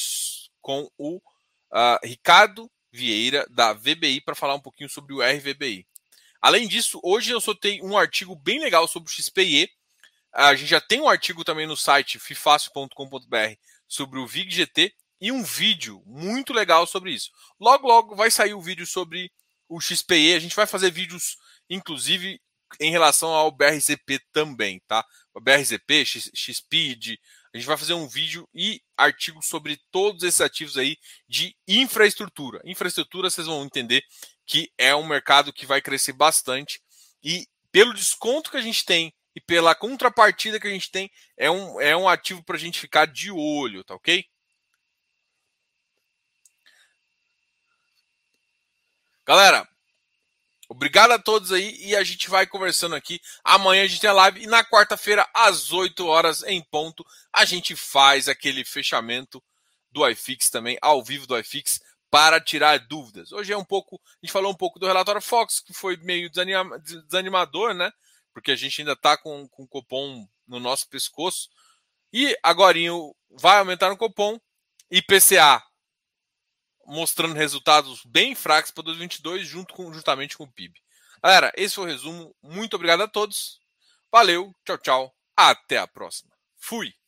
com 0.62 0.90
o 0.98 1.18
uh, 1.18 2.00
Ricardo 2.04 2.70
Vieira, 2.92 3.46
da 3.50 3.74
VBI, 3.74 4.22
para 4.22 4.36
falar 4.36 4.56
um 4.56 4.60
pouquinho 4.60 4.90
sobre 4.90 5.14
o 5.14 5.22
RVBI. 5.22 5.86
Além 6.42 6.68
disso, 6.68 7.00
hoje 7.04 7.32
eu 7.32 7.42
soltei 7.42 7.82
um 7.82 7.98
artigo 7.98 8.36
bem 8.36 8.60
legal 8.60 8.88
sobre 8.88 9.10
o 9.10 9.14
XPE. 9.14 9.70
A 10.32 10.56
gente 10.56 10.70
já 10.70 10.80
tem 10.80 11.02
um 11.02 11.10
artigo 11.10 11.44
também 11.44 11.68
no 11.68 11.76
site 11.76 12.20
fifácil.com.br 12.20 13.56
sobre 13.88 14.20
o 14.20 14.28
VIGGT 14.28 14.94
e 15.20 15.32
um 15.32 15.44
vídeo 15.44 16.02
muito 16.06 16.54
legal 16.54 16.88
sobre 16.88 17.12
isso. 17.12 17.30
Logo, 17.60 17.88
logo 17.88 18.16
vai 18.16 18.32
sair 18.32 18.54
o 18.54 18.62
vídeo 18.62 18.86
sobre 18.86 19.32
o 19.68 19.82
XPE. 19.82 20.34
A 20.34 20.40
gente 20.40 20.56
vai 20.56 20.66
fazer 20.66 20.92
vídeos, 20.92 21.38
inclusive, 21.70 22.42
em 22.80 22.92
relação 22.92 23.30
ao 23.30 23.52
BRZP 23.52 24.22
também, 24.32 24.82
tá? 24.88 25.06
O 25.34 25.42
BRZP, 25.42 26.06
XSpeed, 26.06 27.20
A 27.54 27.58
gente 27.58 27.66
vai 27.66 27.78
fazer 27.78 27.94
um 27.94 28.08
vídeo 28.08 28.48
e 28.54 28.82
artigo 28.96 29.42
sobre 29.42 29.80
todos 29.92 30.24
esses 30.24 30.40
ativos 30.40 30.78
aí 30.78 30.98
de 31.28 31.56
infraestrutura. 31.68 32.62
Infraestrutura, 32.64 33.30
vocês 33.30 33.48
vão 33.48 33.64
entender 33.64 34.04
que 34.46 34.72
é 34.78 34.96
um 34.96 35.08
mercado 35.08 35.52
que 35.52 35.66
vai 35.66 35.82
crescer 35.82 36.14
bastante 36.14 36.82
e 37.24 37.48
pelo 37.72 37.94
desconto 37.94 38.52
que 38.52 38.58
a 38.58 38.62
gente 38.62 38.86
tem 38.86 39.14
e 39.36 39.42
pela 39.42 39.74
contrapartida 39.76 40.60
que 40.60 40.68
a 40.68 40.72
gente 40.72 40.92
tem, 40.92 41.10
é 41.38 41.50
um, 41.50 41.80
é 41.80 41.96
um 41.96 42.08
ativo 42.08 42.44
para 42.44 42.56
a 42.56 42.60
gente 42.60 42.80
ficar 42.80 43.06
de 43.06 43.32
olho, 43.32 43.84
tá 43.84 43.96
ok? 43.96 44.26
Galera, 49.26 49.68
obrigado 50.70 51.12
a 51.12 51.20
todos 51.20 51.52
aí 51.52 51.76
e 51.84 51.96
a 51.96 52.04
gente 52.04 52.30
vai 52.30 52.48
conversando 52.48 52.96
aqui. 52.96 53.20
Amanhã 53.44 53.84
a 53.84 53.88
gente 53.88 54.00
tem 54.00 54.10
a 54.10 54.14
live 54.14 54.44
e 54.44 54.48
na 54.48 54.64
quarta-feira, 54.64 55.28
às 55.34 55.74
8 55.74 56.06
horas 56.06 56.44
em 56.44 56.62
ponto, 56.62 57.06
a 57.34 57.44
gente 57.44 57.76
faz 57.76 58.30
aquele 58.30 58.64
fechamento 58.64 59.44
do 59.92 60.08
iFix 60.08 60.50
também, 60.50 60.78
ao 60.82 61.04
vivo 61.04 61.28
do 61.28 61.38
iFix, 61.38 61.82
para 62.10 62.40
tirar 62.40 62.80
dúvidas. 62.80 63.32
Hoje 63.32 63.52
é 63.52 63.58
um 63.58 63.66
pouco, 63.66 64.00
a 64.06 64.26
gente 64.26 64.32
falou 64.32 64.52
um 64.52 64.56
pouco 64.56 64.80
do 64.80 64.88
relatório 64.88 65.22
Fox, 65.22 65.60
que 65.60 65.74
foi 65.74 65.98
meio 65.98 66.30
desanimador, 66.30 67.74
né? 67.74 67.92
porque 68.34 68.52
a 68.52 68.56
gente 68.56 68.82
ainda 68.82 68.94
está 68.94 69.18
com, 69.18 69.48
com 69.50 69.64
o 69.64 69.68
cupom 69.68 70.28
no 70.48 70.60
nosso 70.60 70.88
pescoço. 70.88 71.50
E 72.12 72.38
agora 72.42 72.78
vai 73.30 73.58
aumentar 73.60 73.90
no 73.90 73.98
cupom 73.98 74.40
IPCA, 74.90 75.62
mostrando 76.90 77.36
resultados 77.36 78.04
bem 78.04 78.36
fracos 78.36 78.72
para 78.72 78.84
2022, 78.86 79.48
junto 79.48 79.74
com, 79.74 79.94
juntamente 79.94 80.36
com 80.36 80.44
o 80.44 80.52
PIB. 80.52 80.74
Galera, 81.24 81.52
esse 81.56 81.76
foi 81.76 81.86
o 81.86 81.88
resumo. 81.88 82.36
Muito 82.42 82.76
obrigado 82.76 83.02
a 83.02 83.08
todos. 83.08 83.60
Valeu, 84.12 84.54
tchau, 84.66 84.78
tchau. 84.78 85.16
Até 85.38 85.78
a 85.78 85.88
próxima. 85.88 86.32
Fui. 86.58 86.99